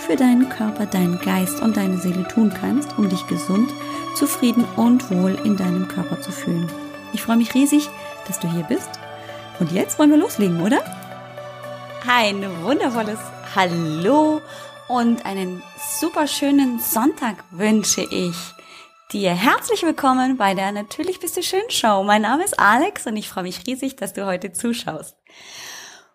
für 0.00 0.16
deinen 0.16 0.48
Körper, 0.48 0.86
deinen 0.86 1.20
Geist 1.20 1.60
und 1.60 1.76
deine 1.76 1.98
Seele 1.98 2.26
tun 2.26 2.52
kannst, 2.58 2.96
um 2.98 3.08
dich 3.08 3.26
gesund, 3.26 3.70
zufrieden 4.16 4.64
und 4.76 5.10
wohl 5.10 5.38
in 5.44 5.56
deinem 5.56 5.88
Körper 5.88 6.20
zu 6.20 6.32
fühlen. 6.32 6.70
Ich 7.12 7.22
freue 7.22 7.36
mich 7.36 7.54
riesig, 7.54 7.88
dass 8.26 8.40
du 8.40 8.50
hier 8.50 8.64
bist. 8.64 8.88
Und 9.60 9.72
jetzt 9.72 9.98
wollen 9.98 10.10
wir 10.10 10.16
loslegen, 10.16 10.62
oder? 10.62 10.82
Ein 12.08 12.42
wundervolles 12.62 13.18
Hallo 13.54 14.40
und 14.88 15.26
einen 15.26 15.62
super 16.00 16.26
schönen 16.26 16.80
Sonntag 16.80 17.36
wünsche 17.50 18.02
ich 18.10 18.36
dir. 19.12 19.32
Herzlich 19.32 19.82
willkommen 19.82 20.36
bei 20.36 20.54
der 20.54 20.72
Natürlich 20.72 21.20
bist 21.20 21.36
du 21.36 21.42
schön 21.42 21.68
Show. 21.68 22.02
Mein 22.04 22.22
Name 22.22 22.44
ist 22.44 22.58
Alex 22.58 23.06
und 23.06 23.16
ich 23.16 23.28
freue 23.28 23.44
mich 23.44 23.66
riesig, 23.66 23.96
dass 23.96 24.14
du 24.14 24.24
heute 24.24 24.52
zuschaust 24.52 25.16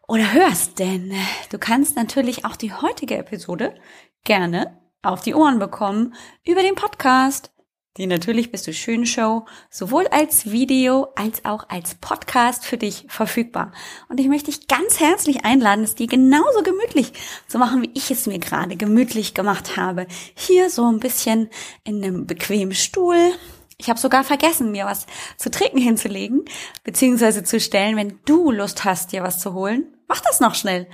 oder 0.08 0.34
hörst, 0.34 0.80
denn 0.80 1.12
äh, 1.12 1.16
du 1.50 1.58
kannst 1.58 1.95
natürlich 1.95 2.46
auch 2.46 2.55
die 2.55 2.73
heutige 2.73 3.18
Episode 3.18 3.76
gerne 4.23 4.80
auf 5.02 5.21
die 5.21 5.35
Ohren 5.35 5.60
bekommen 5.60 6.16
über 6.46 6.62
den 6.62 6.76
Podcast. 6.76 7.52
Die 7.98 8.07
natürlich 8.07 8.52
bist 8.52 8.68
du 8.68 8.74
schön 8.74 9.05
Show, 9.05 9.46
sowohl 9.70 10.05
als 10.07 10.52
Video 10.52 11.07
als 11.15 11.46
auch 11.46 11.70
als 11.70 11.96
Podcast 11.96 12.65
für 12.65 12.77
dich 12.77 13.05
verfügbar. 13.07 13.71
Und 14.10 14.20
ich 14.20 14.27
möchte 14.27 14.52
dich 14.52 14.68
ganz 14.68 14.99
herzlich 14.99 15.46
einladen, 15.46 15.85
es 15.85 15.96
dir 15.96 16.08
genauso 16.08 16.62
gemütlich 16.62 17.13
zu 17.48 17.58
machen, 17.58 17.84
wie 17.84 17.91
ich 17.93 18.12
es 18.12 18.27
mir 18.27 18.40
gerade 18.40 18.76
gemütlich 18.76 19.34
gemacht 19.34 19.77
habe. 19.77 20.08
Hier 20.35 20.70
so 20.70 20.91
ein 20.91 20.99
bisschen 20.99 21.49
in 21.85 22.04
einem 22.04 22.27
bequemen 22.27 22.76
Stuhl, 22.76 23.32
ich 23.77 23.90
habe 23.90 23.99
sogar 23.99 24.23
vergessen, 24.23 24.71
mir 24.71 24.85
was 24.85 25.05
zu 25.37 25.51
trinken 25.51 25.77
hinzulegen, 25.77 26.45
beziehungsweise 26.84 27.43
zu 27.43 27.59
stellen, 27.59 27.98
wenn 27.98 28.20
du 28.26 28.51
Lust 28.51 28.85
hast, 28.85 29.12
dir 29.12 29.23
was 29.23 29.40
zu 29.40 29.54
holen. 29.54 29.98
Mach 30.07 30.21
das 30.21 30.40
noch 30.40 30.55
schnell. 30.55 30.87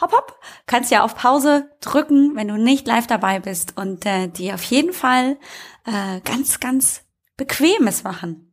Hopp, 0.00 0.12
hopp. 0.12 0.40
Kannst 0.66 0.90
ja 0.90 1.04
auf 1.04 1.14
Pause 1.14 1.70
drücken, 1.80 2.34
wenn 2.34 2.48
du 2.48 2.56
nicht 2.56 2.86
live 2.86 3.06
dabei 3.06 3.38
bist 3.38 3.76
und 3.76 4.06
äh, 4.06 4.28
dir 4.28 4.54
auf 4.54 4.62
jeden 4.64 4.92
Fall 4.92 5.38
äh, 5.84 6.20
ganz, 6.24 6.58
ganz 6.60 7.02
bequemes 7.36 8.02
machen. 8.02 8.52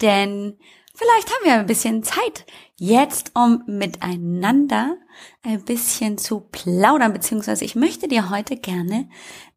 Denn 0.00 0.58
vielleicht 0.94 1.30
haben 1.30 1.44
wir 1.44 1.54
ein 1.54 1.66
bisschen 1.66 2.02
Zeit 2.02 2.46
jetzt, 2.76 3.32
um 3.34 3.62
miteinander 3.66 4.96
ein 5.42 5.64
bisschen 5.64 6.18
zu 6.18 6.40
plaudern, 6.40 7.12
beziehungsweise 7.12 7.64
ich 7.64 7.74
möchte 7.74 8.06
dir 8.06 8.30
heute 8.30 8.56
gerne 8.56 9.08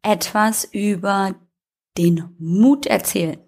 etwas 0.02 0.64
über 0.64 1.34
den 1.98 2.34
Mut 2.38 2.86
erzählen. 2.86 3.38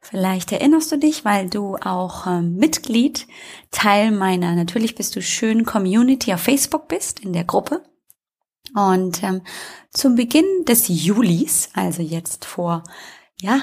Vielleicht 0.00 0.52
erinnerst 0.52 0.92
du 0.92 0.98
dich, 0.98 1.24
weil 1.24 1.48
du 1.48 1.76
auch 1.76 2.26
äh, 2.26 2.42
Mitglied, 2.42 3.26
Teil 3.70 4.10
meiner 4.10 4.54
Natürlich 4.54 4.94
bist 4.94 5.16
du 5.16 5.22
schön 5.22 5.64
Community 5.64 6.32
auf 6.32 6.40
Facebook 6.40 6.88
bist, 6.88 7.20
in 7.20 7.32
der 7.32 7.44
Gruppe. 7.44 7.82
Und 8.74 9.22
ähm, 9.22 9.42
zum 9.90 10.14
Beginn 10.14 10.64
des 10.66 10.88
Julis, 10.88 11.70
also 11.74 12.02
jetzt 12.02 12.44
vor 12.44 12.84
ja 13.40 13.62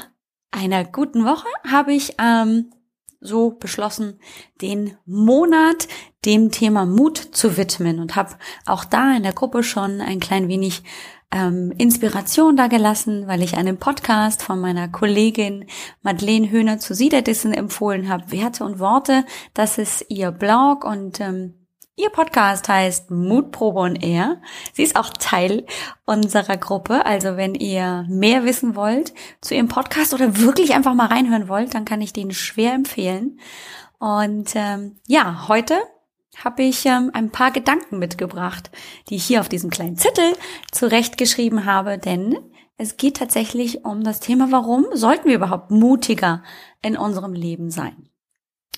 einer 0.51 0.83
guten 0.83 1.25
Woche, 1.25 1.47
habe 1.69 1.93
ich 1.93 2.15
ähm, 2.19 2.71
so 3.19 3.51
beschlossen, 3.51 4.19
den 4.61 4.97
Monat 5.05 5.87
dem 6.25 6.51
Thema 6.51 6.85
Mut 6.85 7.17
zu 7.17 7.57
widmen 7.57 7.99
und 7.99 8.15
habe 8.15 8.35
auch 8.65 8.85
da 8.85 9.15
in 9.15 9.23
der 9.23 9.33
Gruppe 9.33 9.63
schon 9.63 10.01
ein 10.01 10.19
klein 10.19 10.47
wenig 10.47 10.83
ähm, 11.33 11.73
Inspiration 11.77 12.55
da 12.55 12.67
gelassen, 12.67 13.27
weil 13.27 13.41
ich 13.41 13.57
einen 13.57 13.77
Podcast 13.77 14.43
von 14.43 14.59
meiner 14.59 14.87
Kollegin 14.87 15.65
Madeleine 16.01 16.49
Höhner 16.49 16.79
zu 16.79 16.93
Siederdissen 16.93 17.53
empfohlen 17.53 18.09
habe. 18.09 18.31
Werte 18.31 18.63
und 18.63 18.79
Worte, 18.79 19.25
das 19.53 19.77
ist 19.77 20.05
ihr 20.09 20.31
Blog 20.31 20.85
und 20.85 21.19
ähm, 21.19 21.55
Ihr 21.95 22.09
Podcast 22.09 22.67
heißt 22.69 23.11
Mutprobe 23.11 23.79
on 23.79 23.95
Air. 23.95 24.41
Sie 24.73 24.81
ist 24.81 24.95
auch 24.95 25.11
Teil 25.11 25.67
unserer 26.05 26.57
Gruppe. 26.57 27.05
Also 27.05 27.37
wenn 27.37 27.53
ihr 27.53 28.07
mehr 28.09 28.45
wissen 28.45 28.75
wollt 28.75 29.13
zu 29.41 29.53
ihrem 29.53 29.67
Podcast 29.67 30.11
oder 30.11 30.39
wirklich 30.39 30.73
einfach 30.73 30.95
mal 30.95 31.05
reinhören 31.05 31.47
wollt, 31.47 31.75
dann 31.75 31.85
kann 31.85 32.01
ich 32.01 32.11
den 32.11 32.31
schwer 32.31 32.73
empfehlen. 32.73 33.39
Und 33.99 34.53
ähm, 34.55 34.95
ja, 35.05 35.47
heute 35.47 35.75
habe 36.43 36.63
ich 36.63 36.85
ähm, 36.85 37.11
ein 37.13 37.31
paar 37.31 37.51
Gedanken 37.51 37.99
mitgebracht, 37.99 38.71
die 39.09 39.15
ich 39.15 39.25
hier 39.25 39.39
auf 39.39 39.49
diesem 39.49 39.69
kleinen 39.69 39.97
Zettel 39.97 40.33
zurechtgeschrieben 40.71 41.65
habe, 41.65 41.97
denn 41.97 42.37
es 42.77 42.97
geht 42.97 43.17
tatsächlich 43.17 43.85
um 43.85 44.03
das 44.03 44.19
Thema, 44.19 44.51
warum 44.51 44.85
sollten 44.93 45.27
wir 45.27 45.35
überhaupt 45.35 45.71
mutiger 45.71 46.43
in 46.81 46.97
unserem 46.97 47.33
Leben 47.33 47.69
sein? 47.69 48.09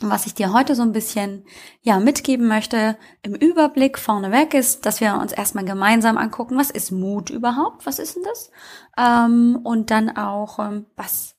Und 0.02 0.10
was 0.10 0.26
ich 0.26 0.34
dir 0.34 0.52
heute 0.52 0.76
so 0.76 0.82
ein 0.82 0.92
bisschen 0.92 1.46
ja 1.82 2.00
mitgeben 2.00 2.48
möchte 2.48 2.98
im 3.22 3.34
Überblick 3.34 3.98
vorneweg 3.98 4.54
ist, 4.54 4.86
dass 4.86 5.00
wir 5.00 5.16
uns 5.16 5.32
erstmal 5.32 5.64
gemeinsam 5.64 6.18
angucken, 6.18 6.58
was 6.58 6.70
ist 6.70 6.92
Mut 6.92 7.30
überhaupt? 7.30 7.86
Was 7.86 8.00
ist 8.00 8.18
denn 8.18 8.24
das? 8.24 8.52
Ähm, 8.98 9.60
und 9.64 9.92
dann 9.92 10.18
auch, 10.18 10.60
ähm, 10.60 10.86
was 10.98 11.36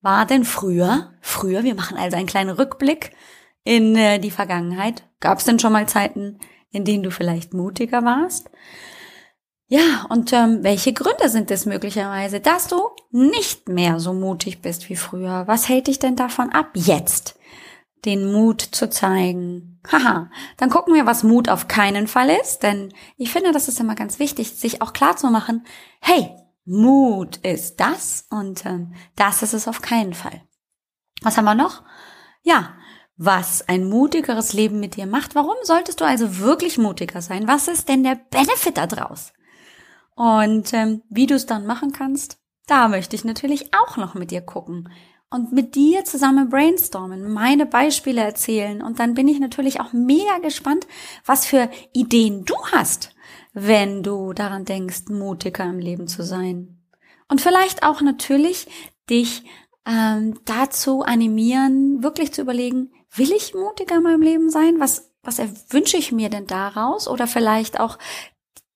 war 0.00 0.26
denn 0.26 0.44
früher? 0.44 1.12
Früher, 1.20 1.64
wir 1.64 1.74
machen 1.74 1.96
also 1.96 2.16
einen 2.16 2.28
kleinen 2.28 2.50
Rückblick 2.50 3.10
in 3.64 3.96
äh, 3.96 4.18
die 4.18 4.30
Vergangenheit? 4.30 5.04
Gab 5.20 5.38
es 5.38 5.44
denn 5.44 5.58
schon 5.58 5.72
mal 5.72 5.88
Zeiten, 5.88 6.38
in 6.70 6.84
denen 6.84 7.02
du 7.02 7.10
vielleicht 7.10 7.54
mutiger 7.54 8.04
warst? 8.04 8.50
Ja, 9.66 10.06
und 10.10 10.32
ähm, 10.32 10.62
welche 10.62 10.92
Gründe 10.92 11.28
sind 11.28 11.50
es 11.50 11.64
möglicherweise, 11.64 12.38
dass 12.40 12.68
du 12.68 12.90
nicht 13.10 13.68
mehr 13.68 13.98
so 13.98 14.12
mutig 14.12 14.60
bist 14.60 14.88
wie 14.90 14.96
früher? 14.96 15.44
Was 15.46 15.68
hält 15.68 15.86
dich 15.86 15.98
denn 15.98 16.16
davon 16.16 16.50
ab, 16.50 16.70
jetzt 16.74 17.38
den 18.04 18.30
Mut 18.30 18.60
zu 18.60 18.90
zeigen? 18.90 19.80
Haha, 19.90 20.30
dann 20.58 20.70
gucken 20.70 20.94
wir, 20.94 21.06
was 21.06 21.24
Mut 21.24 21.48
auf 21.48 21.66
keinen 21.66 22.06
Fall 22.06 22.28
ist, 22.28 22.62
denn 22.62 22.92
ich 23.16 23.32
finde, 23.32 23.52
das 23.52 23.68
ist 23.68 23.80
immer 23.80 23.94
ganz 23.94 24.18
wichtig, 24.18 24.50
sich 24.50 24.82
auch 24.82 24.92
klar 24.92 25.16
zu 25.16 25.28
machen, 25.28 25.64
hey, 26.00 26.30
Mut 26.66 27.38
ist 27.38 27.80
das 27.80 28.26
und 28.30 28.64
ähm, 28.64 28.94
das 29.16 29.42
ist 29.42 29.54
es 29.54 29.66
auf 29.66 29.82
keinen 29.82 30.14
Fall. 30.14 30.42
Was 31.22 31.36
haben 31.36 31.44
wir 31.44 31.54
noch? 31.54 31.82
Ja, 32.42 32.74
was 33.16 33.68
ein 33.68 33.88
mutigeres 33.88 34.52
Leben 34.52 34.80
mit 34.80 34.96
dir 34.96 35.06
macht. 35.06 35.34
Warum 35.34 35.56
solltest 35.62 36.00
du 36.00 36.04
also 36.04 36.38
wirklich 36.38 36.78
mutiger 36.78 37.22
sein? 37.22 37.46
Was 37.46 37.68
ist 37.68 37.88
denn 37.88 38.02
der 38.02 38.16
Benefit 38.30 38.76
daraus? 38.76 39.32
Und 40.16 40.72
ähm, 40.72 41.02
wie 41.08 41.26
du 41.26 41.34
es 41.34 41.46
dann 41.46 41.66
machen 41.66 41.92
kannst, 41.92 42.38
da 42.66 42.88
möchte 42.88 43.16
ich 43.16 43.24
natürlich 43.24 43.70
auch 43.74 43.96
noch 43.96 44.14
mit 44.14 44.30
dir 44.30 44.40
gucken 44.40 44.88
und 45.30 45.52
mit 45.52 45.74
dir 45.74 46.04
zusammen 46.04 46.48
brainstormen, 46.48 47.32
meine 47.32 47.66
Beispiele 47.66 48.20
erzählen 48.20 48.82
und 48.82 49.00
dann 49.00 49.14
bin 49.14 49.26
ich 49.26 49.40
natürlich 49.40 49.80
auch 49.80 49.92
mega 49.92 50.38
gespannt, 50.38 50.86
was 51.26 51.44
für 51.44 51.68
Ideen 51.92 52.44
du 52.44 52.54
hast, 52.72 53.14
wenn 53.52 54.02
du 54.02 54.32
daran 54.32 54.64
denkst, 54.64 55.08
mutiger 55.08 55.64
im 55.64 55.80
Leben 55.80 56.06
zu 56.06 56.22
sein. 56.22 56.78
Und 57.28 57.40
vielleicht 57.40 57.82
auch 57.82 58.00
natürlich 58.00 58.68
dich 59.10 59.44
ähm, 59.86 60.38
dazu 60.44 61.02
animieren, 61.02 62.02
wirklich 62.02 62.32
zu 62.32 62.40
überlegen, 62.42 62.92
will 63.14 63.32
ich 63.32 63.54
mutiger 63.54 63.96
in 63.96 64.02
meinem 64.02 64.22
Leben 64.22 64.50
sein? 64.50 64.76
Was, 64.78 65.10
was 65.22 65.40
wünsche 65.70 65.96
ich 65.96 66.12
mir 66.12 66.30
denn 66.30 66.46
daraus? 66.46 67.08
Oder 67.08 67.26
vielleicht 67.26 67.80
auch 67.80 67.98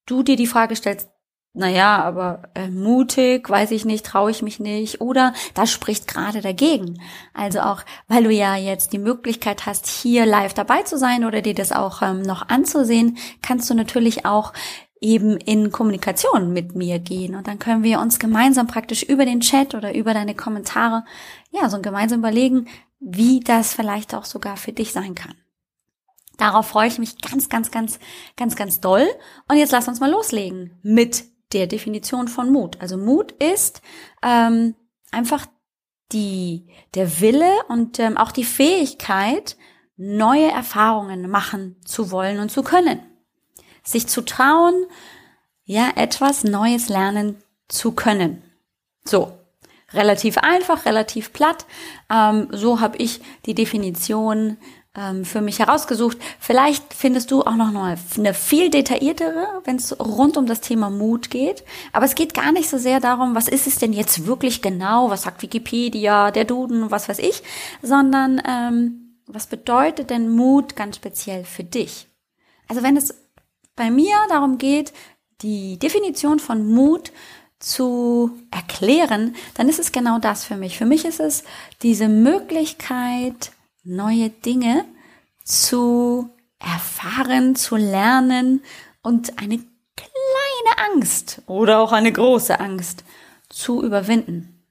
du 0.07 0.23
dir 0.23 0.37
die 0.37 0.47
Frage 0.47 0.77
stellst, 0.77 1.09
naja, 1.55 2.05
aber 2.05 2.43
äh, 2.55 2.69
mutig, 2.69 3.49
weiß 3.51 3.73
ich 3.73 3.85
nicht, 3.85 4.07
traue 4.07 4.31
ich 4.31 4.43
mich 4.43 4.61
nicht. 4.61 5.01
Oder 5.01 5.33
das 5.55 5.73
spricht 5.73 6.07
gerade 6.07 6.41
dagegen. 6.41 7.01
Also 7.35 7.61
auch, 7.61 7.83
weil 8.07 8.23
du 8.23 8.31
ja 8.31 8.55
jetzt 8.55 8.93
die 8.93 8.99
Möglichkeit 8.99 9.67
hast, 9.67 9.87
hier 9.89 10.25
live 10.25 10.55
dabei 10.55 10.83
zu 10.83 10.99
sein 10.99 11.25
oder 11.25 11.43
dir 11.43 11.55
das 11.55 11.73
auch 11.73 12.03
ähm, 12.03 12.23
noch 12.23 12.49
anzusehen, 12.49 13.19
kannst 13.43 13.69
du 13.71 13.75
natürlich 13.75 14.25
auch 14.25 14.53
eben 15.01 15.37
in 15.37 15.71
Kommunikation 15.71 16.53
mit 16.53 16.75
mir 16.75 16.99
gehen. 16.99 17.35
Und 17.35 17.47
dann 17.47 17.59
können 17.59 17.83
wir 17.83 18.01
uns 18.01 18.19
gemeinsam 18.19 18.67
praktisch 18.67 19.03
über 19.03 19.25
den 19.25 19.41
Chat 19.41 19.75
oder 19.75 19.95
über 19.95 20.15
deine 20.15 20.35
Kommentare, 20.35 21.05
ja, 21.51 21.69
so 21.69 21.81
gemeinsam 21.81 22.21
überlegen, 22.21 22.69
wie 23.01 23.41
das 23.41 23.75
vielleicht 23.75 24.15
auch 24.15 24.25
sogar 24.25 24.57
für 24.57 24.73
dich 24.73 24.93
sein 24.93 25.15
kann. 25.15 25.35
Darauf 26.37 26.69
freue 26.69 26.89
ich 26.89 26.99
mich 26.99 27.21
ganz, 27.21 27.49
ganz, 27.49 27.71
ganz, 27.71 27.99
ganz, 28.37 28.57
ganz 28.57 28.81
doll. 28.81 29.07
Und 29.49 29.57
jetzt 29.57 29.73
lass 29.73 29.89
uns 29.89 30.01
mal 30.01 30.11
loslegen 30.11 30.79
mit 30.83 31.25
der 31.53 31.67
Definition 31.67 32.29
von 32.29 32.53
Mut. 32.53 32.81
Also 32.81 32.97
Mut 32.97 33.33
ist 33.33 33.83
ähm, 34.23 34.75
einfach 35.11 35.47
die, 36.13 36.69
der 36.95 37.21
Wille 37.21 37.51
und 37.69 37.99
ähm, 37.99 38.17
auch 38.17 38.33
die 38.33 38.45
Fähigkeit, 38.45 39.57
neue 39.97 40.51
Erfahrungen 40.51 41.29
machen 41.29 41.77
zu 41.85 42.11
wollen 42.11 42.39
und 42.39 42.51
zu 42.51 42.63
können. 42.63 43.01
Sich 43.89 44.07
zu 44.07 44.23
trauen, 44.23 44.85
ja, 45.65 45.91
etwas 45.97 46.45
Neues 46.45 46.89
lernen 46.89 47.37
zu 47.69 47.93
können. 47.93 48.43
So, 49.05 49.33
relativ 49.93 50.39
einfach, 50.39 50.85
relativ 50.85 51.33
platt. 51.33 51.65
Ähm, 52.11 52.49
so 52.51 52.81
habe 52.81 52.99
ich 52.99 53.21
die 53.47 53.55
Definition 53.55 54.59
ähm, 54.95 55.25
für 55.25 55.41
mich 55.41 55.59
herausgesucht. 55.59 56.19
Vielleicht 56.39 56.93
findest 56.93 57.31
du 57.31 57.43
auch 57.43 57.57
noch 57.57 57.73
eine 57.75 58.35
viel 58.35 58.71
detailliertere, 58.71 59.63
wenn 59.65 59.77
es 59.77 59.99
rund 59.99 60.37
um 60.37 60.47
das 60.47 60.61
Thema 60.61 60.91
Mut 60.91 61.31
geht. 61.31 61.65
Aber 61.93 62.05
es 62.05 62.15
geht 62.15 62.35
gar 62.35 62.53
nicht 62.53 62.69
so 62.69 62.79
sehr 62.79 63.01
darum, 63.01 63.35
was 63.35 63.49
ist 63.49 63.67
es 63.67 63.79
denn 63.79 63.93
jetzt 63.93 64.27
wirklich 64.27 64.61
genau, 64.61 65.11
was 65.11 65.23
sagt 65.23 65.43
Wikipedia, 65.43 66.31
der 66.31 66.45
Duden, 66.45 66.91
was 66.91 67.09
weiß 67.09 67.21
ich, 67.21 67.43
sondern 67.83 68.43
ähm, 68.47 69.19
was 69.27 69.47
bedeutet 69.47 70.11
denn 70.11 70.31
Mut 70.31 70.77
ganz 70.77 70.97
speziell 70.97 71.45
für 71.45 71.65
dich? 71.65 72.07
Also 72.67 72.83
wenn 72.83 72.97
es 72.97 73.15
bei 73.79 73.91
mir 73.91 74.17
darum 74.29 74.59
geht, 74.59 74.93
die 75.41 75.79
Definition 75.79 76.41
von 76.41 76.67
Mut 76.67 77.13
zu 77.61 78.31
erklären, 78.51 79.35
dann 79.55 79.69
ist 79.69 79.79
es 79.79 79.93
genau 79.93 80.19
das 80.19 80.45
für 80.45 80.57
mich. 80.57 80.77
Für 80.77 80.85
mich 80.85 81.05
ist 81.05 81.21
es 81.21 81.45
diese 81.83 82.09
Möglichkeit, 82.09 83.53
neue 83.85 84.31
Dinge 84.31 84.85
zu 85.45 86.29
erfahren, 86.59 87.57
zu 87.57 87.77
lernen 87.77 88.63
und 89.03 89.39
eine 89.39 89.59
kleine 89.97 90.93
Angst 90.93 91.43
oder 91.47 91.81
auch 91.81 91.93
eine 91.93 92.13
große 92.13 92.59
Angst 92.61 93.05
zu 93.49 93.83
überwinden. 93.83 94.63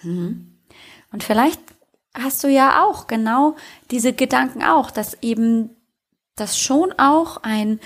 Hm. 0.00 0.58
Und 1.12 1.24
vielleicht 1.24 1.60
hast 2.14 2.42
du 2.44 2.48
ja 2.48 2.84
auch 2.84 3.06
genau 3.06 3.56
diese 3.90 4.12
Gedanken 4.12 4.62
auch, 4.62 4.90
dass 4.90 5.22
eben 5.22 5.70
das 6.36 6.58
schon 6.58 6.92
auch 6.98 7.38
ein 7.42 7.80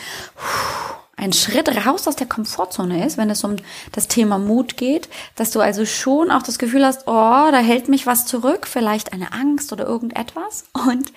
ein 1.21 1.35
Schritt 1.35 1.69
raus 1.87 2.09
aus 2.09 2.17
der 2.17 2.27
Komfortzone 2.27 3.05
ist, 3.05 3.19
wenn 3.19 3.29
es 3.29 3.45
um 3.45 3.57
das 3.93 4.09
Thema 4.09 4.39
Mut 4.39 4.79
geht, 4.79 5.11
dass 5.37 5.51
du 5.51 5.61
also 5.61 5.85
schon 5.85 6.31
auch 6.31 6.43
das 6.43 6.59
Gefühl 6.59 6.85
hast, 6.85 7.03
oh, 7.07 7.51
da 7.51 7.59
hält 7.59 7.89
mich 7.89 8.07
was 8.07 8.25
zurück, 8.25 8.67
vielleicht 8.67 9.13
eine 9.13 9.33
Angst 9.33 9.71
oder 9.71 9.85
irgendetwas 9.85 10.65
und 10.73 11.13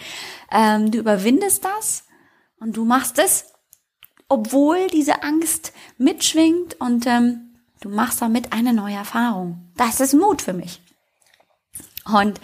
ähm, 0.51 0.91
du 0.91 0.99
überwindest 0.99 1.63
das 1.63 2.03
und 2.59 2.75
du 2.75 2.83
machst 2.83 3.17
es, 3.17 3.45
obwohl 4.27 4.87
diese 4.87 5.23
Angst 5.23 5.71
mitschwingt 5.97 6.81
und 6.81 7.07
ähm, 7.07 7.55
du 7.79 7.87
machst 7.87 8.21
damit 8.21 8.51
eine 8.51 8.73
neue 8.73 8.95
Erfahrung. 8.95 9.71
Das 9.77 10.01
ist 10.01 10.13
Mut 10.13 10.41
für 10.41 10.53
mich. 10.53 10.81
Und 12.05 12.41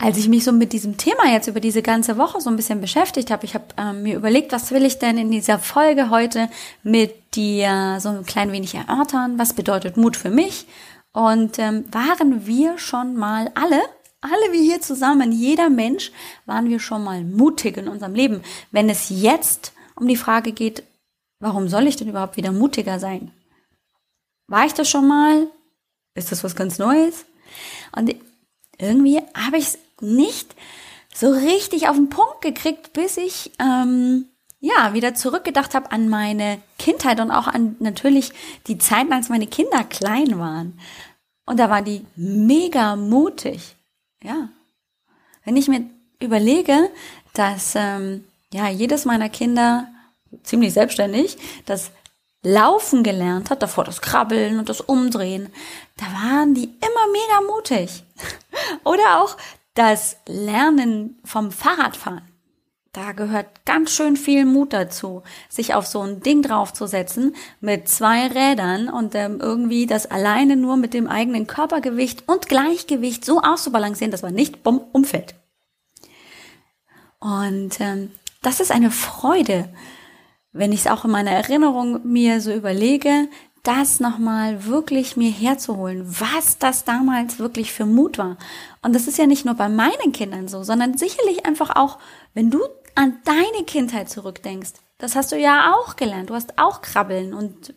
als 0.00 0.16
ich 0.16 0.28
mich 0.28 0.44
so 0.44 0.52
mit 0.52 0.72
diesem 0.72 0.96
Thema 0.96 1.30
jetzt 1.30 1.46
über 1.46 1.60
diese 1.60 1.82
ganze 1.82 2.16
Woche 2.16 2.40
so 2.40 2.48
ein 2.48 2.56
bisschen 2.56 2.80
beschäftigt 2.80 3.30
habe, 3.30 3.44
ich 3.44 3.54
habe 3.54 3.66
ähm, 3.76 4.02
mir 4.02 4.16
überlegt, 4.16 4.50
was 4.50 4.70
will 4.70 4.84
ich 4.84 4.98
denn 4.98 5.18
in 5.18 5.30
dieser 5.30 5.58
Folge 5.58 6.08
heute 6.08 6.48
mit 6.82 7.34
dir 7.34 7.98
so 8.00 8.08
ein 8.08 8.24
klein 8.24 8.50
wenig 8.50 8.74
erörtern, 8.74 9.38
was 9.38 9.52
bedeutet 9.52 9.98
Mut 9.98 10.16
für 10.16 10.30
mich 10.30 10.66
und 11.12 11.58
ähm, 11.58 11.84
waren 11.92 12.46
wir 12.46 12.78
schon 12.78 13.14
mal 13.14 13.50
alle, 13.54 13.82
alle 14.22 14.52
wir 14.52 14.62
hier 14.62 14.80
zusammen, 14.80 15.32
jeder 15.32 15.68
Mensch, 15.68 16.12
waren 16.46 16.70
wir 16.70 16.80
schon 16.80 17.04
mal 17.04 17.22
mutig 17.22 17.76
in 17.76 17.86
unserem 17.86 18.14
Leben, 18.14 18.40
wenn 18.70 18.88
es 18.88 19.10
jetzt 19.10 19.74
um 19.96 20.08
die 20.08 20.16
Frage 20.16 20.52
geht, 20.52 20.82
warum 21.40 21.68
soll 21.68 21.86
ich 21.86 21.96
denn 21.96 22.08
überhaupt 22.08 22.38
wieder 22.38 22.52
mutiger 22.52 22.98
sein? 22.98 23.32
War 24.46 24.64
ich 24.64 24.72
das 24.72 24.88
schon 24.88 25.06
mal? 25.06 25.46
Ist 26.14 26.32
das 26.32 26.42
was 26.42 26.56
ganz 26.56 26.78
Neues? 26.78 27.26
Und 27.94 28.14
irgendwie 28.80 29.20
habe 29.34 29.58
ich 29.58 29.68
es 29.68 29.78
nicht 30.00 30.54
so 31.14 31.30
richtig 31.30 31.88
auf 31.88 31.96
den 31.96 32.08
Punkt 32.08 32.40
gekriegt, 32.40 32.92
bis 32.92 33.16
ich 33.16 33.52
ähm, 33.58 34.26
ja 34.60 34.94
wieder 34.94 35.14
zurückgedacht 35.14 35.74
habe 35.74 35.92
an 35.92 36.08
meine 36.08 36.60
Kindheit 36.78 37.20
und 37.20 37.30
auch 37.30 37.46
an 37.46 37.76
natürlich 37.78 38.32
die 38.66 38.78
Zeiten, 38.78 39.12
als 39.12 39.28
meine 39.28 39.46
Kinder 39.46 39.84
klein 39.84 40.38
waren. 40.38 40.78
Und 41.46 41.58
da 41.58 41.68
waren 41.68 41.84
die 41.84 42.06
mega 42.16 42.96
mutig. 42.96 43.76
Ja. 44.22 44.48
Wenn 45.44 45.56
ich 45.56 45.68
mir 45.68 45.84
überlege, 46.20 46.90
dass 47.32 47.74
ähm, 47.74 48.24
ja 48.52 48.68
jedes 48.68 49.04
meiner 49.04 49.28
Kinder 49.28 49.88
ziemlich 50.42 50.72
selbstständig 50.72 51.38
das 51.66 51.90
Laufen 52.42 53.02
gelernt 53.02 53.50
hat, 53.50 53.62
davor 53.62 53.84
das 53.84 54.00
Krabbeln 54.00 54.58
und 54.58 54.68
das 54.68 54.80
Umdrehen, 54.80 55.52
da 55.96 56.06
waren 56.06 56.54
die 56.54 56.64
immer 56.64 57.06
mega 57.12 57.52
mutig. 57.52 58.04
Oder 58.84 59.22
auch 59.22 59.36
das 59.74 60.16
Lernen 60.26 61.18
vom 61.24 61.52
Fahrradfahren. 61.52 62.22
Da 62.92 63.12
gehört 63.12 63.64
ganz 63.66 63.92
schön 63.92 64.16
viel 64.16 64.44
Mut 64.44 64.72
dazu, 64.72 65.22
sich 65.48 65.74
auf 65.74 65.86
so 65.86 66.00
ein 66.00 66.22
Ding 66.22 66.42
draufzusetzen 66.42 67.36
mit 67.60 67.88
zwei 67.88 68.26
Rädern 68.26 68.88
und 68.88 69.14
ähm, 69.14 69.38
irgendwie 69.40 69.86
das 69.86 70.10
alleine 70.10 70.56
nur 70.56 70.76
mit 70.76 70.92
dem 70.92 71.06
eigenen 71.06 71.46
Körpergewicht 71.46 72.28
und 72.28 72.48
Gleichgewicht 72.48 73.24
so 73.24 73.42
auszubalancieren, 73.42 74.10
dass 74.10 74.22
man 74.22 74.34
nicht 74.34 74.64
bumm 74.64 74.80
umfällt. 74.92 75.36
Und 77.20 77.80
ähm, 77.80 78.10
das 78.42 78.58
ist 78.58 78.72
eine 78.72 78.90
Freude, 78.90 79.68
wenn 80.52 80.72
ich 80.72 80.80
es 80.80 80.86
auch 80.86 81.04
in 81.04 81.10
meiner 81.10 81.30
Erinnerung 81.30 82.00
mir 82.04 82.40
so 82.40 82.52
überlege, 82.52 83.28
das 83.62 84.00
nochmal 84.00 84.64
wirklich 84.66 85.16
mir 85.16 85.30
herzuholen, 85.30 86.04
was 86.06 86.58
das 86.58 86.84
damals 86.84 87.38
wirklich 87.38 87.72
für 87.72 87.84
Mut 87.84 88.18
war. 88.18 88.38
Und 88.82 88.94
das 88.94 89.06
ist 89.06 89.18
ja 89.18 89.26
nicht 89.26 89.44
nur 89.44 89.54
bei 89.54 89.68
meinen 89.68 90.12
Kindern 90.12 90.48
so, 90.48 90.62
sondern 90.62 90.96
sicherlich 90.96 91.44
einfach 91.46 91.76
auch, 91.76 91.98
wenn 92.32 92.50
du 92.50 92.60
an 92.94 93.18
deine 93.24 93.64
Kindheit 93.66 94.08
zurückdenkst. 94.08 94.72
Das 94.98 95.14
hast 95.14 95.32
du 95.32 95.36
ja 95.36 95.74
auch 95.74 95.96
gelernt. 95.96 96.30
Du 96.30 96.34
hast 96.34 96.58
auch 96.58 96.82
Krabbeln 96.82 97.34
und 97.34 97.74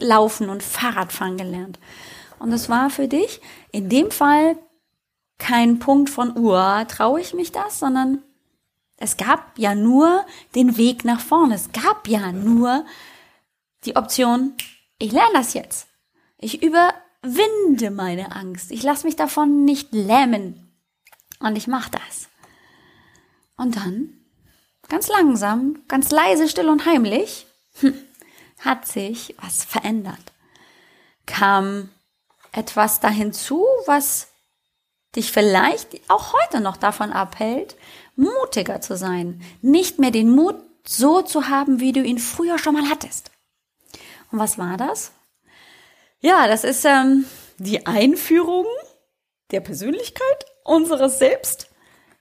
Laufen 0.00 0.50
und 0.50 0.62
Fahrradfahren 0.62 1.36
gelernt. 1.36 1.78
Und 2.38 2.50
das 2.50 2.68
war 2.68 2.90
für 2.90 3.08
dich 3.08 3.40
in 3.70 3.88
dem 3.88 4.10
Fall 4.10 4.56
kein 5.38 5.78
Punkt 5.78 6.10
von, 6.10 6.36
uh, 6.36 6.84
traue 6.86 7.20
ich 7.20 7.34
mich 7.34 7.52
das, 7.52 7.78
sondern 7.78 8.22
es 8.96 9.16
gab 9.16 9.58
ja 9.58 9.74
nur 9.74 10.24
den 10.54 10.76
Weg 10.76 11.04
nach 11.04 11.20
vorne. 11.20 11.54
Es 11.54 11.72
gab 11.72 12.08
ja 12.08 12.32
nur 12.32 12.84
die 13.84 13.96
Option, 13.96 14.54
ich 14.98 15.12
lerne 15.12 15.34
das 15.34 15.54
jetzt. 15.54 15.88
Ich 16.38 16.62
überwinde 16.62 17.90
meine 17.90 18.32
Angst. 18.32 18.70
Ich 18.70 18.82
lasse 18.82 19.06
mich 19.06 19.16
davon 19.16 19.64
nicht 19.64 19.92
lähmen. 19.92 20.72
Und 21.40 21.56
ich 21.56 21.66
mache 21.66 21.90
das. 21.90 22.28
Und 23.56 23.76
dann, 23.76 24.10
ganz 24.88 25.08
langsam, 25.08 25.82
ganz 25.88 26.10
leise, 26.10 26.48
still 26.48 26.68
und 26.68 26.86
heimlich, 26.86 27.46
hm, 27.80 27.94
hat 28.60 28.86
sich 28.86 29.34
was 29.40 29.64
verändert. 29.64 30.32
Kam 31.26 31.90
etwas 32.52 33.00
da 33.00 33.08
hinzu, 33.08 33.64
was 33.86 34.28
dich 35.16 35.32
vielleicht 35.32 35.88
auch 36.10 36.32
heute 36.32 36.60
noch 36.60 36.76
davon 36.76 37.12
abhält, 37.12 37.76
mutiger 38.16 38.80
zu 38.80 38.96
sein, 38.96 39.42
nicht 39.62 39.98
mehr 39.98 40.10
den 40.10 40.30
Mut 40.30 40.56
so 40.86 41.22
zu 41.22 41.48
haben, 41.48 41.80
wie 41.80 41.92
du 41.92 42.02
ihn 42.02 42.18
früher 42.18 42.58
schon 42.58 42.74
mal 42.74 42.88
hattest. 42.88 43.30
Und 44.30 44.38
was 44.38 44.58
war 44.58 44.76
das? 44.76 45.12
Ja, 46.20 46.46
das 46.46 46.64
ist 46.64 46.84
ähm, 46.84 47.24
die 47.58 47.86
Einführung 47.86 48.66
der 49.50 49.60
Persönlichkeit 49.60 50.46
unseres 50.64 51.18
Selbst 51.18 51.68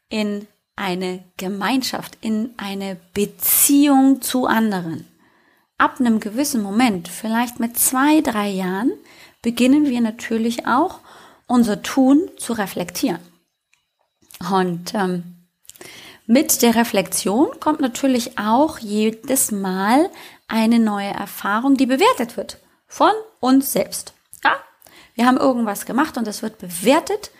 in 0.09 0.47
eine 0.75 1.23
Gemeinschaft, 1.37 2.17
in 2.21 2.53
eine 2.57 2.97
Beziehung 3.13 4.21
zu 4.21 4.45
anderen. 4.45 5.07
Ab 5.77 5.99
einem 5.99 6.19
gewissen 6.19 6.61
Moment, 6.61 7.07
vielleicht 7.07 7.59
mit 7.59 7.77
zwei, 7.77 8.21
drei 8.21 8.49
Jahren, 8.49 8.91
beginnen 9.41 9.85
wir 9.85 10.01
natürlich 10.01 10.67
auch 10.67 10.99
unser 11.47 11.81
Tun 11.81 12.29
zu 12.37 12.53
reflektieren. 12.53 13.19
Und 14.51 14.93
ähm, 14.93 15.32
mit 16.25 16.61
der 16.61 16.75
Reflexion 16.75 17.59
kommt 17.59 17.81
natürlich 17.81 18.37
auch 18.37 18.79
jedes 18.79 19.51
Mal 19.51 20.09
eine 20.47 20.79
neue 20.79 21.09
Erfahrung, 21.09 21.75
die 21.75 21.85
bewertet 21.85 22.37
wird 22.37 22.59
von 22.87 23.11
uns 23.39 23.73
selbst. 23.73 24.13
Ja? 24.43 24.55
Wir 25.15 25.25
haben 25.25 25.37
irgendwas 25.37 25.85
gemacht 25.85 26.17
und 26.17 26.27
es 26.27 26.41
wird 26.41 26.59
bewertet. 26.59 27.31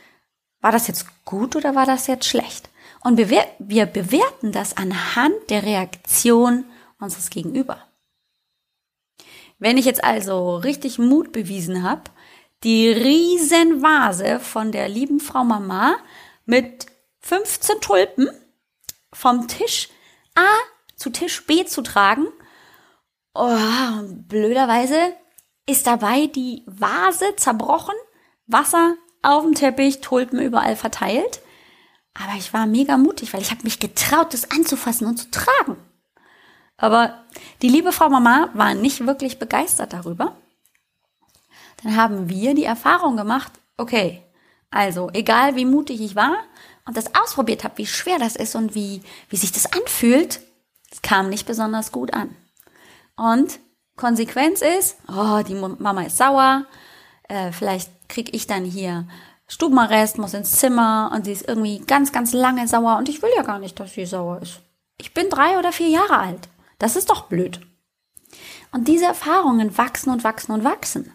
War 0.62 0.72
das 0.72 0.88
jetzt 0.88 1.08
gut 1.25 1.56
oder 1.56 1.75
war 1.75 1.86
das 1.86 2.08
jetzt 2.08 2.25
schlecht? 2.25 2.70
Und 3.02 3.18
wir 3.18 3.86
bewerten 3.86 4.52
das 4.52 4.78
anhand 4.78 5.36
der 5.50 5.63
Reaktion 5.63 6.66
unseres 7.00 7.30
Gegenüber. 7.30 7.82
Wenn 9.60 9.78
ich 9.78 9.86
jetzt 9.86 10.04
also 10.04 10.56
richtig 10.56 11.00
Mut 11.00 11.32
bewiesen 11.32 11.84
habe, 11.84 12.04
die 12.63 12.90
Riesenvase 12.90 14.40
von 14.40 14.72
der 14.72 14.88
lieben 14.88 15.20
Frau 15.20 15.44
Mama 15.44 15.96
mit 16.46 16.86
15 17.20 17.82
Tulpen 17.82 18.30
vom 19.13 19.48
Tisch 19.48 19.89
A 20.36 20.48
zu 20.96 21.10
Tisch 21.10 21.46
B 21.46 21.65
zu 21.65 21.82
tragen 21.82 22.27
Oh, 23.36 24.03
blöderweise 24.27 25.13
ist 25.65 25.88
dabei 25.88 26.27
die 26.27 26.63
Vase 26.67 27.36
zerbrochen, 27.36 27.96
Wasser 28.46 28.96
auf 29.24 29.43
dem 29.43 29.55
Teppich, 29.55 30.01
Tulpen 30.01 30.39
überall 30.39 30.75
verteilt. 30.75 31.41
Aber 32.13 32.38
ich 32.38 32.53
war 32.53 32.67
mega 32.67 32.98
mutig, 32.98 33.34
weil 33.34 33.41
ich 33.41 33.50
habe 33.50 33.63
mich 33.63 33.79
getraut, 33.79 34.34
das 34.34 34.51
anzufassen 34.51 35.08
und 35.08 35.17
zu 35.17 35.32
tragen. 35.32 35.77
Aber 36.77 37.24
die 37.63 37.70
liebe 37.70 37.91
Frau 37.91 38.10
Mama 38.10 38.50
war 38.53 38.75
nicht 38.75 39.08
wirklich 39.08 39.39
begeistert 39.39 39.93
darüber. 39.93 40.38
Dann 41.82 41.96
haben 41.96 42.29
wir 42.29 42.53
die 42.53 42.65
Erfahrung 42.65 43.17
gemacht, 43.17 43.51
okay, 43.77 44.24
also 44.70 45.10
egal 45.13 45.55
wie 45.55 45.65
mutig 45.65 46.01
ich 46.01 46.15
war 46.15 46.36
und 46.86 46.98
das 46.98 47.16
ausprobiert 47.16 47.63
habe, 47.63 47.78
wie 47.78 47.86
schwer 47.86 48.20
das 48.20 48.36
ist 48.36 48.56
und 48.56 48.75
wie, 48.75 49.02
wie 49.30 49.38
sich 49.38 49.52
das 49.52 49.72
anfühlt, 49.72 50.42
es 50.92 51.02
kam 51.02 51.30
nicht 51.30 51.48
besonders 51.48 51.92
gut 51.92 52.13
an. 52.13 52.36
Und 53.16 53.60
Konsequenz 53.96 54.62
ist, 54.62 54.98
oh, 55.08 55.42
die 55.48 55.56
Mama 55.56 56.04
ist 56.04 56.18
sauer, 56.18 56.66
äh, 57.30 57.52
vielleicht 57.52 57.90
krieg 58.10 58.34
ich 58.36 58.48
dann 58.48 58.66
hier 58.66 59.08
Stubenarrest, 59.48 60.18
muss 60.18 60.34
ins 60.34 60.54
Zimmer 60.54 61.12
und 61.13 61.25
sie 61.25 61.32
ist 61.32 61.48
irgendwie 61.48 61.80
ganz, 61.80 62.12
ganz 62.12 62.34
lange 62.34 62.68
sauer 62.68 62.98
und 62.98 63.10
ich 63.10 63.22
will 63.22 63.30
ja 63.36 63.44
gar 63.44 63.60
nicht, 63.60 63.80
dass 63.80 63.94
sie 63.94 64.06
sauer 64.06 64.42
ist. 64.42 64.62
Ich 64.98 65.13
bin 65.13 65.30
drei 65.30 65.58
oder 65.60 65.72
vier 65.72 65.90
Jahre 65.90 66.18
alt. 66.18 66.50
Das 66.80 66.96
ist 66.96 67.10
doch 67.10 67.28
blöd. 67.28 67.60
Und 68.72 68.88
diese 68.88 69.06
Erfahrungen 69.06 69.78
wachsen 69.78 70.10
und 70.10 70.24
wachsen 70.24 70.52
und 70.54 70.63
wachsen. 70.63 71.12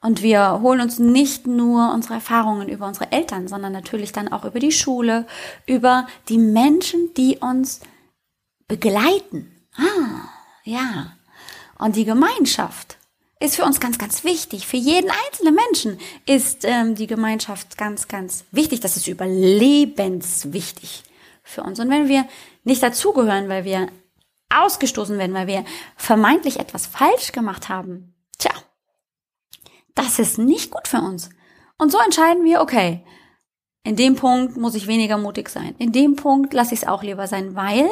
Und 0.00 0.22
wir 0.22 0.60
holen 0.60 0.80
uns 0.80 0.98
nicht 0.98 1.46
nur 1.46 1.92
unsere 1.92 2.14
Erfahrungen 2.14 2.68
über 2.68 2.86
unsere 2.86 3.10
Eltern, 3.10 3.48
sondern 3.48 3.72
natürlich 3.72 4.12
dann 4.12 4.28
auch 4.28 4.44
über 4.44 4.60
die 4.60 4.70
Schule, 4.70 5.26
über 5.66 6.06
die 6.28 6.38
Menschen, 6.38 7.12
die 7.16 7.38
uns 7.38 7.80
begleiten. 8.68 9.50
Ah, 9.76 10.28
ja. 10.62 11.12
Und 11.78 11.96
die 11.96 12.04
Gemeinschaft 12.04 12.98
ist 13.40 13.56
für 13.56 13.64
uns 13.64 13.80
ganz, 13.80 13.98
ganz 13.98 14.22
wichtig. 14.24 14.66
Für 14.66 14.76
jeden 14.76 15.10
einzelnen 15.10 15.54
Menschen 15.54 15.98
ist 16.26 16.64
ähm, 16.64 16.94
die 16.94 17.06
Gemeinschaft 17.06 17.76
ganz, 17.76 18.06
ganz 18.08 18.44
wichtig. 18.50 18.80
Das 18.80 18.96
ist 18.96 19.08
überlebenswichtig 19.08 21.04
für 21.42 21.62
uns. 21.62 21.80
Und 21.80 21.90
wenn 21.90 22.08
wir 22.08 22.26
nicht 22.64 22.82
dazugehören, 22.82 23.48
weil 23.48 23.64
wir 23.64 23.88
ausgestoßen 24.54 25.18
werden, 25.18 25.34
weil 25.34 25.46
wir 25.46 25.64
vermeintlich 25.96 26.58
etwas 26.58 26.86
falsch 26.86 27.32
gemacht 27.32 27.68
haben, 27.68 28.14
das 29.98 30.18
ist 30.18 30.38
nicht 30.38 30.70
gut 30.70 30.86
für 30.86 31.00
uns. 31.00 31.30
Und 31.76 31.90
so 31.90 31.98
entscheiden 31.98 32.44
wir, 32.44 32.60
okay, 32.60 33.04
in 33.82 33.96
dem 33.96 34.14
Punkt 34.16 34.56
muss 34.56 34.74
ich 34.74 34.86
weniger 34.86 35.18
mutig 35.18 35.48
sein. 35.48 35.74
In 35.78 35.92
dem 35.92 36.14
Punkt 36.14 36.52
lasse 36.52 36.74
ich 36.74 36.82
es 36.82 36.88
auch 36.88 37.02
lieber 37.02 37.26
sein, 37.26 37.56
weil 37.56 37.88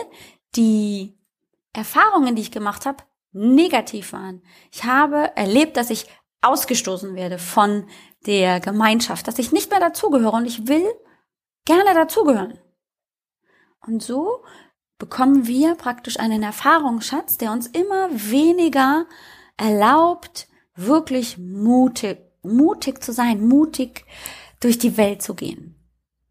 die 0.55 1.19
Erfahrungen, 1.73 2.37
die 2.37 2.43
ich 2.43 2.51
gemacht 2.51 2.87
habe, 2.87 3.03
negativ 3.33 4.13
waren. 4.13 4.43
Ich 4.73 4.85
habe 4.85 5.37
erlebt, 5.37 5.77
dass 5.77 5.91
ich 5.91 6.07
ausgestoßen 6.43 7.15
werde 7.17 7.39
von 7.39 7.89
der 8.27 8.61
Gemeinschaft, 8.61 9.27
dass 9.27 9.39
ich 9.39 9.53
nicht 9.53 9.71
mehr 9.71 9.81
dazugehöre 9.81 10.37
und 10.37 10.47
ich 10.47 10.69
will 10.69 10.87
gerne 11.65 11.93
dazugehören. 11.93 12.59
Und 13.87 14.03
so 14.03 14.45
bekommen 14.99 15.47
wir 15.47 15.75
praktisch 15.75 16.19
einen 16.19 16.43
Erfahrungsschatz, 16.43 17.37
der 17.37 17.53
uns 17.53 17.67
immer 17.67 18.09
weniger 18.13 19.07
erlaubt, 19.57 20.49
wirklich 20.77 21.39
mutig, 21.39 22.19
mutig 22.43 23.03
zu 23.03 23.13
sein, 23.13 23.47
mutig 23.47 24.05
durch 24.61 24.79
die 24.79 24.97
Welt 24.97 25.23
zu 25.23 25.35
gehen. 25.35 25.75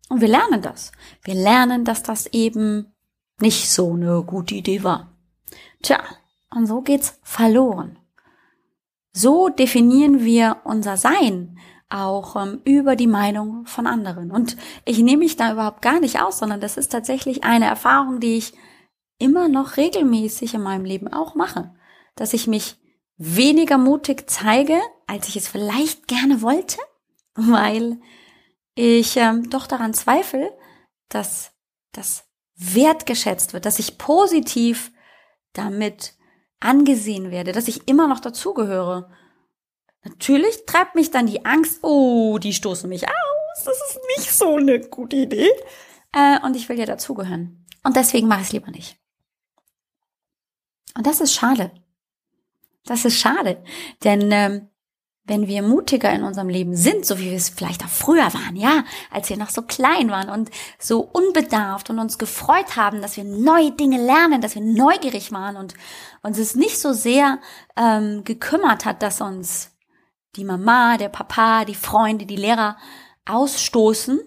Und 0.10 0.22
wir 0.22 0.28
lernen 0.28 0.62
das. 0.62 0.92
Wir 1.24 1.34
lernen, 1.34 1.84
dass 1.84 2.04
das 2.04 2.28
eben 2.28 2.94
nicht 3.40 3.70
so 3.70 3.94
eine 3.94 4.24
gute 4.24 4.56
Idee 4.56 4.84
war. 4.84 5.12
Tja, 5.82 6.04
und 6.52 6.68
so 6.68 6.82
geht's 6.82 7.20
verloren. 7.24 7.98
So 9.12 9.50
definieren 9.50 10.24
wir 10.24 10.58
unser 10.64 10.98
Sein 10.98 11.58
auch 11.90 12.36
ähm, 12.36 12.62
über 12.66 12.96
die 12.96 13.08
Meinung 13.08 13.66
von 13.66 13.88
anderen. 13.88 14.32
Und 14.32 14.58
ich 14.86 15.00
nehme 15.00 15.24
mich 15.24 15.38
da 15.38 15.54
überhaupt 15.54 15.82
gar 15.82 16.00
nicht 16.00 16.22
aus, 16.22 16.40
sondern 16.40 16.60
das 16.60 16.78
ist 16.78 16.92
tatsächlich 16.92 17.44
eine 17.44 17.66
Erfahrung, 17.66 18.20
die 18.20 18.38
ich 18.38 18.54
immer 19.18 19.48
noch 19.48 19.78
regelmäßig 19.78 20.54
in 20.54 20.62
meinem 20.62 20.86
Leben 20.86 21.12
auch 21.12 21.36
mache, 21.36 21.74
dass 22.16 22.34
ich 22.34 22.48
mich 22.48 22.78
weniger 23.18 23.78
mutig 23.78 24.30
zeige, 24.30 24.80
als 25.08 25.28
ich 25.28 25.38
es 25.38 25.48
vielleicht 25.48 26.08
gerne 26.08 26.42
wollte, 26.42 26.78
weil 27.36 28.00
ich 28.76 29.16
ähm, 29.18 29.50
doch 29.50 29.68
daran 29.68 29.94
zweifle, 29.94 30.52
dass 31.10 31.52
das 31.92 32.26
wertgeschätzt 32.56 33.54
wird, 33.54 33.66
dass 33.66 33.80
ich 33.80 33.98
positiv 33.98 34.92
damit 35.54 36.16
angesehen 36.60 37.32
werde, 37.32 37.52
dass 37.52 37.68
ich 37.68 37.88
immer 37.88 38.08
noch 38.08 38.20
dazugehöre. 38.20 39.10
Natürlich 40.04 40.66
treibt 40.66 40.96
mich 40.96 41.12
dann 41.12 41.28
die 41.28 41.46
Angst, 41.46 41.80
oh, 41.84 42.38
die 42.38 42.54
stoßen 42.54 42.90
mich 42.90 43.08
aus, 43.08 43.64
das 43.64 43.78
ist 43.90 44.00
nicht 44.18 44.32
so 44.32 44.56
eine 44.56 44.80
gute 44.82 45.16
Idee. 45.16 45.50
Äh, 46.12 46.40
und 46.44 46.56
ich 46.56 46.70
will 46.70 46.80
ja 46.80 46.86
dazugehören. 46.86 47.66
Und 47.84 47.96
deswegen 47.96 48.28
mache 48.28 48.42
ich 48.42 48.48
es 48.48 48.54
lieber 48.54 48.72
nicht. 48.72 48.98
Und 50.98 51.06
das 51.06 51.22
ist 51.22 51.34
schade. 51.34 51.72
Das 52.86 53.04
ist 53.04 53.20
schade, 53.20 53.64
denn 54.04 54.32
ähm, 54.32 54.70
wenn 55.28 55.48
wir 55.48 55.64
mutiger 55.64 56.12
in 56.14 56.24
unserem 56.24 56.50
Leben 56.50 56.76
sind, 56.76 57.06
so 57.06 57.18
wie 57.18 57.32
wir 57.32 57.38
es 57.38 57.50
vielleicht 57.50 57.84
auch 57.84 57.90
früher 57.90 58.32
waren, 58.34 58.56
ja, 58.56 58.84
als 59.10 59.30
wir 59.30 59.38
noch 59.38 59.50
so 59.50 59.64
klein 59.64 60.12
waren 60.12 60.30
und 60.30 60.52
so 60.78 61.00
unbedarft 61.00 61.90
und 61.90 61.98
uns 61.98 62.20
gefreut 62.20 62.76
haben, 62.76 63.02
dass 63.02 63.18
wir 63.18 63.24
neue 63.24 63.72
Dinge 63.72 63.98
lernen, 63.98 64.42
dass 64.42 64.54
wir 64.54 64.62
neugierig 64.62 65.32
waren 65.32 65.58
und 65.58 65.74
uns 66.22 66.38
es 66.38 66.54
nicht 66.54 66.80
so 66.80 66.94
sehr 66.94 67.40
ähm, 67.76 68.24
gekümmert 68.24 68.86
hat, 68.86 69.02
dass 69.02 69.20
uns 69.20 69.72
die 70.36 70.46
Mama, 70.46 70.98
der 70.98 71.10
Papa, 71.10 71.66
die 71.66 71.76
Freunde, 71.76 72.28
die 72.28 72.36
Lehrer 72.36 72.78
ausstoßen, 73.26 74.20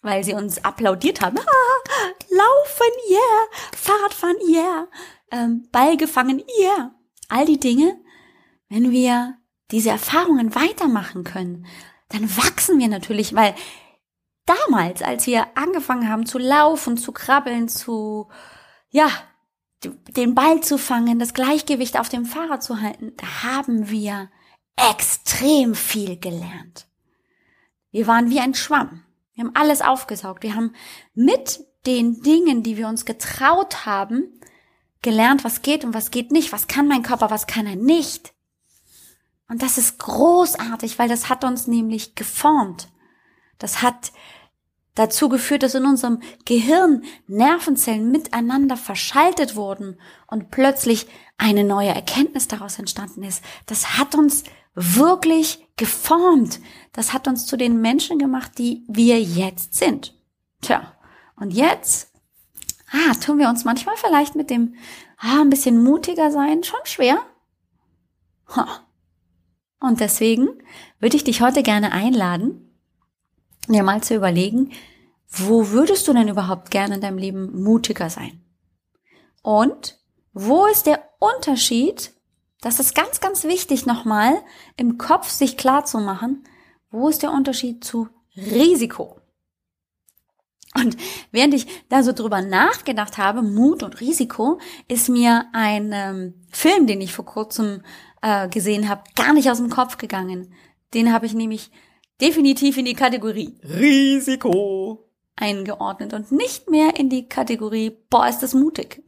weil 0.00 0.24
sie 0.24 0.32
uns 0.32 0.64
applaudiert 0.64 1.20
haben. 1.20 1.36
Ah, 1.38 2.12
laufen, 2.30 2.92
yeah, 3.10 3.76
Fahrradfahren, 3.76 4.36
yeah, 4.48 4.88
ähm, 5.32 5.68
Ball 5.70 5.98
gefangen, 5.98 6.42
yeah 6.58 6.92
all 7.30 7.46
die 7.46 7.60
Dinge, 7.60 7.98
wenn 8.68 8.90
wir 8.90 9.36
diese 9.70 9.90
Erfahrungen 9.90 10.54
weitermachen 10.54 11.24
können, 11.24 11.66
dann 12.08 12.36
wachsen 12.36 12.78
wir 12.78 12.88
natürlich, 12.88 13.34
weil 13.34 13.54
damals, 14.46 15.02
als 15.02 15.26
wir 15.26 15.46
angefangen 15.56 16.08
haben 16.08 16.26
zu 16.26 16.38
laufen, 16.38 16.96
zu 16.96 17.12
krabbeln, 17.12 17.68
zu, 17.68 18.28
ja, 18.90 19.10
den 19.84 20.34
Ball 20.34 20.60
zu 20.60 20.76
fangen, 20.76 21.18
das 21.18 21.34
Gleichgewicht 21.34 21.98
auf 21.98 22.08
dem 22.08 22.26
Fahrrad 22.26 22.62
zu 22.62 22.80
halten, 22.80 23.12
da 23.16 23.44
haben 23.44 23.88
wir 23.88 24.30
extrem 24.76 25.74
viel 25.74 26.18
gelernt. 26.18 26.86
Wir 27.90 28.06
waren 28.06 28.30
wie 28.30 28.40
ein 28.40 28.54
Schwamm. 28.54 29.04
Wir 29.34 29.44
haben 29.44 29.56
alles 29.56 29.82
aufgesaugt. 29.82 30.42
Wir 30.42 30.54
haben 30.54 30.74
mit 31.14 31.64
den 31.86 32.22
Dingen, 32.22 32.62
die 32.62 32.76
wir 32.76 32.88
uns 32.88 33.04
getraut 33.04 33.86
haben, 33.86 34.39
gelernt, 35.02 35.44
was 35.44 35.62
geht 35.62 35.84
und 35.84 35.94
was 35.94 36.10
geht 36.10 36.30
nicht, 36.30 36.52
was 36.52 36.66
kann 36.66 36.88
mein 36.88 37.02
Körper, 37.02 37.30
was 37.30 37.46
kann 37.46 37.66
er 37.66 37.76
nicht. 37.76 38.32
Und 39.48 39.62
das 39.62 39.78
ist 39.78 39.98
großartig, 39.98 40.98
weil 40.98 41.08
das 41.08 41.28
hat 41.28 41.44
uns 41.44 41.66
nämlich 41.66 42.14
geformt. 42.14 42.88
Das 43.58 43.82
hat 43.82 44.12
dazu 44.94 45.28
geführt, 45.28 45.62
dass 45.62 45.74
in 45.74 45.86
unserem 45.86 46.20
Gehirn 46.44 47.04
Nervenzellen 47.26 48.10
miteinander 48.10 48.76
verschaltet 48.76 49.56
wurden 49.56 49.98
und 50.26 50.50
plötzlich 50.50 51.06
eine 51.38 51.64
neue 51.64 51.88
Erkenntnis 51.88 52.48
daraus 52.48 52.78
entstanden 52.78 53.22
ist. 53.22 53.42
Das 53.66 53.98
hat 53.98 54.14
uns 54.14 54.44
wirklich 54.74 55.66
geformt. 55.76 56.60
Das 56.92 57.12
hat 57.12 57.26
uns 57.26 57.46
zu 57.46 57.56
den 57.56 57.80
Menschen 57.80 58.18
gemacht, 58.18 58.52
die 58.58 58.84
wir 58.88 59.20
jetzt 59.20 59.74
sind. 59.74 60.14
Tja, 60.60 60.96
und 61.36 61.52
jetzt 61.52 62.09
ah, 62.92 63.14
tun 63.14 63.38
wir 63.38 63.48
uns 63.48 63.64
manchmal 63.64 63.96
vielleicht 63.96 64.34
mit 64.34 64.50
dem, 64.50 64.74
ah, 65.18 65.40
ein 65.40 65.50
bisschen 65.50 65.82
mutiger 65.82 66.30
sein 66.30 66.64
schon 66.64 66.80
schwer? 66.84 67.18
Ha. 68.54 68.86
Und 69.80 70.00
deswegen 70.00 70.48
würde 70.98 71.16
ich 71.16 71.24
dich 71.24 71.40
heute 71.40 71.62
gerne 71.62 71.92
einladen, 71.92 72.76
dir 73.68 73.82
mal 73.82 74.02
zu 74.02 74.14
überlegen, 74.14 74.72
wo 75.28 75.70
würdest 75.70 76.06
du 76.08 76.12
denn 76.12 76.28
überhaupt 76.28 76.70
gerne 76.70 76.96
in 76.96 77.00
deinem 77.00 77.18
Leben 77.18 77.62
mutiger 77.62 78.10
sein? 78.10 78.44
Und 79.42 79.98
wo 80.32 80.66
ist 80.66 80.86
der 80.86 81.02
Unterschied? 81.18 82.12
Das 82.60 82.78
ist 82.78 82.94
ganz, 82.94 83.20
ganz 83.20 83.44
wichtig 83.44 83.86
nochmal 83.86 84.42
im 84.76 84.98
Kopf 84.98 85.28
sich 85.28 85.56
klar 85.56 85.84
zu 85.84 85.98
machen. 85.98 86.44
Wo 86.90 87.08
ist 87.08 87.22
der 87.22 87.32
Unterschied 87.32 87.84
zu 87.84 88.08
Risiko? 88.36 89.19
Und 90.74 90.96
während 91.32 91.54
ich 91.54 91.66
da 91.88 92.02
so 92.02 92.12
drüber 92.12 92.42
nachgedacht 92.42 93.18
habe, 93.18 93.42
Mut 93.42 93.82
und 93.82 94.00
Risiko, 94.00 94.60
ist 94.86 95.08
mir 95.08 95.46
ein 95.52 95.90
ähm, 95.92 96.34
Film, 96.50 96.86
den 96.86 97.00
ich 97.00 97.12
vor 97.12 97.24
kurzem 97.24 97.82
äh, 98.22 98.48
gesehen 98.48 98.88
habe, 98.88 99.02
gar 99.16 99.32
nicht 99.32 99.50
aus 99.50 99.58
dem 99.58 99.70
Kopf 99.70 99.96
gegangen. 99.98 100.52
Den 100.94 101.12
habe 101.12 101.26
ich 101.26 101.34
nämlich 101.34 101.70
definitiv 102.20 102.76
in 102.76 102.84
die 102.84 102.94
Kategorie 102.94 103.58
Risiko 103.64 105.08
eingeordnet 105.36 106.12
und 106.12 106.30
nicht 106.30 106.70
mehr 106.70 106.98
in 106.98 107.08
die 107.08 107.28
Kategorie, 107.28 107.96
boah, 108.10 108.28
ist 108.28 108.40
das 108.40 108.54
mutig. 108.54 109.02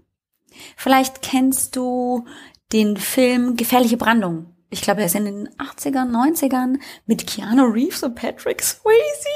Vielleicht 0.77 1.23
kennst 1.23 1.77
du 1.77 2.25
den 2.73 2.97
Film 2.97 3.57
Gefährliche 3.57 3.97
Brandung. 3.97 4.55
Ich 4.71 4.81
glaube, 4.81 5.01
er 5.01 5.07
ist 5.07 5.15
in 5.15 5.27
den 5.27 5.49
80ern, 5.59 6.11
90ern 6.11 6.79
mit 7.07 7.27
Keanu 7.27 7.65
Reeves 7.65 8.03
und 8.03 8.15
Patrick 8.15 8.63
Swayze. 8.63 9.29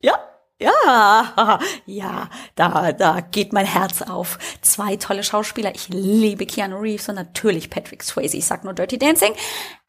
Ja, 0.00 0.18
ja, 0.60 1.58
ja, 1.86 2.28
da, 2.54 2.92
da 2.92 3.20
geht 3.20 3.52
mein 3.52 3.66
Herz 3.66 4.02
auf. 4.02 4.38
Zwei 4.60 4.96
tolle 4.96 5.22
Schauspieler. 5.22 5.74
Ich 5.74 5.88
liebe 5.88 6.46
Keanu 6.46 6.78
Reeves 6.78 7.08
und 7.08 7.14
natürlich 7.14 7.70
Patrick 7.70 8.02
Swayze. 8.02 8.36
Ich 8.36 8.46
sag 8.46 8.64
nur 8.64 8.74
Dirty 8.74 8.98
Dancing. 8.98 9.34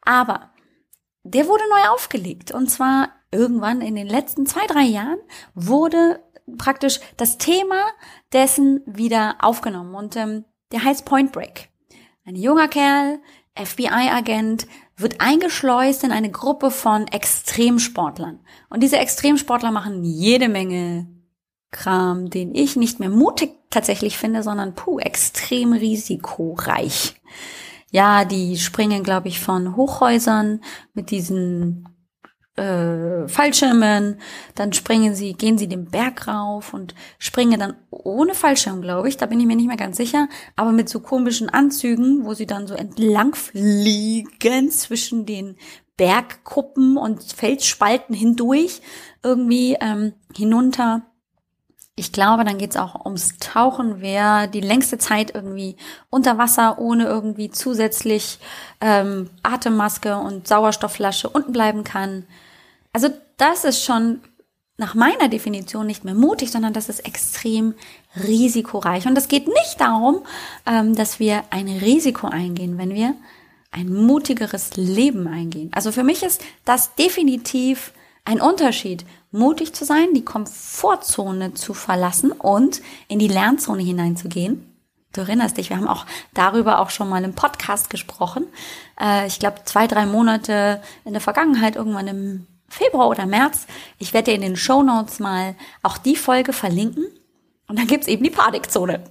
Aber 0.02 0.50
der 1.24 1.46
wurde 1.48 1.64
neu 1.68 1.88
aufgelegt. 1.90 2.52
Und 2.52 2.70
zwar 2.70 3.10
irgendwann 3.30 3.80
in 3.80 3.94
den 3.94 4.06
letzten 4.06 4.46
zwei, 4.46 4.66
drei 4.66 4.82
Jahren 4.82 5.18
wurde 5.54 6.22
praktisch 6.58 7.00
das 7.16 7.38
Thema 7.38 7.86
dessen 8.32 8.82
wieder 8.86 9.36
aufgenommen. 9.40 9.94
Und 9.94 10.16
ähm, 10.16 10.44
der 10.72 10.84
heißt 10.84 11.04
Point 11.04 11.32
Break. 11.32 11.68
Ein 12.24 12.36
junger 12.36 12.68
Kerl, 12.68 13.20
FBI-Agent, 13.56 14.66
wird 14.96 15.20
eingeschleust 15.20 16.04
in 16.04 16.12
eine 16.12 16.30
Gruppe 16.30 16.70
von 16.70 17.06
Extremsportlern. 17.08 18.40
Und 18.68 18.82
diese 18.82 18.98
Extremsportler 18.98 19.70
machen 19.70 20.04
jede 20.04 20.48
Menge 20.48 21.08
Kram, 21.70 22.30
den 22.30 22.54
ich 22.54 22.76
nicht 22.76 22.98
mehr 22.98 23.08
mutig 23.08 23.52
tatsächlich 23.70 24.18
finde, 24.18 24.42
sondern 24.42 24.74
puh, 24.74 24.98
extrem 24.98 25.72
risikoreich. 25.72 27.20
Ja, 27.92 28.24
die 28.24 28.58
springen, 28.58 29.04
glaube 29.04 29.28
ich, 29.28 29.40
von 29.40 29.76
Hochhäusern 29.76 30.60
mit 30.94 31.10
diesen 31.10 31.88
äh, 32.60 33.26
Fallschirmen, 33.26 34.20
dann 34.54 34.72
springen 34.72 35.14
sie, 35.14 35.32
gehen 35.32 35.56
sie 35.56 35.68
den 35.68 35.86
Berg 35.86 36.28
rauf 36.28 36.74
und 36.74 36.94
springen 37.18 37.58
dann 37.58 37.74
ohne 37.90 38.34
Fallschirm, 38.34 38.82
glaube 38.82 39.08
ich, 39.08 39.16
da 39.16 39.26
bin 39.26 39.40
ich 39.40 39.46
mir 39.46 39.56
nicht 39.56 39.68
mehr 39.68 39.76
ganz 39.76 39.96
sicher, 39.96 40.28
aber 40.56 40.72
mit 40.72 40.88
so 40.88 41.00
komischen 41.00 41.48
Anzügen, 41.48 42.24
wo 42.24 42.34
sie 42.34 42.46
dann 42.46 42.66
so 42.66 42.74
entlang 42.74 43.34
fliegen 43.34 44.70
zwischen 44.70 45.24
den 45.24 45.56
Bergkuppen 45.96 46.96
und 46.96 47.22
Felsspalten 47.22 48.14
hindurch, 48.14 48.80
irgendwie 49.22 49.76
ähm, 49.80 50.12
hinunter 50.36 51.02
ich 51.96 52.12
glaube, 52.12 52.44
dann 52.44 52.56
geht's 52.56 52.78
auch 52.78 53.04
ums 53.04 53.36
Tauchen, 53.40 54.00
wer 54.00 54.46
die 54.46 54.62
längste 54.62 54.96
Zeit 54.96 55.34
irgendwie 55.34 55.76
unter 56.08 56.38
Wasser 56.38 56.78
ohne 56.78 57.04
irgendwie 57.04 57.50
zusätzlich 57.50 58.38
ähm, 58.80 59.28
Atemmaske 59.42 60.16
und 60.16 60.48
Sauerstoffflasche 60.48 61.28
unten 61.28 61.52
bleiben 61.52 61.84
kann. 61.84 62.24
Also 62.92 63.08
das 63.36 63.64
ist 63.64 63.84
schon 63.84 64.20
nach 64.76 64.94
meiner 64.94 65.28
Definition 65.28 65.86
nicht 65.86 66.04
mehr 66.04 66.14
mutig, 66.14 66.50
sondern 66.50 66.72
das 66.72 66.88
ist 66.88 67.00
extrem 67.00 67.74
risikoreich. 68.16 69.06
Und 69.06 69.16
es 69.16 69.28
geht 69.28 69.46
nicht 69.46 69.76
darum, 69.78 70.22
ähm, 70.66 70.94
dass 70.94 71.20
wir 71.20 71.44
ein 71.50 71.68
Risiko 71.68 72.28
eingehen, 72.28 72.78
wenn 72.78 72.94
wir 72.94 73.14
ein 73.70 73.92
mutigeres 73.92 74.76
Leben 74.76 75.28
eingehen. 75.28 75.70
Also 75.74 75.92
für 75.92 76.02
mich 76.02 76.22
ist 76.22 76.42
das 76.64 76.94
definitiv 76.94 77.92
ein 78.24 78.40
Unterschied, 78.40 79.04
mutig 79.30 79.74
zu 79.74 79.84
sein, 79.84 80.14
die 80.14 80.24
Komfortzone 80.24 81.54
zu 81.54 81.74
verlassen 81.74 82.32
und 82.32 82.80
in 83.06 83.18
die 83.18 83.28
Lernzone 83.28 83.82
hineinzugehen. 83.82 84.66
Du 85.12 85.20
erinnerst 85.22 85.56
dich, 85.56 85.70
wir 85.70 85.76
haben 85.76 85.88
auch 85.88 86.06
darüber 86.34 86.78
auch 86.78 86.90
schon 86.90 87.08
mal 87.08 87.22
im 87.24 87.34
Podcast 87.34 87.90
gesprochen. 87.90 88.46
Äh, 88.98 89.26
ich 89.26 89.38
glaube, 89.38 89.60
zwei, 89.64 89.86
drei 89.86 90.06
Monate 90.06 90.80
in 91.04 91.12
der 91.12 91.20
Vergangenheit, 91.20 91.76
irgendwann 91.76 92.08
im 92.08 92.46
Februar 92.70 93.08
oder 93.08 93.26
März. 93.26 93.66
Ich 93.98 94.14
werde 94.14 94.30
dir 94.30 94.36
in 94.36 94.42
den 94.42 94.56
Show 94.56 94.82
Notes 94.82 95.18
mal 95.18 95.54
auch 95.82 95.98
die 95.98 96.16
Folge 96.16 96.52
verlinken. 96.52 97.06
Und 97.68 97.78
dann 97.78 97.86
gibt's 97.86 98.08
eben 98.08 98.24
die 98.24 98.30
Panikzone. 98.30 99.04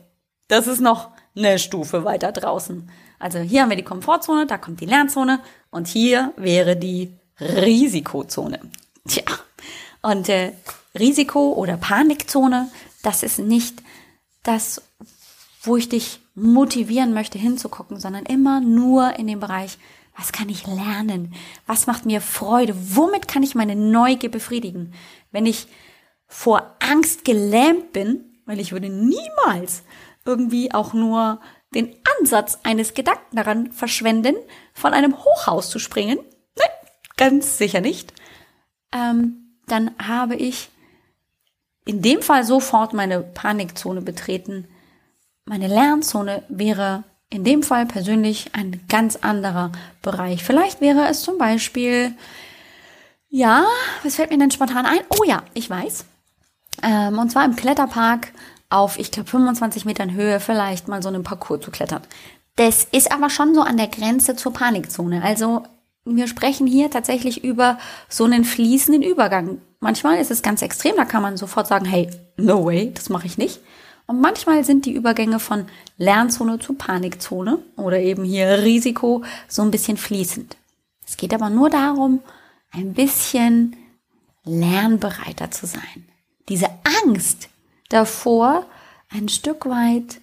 Das 0.48 0.68
ist 0.68 0.82
noch 0.82 1.10
eine 1.36 1.60
Stufe 1.60 2.04
weiter 2.04 2.32
draußen. 2.32 2.90
Also 3.20 3.40
hier 3.40 3.62
haben 3.62 3.70
wir 3.70 3.78
die 3.78 3.84
Komfortzone, 3.84 4.48
da 4.48 4.58
kommt 4.58 4.82
die 4.82 4.86
Lernzone 4.86 5.42
und 5.70 5.88
hier 5.88 6.34
wäre 6.38 6.76
die 6.76 7.14
Risikozone. 7.40 8.60
Tja, 9.08 9.24
und 10.02 10.30
äh, 10.30 10.54
Risiko 10.98 11.54
oder 11.54 11.78
Panikzone, 11.78 12.70
das 13.04 13.24
ist 13.24 13.40
nicht 13.40 13.82
das, 14.44 14.82
wo 15.62 15.78
ich 15.78 15.90
dich 15.90 16.20
motivieren 16.36 17.14
möchte 17.14 17.38
hinzugucken, 17.38 18.00
sondern 18.00 18.26
immer 18.26 18.62
nur 18.62 19.20
in 19.20 19.28
dem 19.28 19.40
Bereich, 19.40 19.78
was 20.20 20.34
kann 20.34 20.50
ich 20.50 20.68
lernen? 20.68 21.34
Was 21.66 21.88
macht 21.88 22.06
mir 22.06 22.20
Freude? 22.20 22.76
Womit 22.76 23.30
kann 23.30 23.42
ich 23.42 23.56
meine 23.56 23.76
Neugier 23.76 24.30
befriedigen? 24.30 24.94
Wenn 25.32 25.46
ich 25.46 25.68
vor 26.28 26.76
Angst 26.80 27.24
gelähmt 27.24 27.94
bin, 27.94 28.26
weil 28.46 28.60
ich 28.60 28.74
würde 28.74 28.90
niemals 28.90 29.84
irgendwie 30.26 30.74
auch 30.74 30.94
nur 30.94 31.40
den 31.74 31.96
Ansatz 32.20 32.60
eines 32.64 32.94
Gedanken 32.94 33.36
daran 33.36 33.72
verschwenden, 33.72 34.36
von 34.74 34.94
einem 34.94 35.18
Hochhaus 35.18 35.70
zu 35.70 35.80
springen. 35.80 36.20
Nein, 36.58 36.70
ganz 37.16 37.58
sicher 37.58 37.80
nicht. 37.80 38.14
Ähm, 38.92 39.56
dann 39.68 39.92
habe 40.06 40.36
ich 40.36 40.70
in 41.86 42.02
dem 42.02 42.22
Fall 42.22 42.44
sofort 42.44 42.94
meine 42.94 43.22
Panikzone 43.22 44.02
betreten. 44.02 44.68
Meine 45.46 45.68
Lernzone 45.68 46.44
wäre 46.50 47.06
in 47.30 47.44
dem 47.44 47.64
Fall 47.64 47.86
persönlich 47.86 48.52
ein 48.54 48.82
ganz 48.90 49.16
anderer 49.18 49.72
Bereich. 50.02 50.44
Vielleicht 50.44 50.82
wäre 50.82 51.08
es 51.08 51.22
zum 51.22 51.38
Beispiel, 51.38 52.14
ja, 53.30 53.66
was 54.04 54.16
fällt 54.16 54.32
mir 54.32 54.40
denn 54.40 54.52
spontan 54.52 54.86
ein? 54.86 55.02
Oh 55.10 55.24
ja, 55.24 55.44
ich 55.54 55.70
weiß. 55.70 56.06
Ähm, 56.82 57.20
und 57.20 57.32
zwar 57.32 57.46
im 57.46 57.56
Kletterpark 57.56 58.32
auf, 58.70 58.98
ich 58.98 59.12
glaube, 59.12 59.30
25 59.30 59.86
Metern 59.86 60.14
Höhe 60.14 60.40
vielleicht 60.40 60.88
mal 60.88 61.04
so 61.04 61.10
einen 61.10 61.24
Parcours 61.24 61.62
zu 61.62 61.72
klettern. 61.72 62.02
Das 62.56 62.84
ist 62.84 63.12
aber 63.12 63.30
schon 63.30 63.54
so 63.54 63.62
an 63.62 63.78
der 63.78 63.88
Grenze 63.88 64.36
zur 64.36 64.54
Panikzone. 64.54 65.24
Also 65.24 65.64
wir 66.06 66.28
sprechen 66.28 66.68
hier 66.68 66.90
tatsächlich 66.90 67.44
über 67.44 67.78
so 68.10 68.26
einen 68.26 68.44
fließenden 68.44 69.04
Übergang. 69.04 69.62
Manchmal 69.80 70.20
ist 70.20 70.32
es 70.32 70.42
ganz 70.42 70.62
extrem, 70.62 70.96
da 70.96 71.06
kann 71.06 71.22
man 71.22 71.38
sofort 71.38 71.68
sagen, 71.68 71.86
hey, 71.86 72.10
no 72.38 72.66
way, 72.66 72.92
das 72.94 73.10
mache 73.10 73.28
ich 73.28 73.38
nicht. 73.38 73.60
Und 74.10 74.22
manchmal 74.22 74.64
sind 74.64 74.88
die 74.88 74.94
Übergänge 74.94 75.40
von 75.40 75.68
Lernzone 76.00 76.58
zu 76.58 76.74
Panikzone 76.74 77.60
oder 77.76 78.00
eben 78.00 78.24
hier 78.24 78.64
Risiko 78.64 79.24
so 79.48 79.62
ein 79.62 79.70
bisschen 79.70 79.98
fließend. 79.98 80.58
Es 81.06 81.16
geht 81.16 81.32
aber 81.32 81.52
nur 81.52 81.70
darum, 81.70 82.24
ein 82.72 82.96
bisschen 82.96 83.76
lernbereiter 84.46 85.52
zu 85.52 85.68
sein. 85.68 86.08
Diese 86.50 86.72
Angst 87.04 87.50
davor, 87.90 88.66
ein 89.10 89.30
Stück 89.30 89.68
weit 89.68 90.22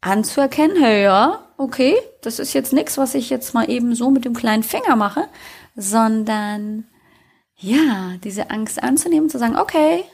anzuerkennen, 0.00 0.76
hey, 0.80 1.02
ja, 1.02 1.48
okay, 1.56 1.96
das 2.22 2.38
ist 2.38 2.52
jetzt 2.52 2.72
nichts, 2.72 2.96
was 2.96 3.16
ich 3.16 3.28
jetzt 3.28 3.54
mal 3.54 3.68
eben 3.68 3.96
so 3.96 4.08
mit 4.12 4.24
dem 4.24 4.34
kleinen 4.34 4.62
Finger 4.62 4.94
mache, 4.94 5.26
sondern 5.74 6.84
ja, 7.56 8.14
diese 8.22 8.50
Angst 8.50 8.80
anzunehmen, 8.80 9.28
zu 9.28 9.40
sagen, 9.40 9.56
okay, 9.56 10.04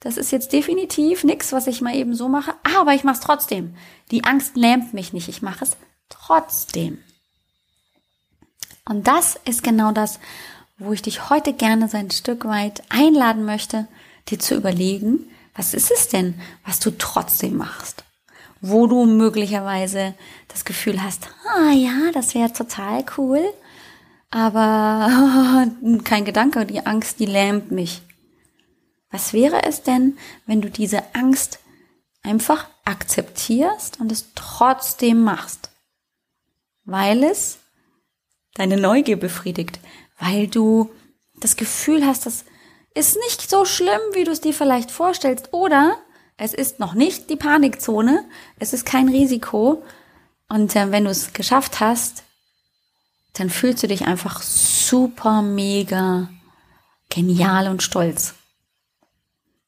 das 0.00 0.16
ist 0.16 0.30
jetzt 0.30 0.52
definitiv 0.52 1.24
nichts, 1.24 1.52
was 1.52 1.66
ich 1.66 1.80
mal 1.80 1.94
eben 1.94 2.14
so 2.14 2.28
mache, 2.28 2.54
aber 2.76 2.94
ich 2.94 3.04
mache 3.04 3.16
es 3.16 3.20
trotzdem. 3.20 3.74
Die 4.10 4.24
Angst 4.24 4.56
lähmt 4.56 4.94
mich 4.94 5.12
nicht, 5.12 5.28
ich 5.28 5.42
mache 5.42 5.64
es 5.64 5.76
trotzdem. 6.08 6.98
Und 8.84 9.06
das 9.06 9.38
ist 9.44 9.62
genau 9.62 9.92
das, 9.92 10.18
wo 10.78 10.92
ich 10.92 11.02
dich 11.02 11.28
heute 11.28 11.52
gerne 11.52 11.88
so 11.88 11.96
ein 11.96 12.10
Stück 12.10 12.44
weit 12.44 12.82
einladen 12.88 13.44
möchte, 13.44 13.88
dir 14.28 14.38
zu 14.38 14.54
überlegen, 14.54 15.28
was 15.54 15.74
ist 15.74 15.90
es 15.90 16.08
denn, 16.08 16.40
was 16.64 16.78
du 16.78 16.92
trotzdem 16.96 17.56
machst? 17.56 18.04
wo 18.60 18.86
du 18.86 19.04
möglicherweise 19.06 20.14
das 20.48 20.64
Gefühl 20.64 21.02
hast, 21.02 21.28
ah 21.46 21.72
ja, 21.72 22.10
das 22.12 22.34
wäre 22.34 22.52
total 22.52 23.04
cool, 23.16 23.42
aber 24.30 25.66
kein 26.04 26.24
Gedanke, 26.24 26.66
die 26.66 26.84
Angst, 26.84 27.20
die 27.20 27.26
lähmt 27.26 27.70
mich. 27.70 28.02
Was 29.10 29.32
wäre 29.32 29.62
es 29.64 29.82
denn, 29.82 30.18
wenn 30.46 30.60
du 30.60 30.70
diese 30.70 31.14
Angst 31.14 31.60
einfach 32.22 32.68
akzeptierst 32.84 34.00
und 34.00 34.12
es 34.12 34.26
trotzdem 34.34 35.22
machst? 35.22 35.70
Weil 36.84 37.24
es 37.24 37.58
deine 38.54 38.76
Neugier 38.76 39.18
befriedigt, 39.18 39.78
weil 40.18 40.48
du 40.48 40.90
das 41.36 41.56
Gefühl 41.56 42.04
hast, 42.04 42.26
das 42.26 42.44
ist 42.94 43.16
nicht 43.16 43.48
so 43.48 43.64
schlimm, 43.64 44.00
wie 44.12 44.24
du 44.24 44.32
es 44.32 44.40
dir 44.40 44.52
vielleicht 44.52 44.90
vorstellst, 44.90 45.52
oder 45.52 45.96
es 46.38 46.54
ist 46.54 46.78
noch 46.78 46.94
nicht 46.94 47.28
die 47.30 47.36
Panikzone. 47.36 48.24
Es 48.58 48.72
ist 48.72 48.86
kein 48.86 49.08
Risiko. 49.08 49.82
Und 50.48 50.74
äh, 50.76 50.92
wenn 50.92 51.04
du 51.04 51.10
es 51.10 51.32
geschafft 51.32 51.80
hast, 51.80 52.22
dann 53.34 53.50
fühlst 53.50 53.82
du 53.82 53.88
dich 53.88 54.06
einfach 54.06 54.40
super, 54.40 55.42
mega 55.42 56.28
genial 57.10 57.68
und 57.68 57.82
stolz. 57.82 58.34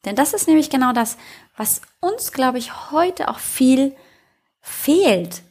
Denn 0.05 0.15
das 0.15 0.33
ist 0.33 0.47
nämlich 0.47 0.69
genau 0.69 0.93
das, 0.93 1.17
was 1.55 1.81
uns, 1.99 2.31
glaube 2.31 2.57
ich, 2.57 2.91
heute 2.91 3.29
auch 3.29 3.39
viel 3.39 3.95
fehlt. 4.59 5.43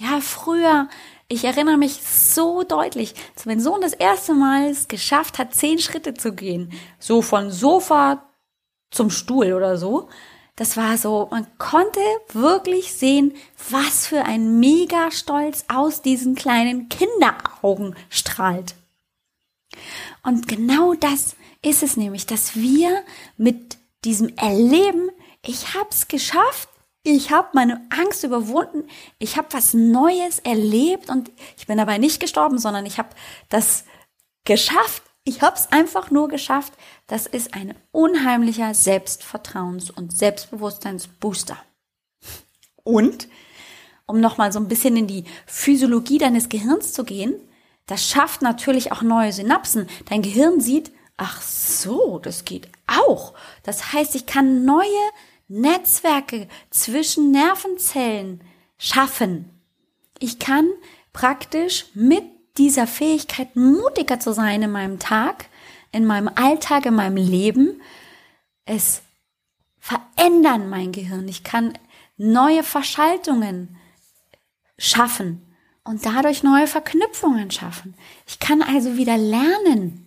Ja, 0.00 0.20
früher, 0.20 0.88
ich 1.28 1.44
erinnere 1.44 1.78
mich 1.78 2.02
so 2.02 2.64
deutlich, 2.64 3.14
als 3.34 3.46
mein 3.46 3.60
Sohn 3.60 3.80
das 3.80 3.94
erste 3.94 4.34
Mal 4.34 4.68
es 4.68 4.88
geschafft 4.88 5.38
hat, 5.38 5.54
zehn 5.54 5.78
Schritte 5.78 6.14
zu 6.14 6.34
gehen. 6.34 6.72
So 6.98 7.22
von 7.22 7.50
Sofa 7.50 8.26
zum 8.90 9.10
Stuhl 9.10 9.52
oder 9.52 9.78
so 9.78 10.08
das 10.56 10.76
war 10.76 10.96
so, 10.98 11.26
man 11.30 11.46
konnte 11.58 12.00
wirklich 12.32 12.92
sehen, 12.92 13.34
was 13.70 14.06
für 14.06 14.24
ein 14.24 14.60
mega 14.60 15.10
Stolz 15.10 15.64
aus 15.68 16.00
diesen 16.00 16.36
kleinen 16.36 16.88
Kinderaugen 16.88 17.96
strahlt. 18.08 18.76
Und 20.22 20.46
genau 20.46 20.94
das 20.94 21.34
ist 21.60 21.82
es 21.82 21.96
nämlich, 21.96 22.26
dass 22.26 22.54
wir 22.54 23.02
mit 23.36 23.78
diesem 24.04 24.36
Erleben, 24.36 25.10
ich 25.42 25.74
hab's 25.74 26.08
geschafft, 26.08 26.68
ich 27.02 27.30
habe 27.30 27.48
meine 27.52 27.86
Angst 27.90 28.24
überwunden, 28.24 28.88
ich 29.18 29.36
habe 29.36 29.48
was 29.50 29.74
Neues 29.74 30.38
erlebt 30.38 31.10
und 31.10 31.30
ich 31.56 31.66
bin 31.66 31.76
dabei 31.76 31.98
nicht 31.98 32.18
gestorben, 32.18 32.58
sondern 32.58 32.86
ich 32.86 32.98
habe 32.98 33.10
das 33.50 33.84
geschafft. 34.44 35.02
Ich 35.26 35.40
habe 35.42 35.56
es 35.56 35.72
einfach 35.72 36.10
nur 36.10 36.28
geschafft. 36.28 36.74
Das 37.06 37.26
ist 37.26 37.54
ein 37.54 37.74
unheimlicher 37.92 38.70
Selbstvertrauens- 38.70 39.90
und 39.90 40.16
Selbstbewusstseinsbooster. 40.16 41.56
Und 42.82 43.28
um 44.06 44.20
nochmal 44.20 44.52
so 44.52 44.58
ein 44.58 44.68
bisschen 44.68 44.96
in 44.96 45.06
die 45.06 45.24
Physiologie 45.46 46.18
deines 46.18 46.50
Gehirns 46.50 46.92
zu 46.92 47.04
gehen, 47.04 47.34
das 47.86 48.08
schafft 48.08 48.42
natürlich 48.42 48.92
auch 48.92 49.02
neue 49.02 49.32
Synapsen. 49.32 49.88
Dein 50.08 50.22
Gehirn 50.22 50.60
sieht, 50.60 50.90
ach 51.16 51.42
so, 51.42 52.18
das 52.18 52.44
geht 52.44 52.68
auch. 52.86 53.34
Das 53.62 53.92
heißt, 53.92 54.14
ich 54.14 54.26
kann 54.26 54.64
neue 54.64 54.86
Netzwerke 55.48 56.48
zwischen 56.70 57.30
Nervenzellen 57.30 58.40
schaffen. 58.78 59.50
Ich 60.18 60.38
kann 60.38 60.68
praktisch 61.12 61.86
mit 61.94 62.24
dieser 62.56 62.86
Fähigkeit, 62.86 63.56
mutiger 63.56 64.20
zu 64.20 64.32
sein 64.32 64.62
in 64.62 64.70
meinem 64.70 64.98
Tag, 64.98 65.46
in 65.92 66.06
meinem 66.06 66.30
Alltag, 66.34 66.86
in 66.86 66.94
meinem 66.94 67.16
Leben, 67.16 67.80
es 68.64 69.02
verändern 69.78 70.68
mein 70.70 70.92
Gehirn. 70.92 71.28
Ich 71.28 71.44
kann 71.44 71.78
neue 72.16 72.62
Verschaltungen 72.62 73.76
schaffen 74.78 75.42
und 75.84 76.04
dadurch 76.06 76.42
neue 76.42 76.66
Verknüpfungen 76.66 77.50
schaffen. 77.50 77.94
Ich 78.26 78.38
kann 78.38 78.62
also 78.62 78.96
wieder 78.96 79.18
lernen. 79.18 80.03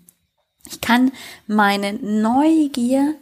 Ich 0.69 0.81
kann 0.81 1.11
meine 1.47 1.93
Neugier 1.93 3.15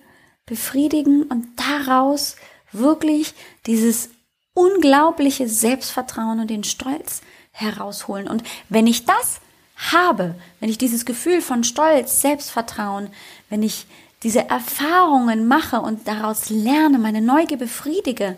befriedigen 0.45 1.23
und 1.23 1.47
daraus 1.55 2.35
wirklich 2.71 3.33
dieses 3.65 4.09
unglaubliche 4.53 5.47
Selbstvertrauen 5.47 6.39
und 6.39 6.49
den 6.49 6.63
Stolz 6.63 7.21
herausholen. 7.51 8.27
Und 8.27 8.43
wenn 8.69 8.87
ich 8.87 9.05
das 9.05 9.39
habe, 9.75 10.35
wenn 10.59 10.69
ich 10.69 10.77
dieses 10.77 11.05
Gefühl 11.05 11.41
von 11.41 11.63
Stolz, 11.63 12.21
Selbstvertrauen, 12.21 13.09
wenn 13.49 13.63
ich 13.63 13.85
diese 14.23 14.47
Erfahrungen 14.49 15.47
mache 15.47 15.81
und 15.81 16.07
daraus 16.07 16.49
lerne, 16.49 16.97
meine 16.97 17.21
Neugier 17.21 17.57
befriedige, 17.57 18.37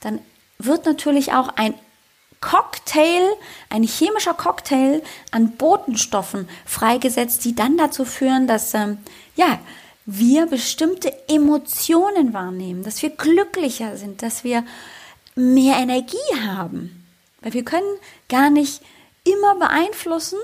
dann 0.00 0.20
wird 0.58 0.86
natürlich 0.86 1.32
auch 1.32 1.48
ein 1.56 1.74
Cocktail, 2.40 3.22
ein 3.70 3.82
chemischer 3.82 4.34
Cocktail 4.34 5.02
an 5.30 5.52
Botenstoffen 5.56 6.48
freigesetzt, 6.64 7.44
die 7.44 7.54
dann 7.54 7.76
dazu 7.76 8.04
führen, 8.04 8.46
dass 8.46 8.74
ähm, 8.74 8.98
ja 9.34 9.58
wir 10.06 10.46
bestimmte 10.46 11.12
Emotionen 11.28 12.32
wahrnehmen, 12.32 12.84
dass 12.84 13.02
wir 13.02 13.10
glücklicher 13.10 13.96
sind, 13.96 14.22
dass 14.22 14.44
wir 14.44 14.64
mehr 15.34 15.76
Energie 15.78 16.16
haben. 16.46 17.04
Weil 17.40 17.52
wir 17.52 17.64
können 17.64 17.98
gar 18.28 18.50
nicht 18.50 18.82
immer 19.24 19.56
beeinflussen, 19.56 20.38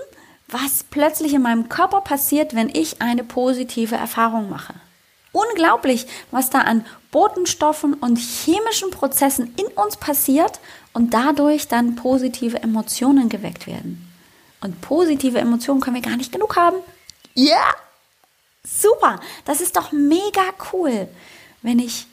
was 0.48 0.84
plötzlich 0.84 1.32
in 1.34 1.42
meinem 1.42 1.68
Körper 1.68 2.00
passiert, 2.00 2.54
wenn 2.54 2.68
ich 2.68 3.00
eine 3.00 3.24
positive 3.24 3.94
Erfahrung 3.94 4.50
mache. 4.50 4.74
Unglaublich, 5.30 6.06
was 6.30 6.50
da 6.50 6.60
an 6.60 6.84
Botenstoffen 7.10 7.94
und 7.94 8.18
chemischen 8.18 8.90
Prozessen 8.90 9.54
in 9.56 9.66
uns 9.68 9.96
passiert 9.96 10.60
und 10.92 11.14
dadurch 11.14 11.68
dann 11.68 11.96
positive 11.96 12.62
Emotionen 12.62 13.28
geweckt 13.28 13.66
werden. 13.66 14.08
Und 14.60 14.80
positive 14.80 15.38
Emotionen 15.38 15.80
können 15.80 15.96
wir 15.96 16.02
gar 16.02 16.16
nicht 16.16 16.32
genug 16.32 16.56
haben. 16.56 16.76
Ja, 17.34 17.56
yeah. 17.56 17.74
super, 18.64 19.20
das 19.44 19.60
ist 19.60 19.76
doch 19.76 19.90
mega 19.92 20.42
cool, 20.72 21.08
wenn 21.62 21.78
ich 21.78 22.06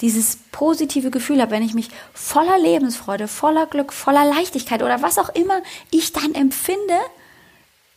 dieses 0.00 0.38
positive 0.52 1.10
Gefühl 1.10 1.40
habe, 1.40 1.50
wenn 1.50 1.62
ich 1.62 1.74
mich 1.74 1.90
voller 2.14 2.58
Lebensfreude, 2.58 3.28
voller 3.28 3.66
Glück, 3.66 3.92
voller 3.92 4.24
Leichtigkeit 4.24 4.82
oder 4.82 5.02
was 5.02 5.18
auch 5.18 5.28
immer 5.30 5.62
ich 5.90 6.12
dann 6.12 6.34
empfinde, 6.34 6.98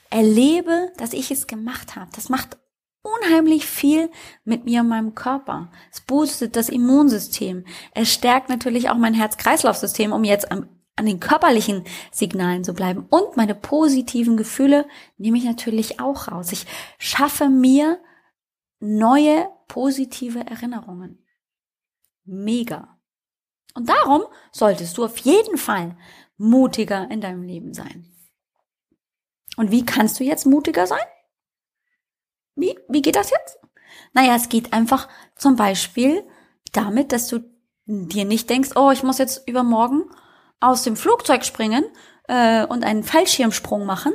erlebe, 0.09 0.91
dass 0.97 1.13
ich 1.13 1.31
es 1.31 1.47
gemacht 1.47 1.95
habe. 1.95 2.09
Das 2.15 2.29
macht 2.29 2.57
unheimlich 3.03 3.65
viel 3.65 4.09
mit 4.43 4.65
mir 4.65 4.81
und 4.81 4.87
meinem 4.87 5.13
Körper. 5.13 5.69
Es 5.91 6.01
boostet 6.01 6.55
das 6.55 6.69
Immunsystem. 6.69 7.65
Es 7.93 8.11
stärkt 8.11 8.49
natürlich 8.49 8.89
auch 8.89 8.97
mein 8.97 9.13
Herz-Kreislauf-System, 9.13 10.11
um 10.11 10.23
jetzt 10.23 10.51
am, 10.51 10.69
an 10.95 11.05
den 11.05 11.19
körperlichen 11.19 11.83
Signalen 12.11 12.63
zu 12.63 12.73
bleiben. 12.73 13.05
Und 13.09 13.35
meine 13.35 13.55
positiven 13.55 14.37
Gefühle 14.37 14.87
nehme 15.17 15.37
ich 15.37 15.43
natürlich 15.43 15.99
auch 15.99 16.29
raus. 16.29 16.51
Ich 16.51 16.65
schaffe 16.97 17.49
mir 17.49 17.99
neue 18.79 19.49
positive 19.67 20.39
Erinnerungen. 20.39 21.25
Mega. 22.25 22.97
Und 23.75 23.89
darum 23.89 24.23
solltest 24.51 24.97
du 24.97 25.05
auf 25.05 25.17
jeden 25.17 25.57
Fall 25.57 25.97
mutiger 26.37 27.09
in 27.09 27.21
deinem 27.21 27.43
Leben 27.43 27.73
sein. 27.73 28.13
Und 29.57 29.71
wie 29.71 29.85
kannst 29.85 30.19
du 30.19 30.23
jetzt 30.23 30.45
mutiger 30.45 30.87
sein? 30.87 31.03
Wie, 32.55 32.77
wie 32.87 33.01
geht 33.01 33.15
das 33.15 33.31
jetzt? 33.31 33.59
Naja, 34.13 34.35
es 34.35 34.49
geht 34.49 34.73
einfach 34.73 35.07
zum 35.35 35.55
Beispiel 35.55 36.23
damit, 36.71 37.11
dass 37.11 37.27
du 37.27 37.39
dir 37.85 38.25
nicht 38.25 38.49
denkst, 38.49 38.71
oh, 38.75 38.91
ich 38.91 39.03
muss 39.03 39.17
jetzt 39.17 39.47
übermorgen 39.47 40.03
aus 40.59 40.83
dem 40.83 40.95
Flugzeug 40.95 41.43
springen 41.43 41.83
äh, 42.27 42.65
und 42.65 42.83
einen 42.83 43.03
Fallschirmsprung 43.03 43.85
machen. 43.85 44.13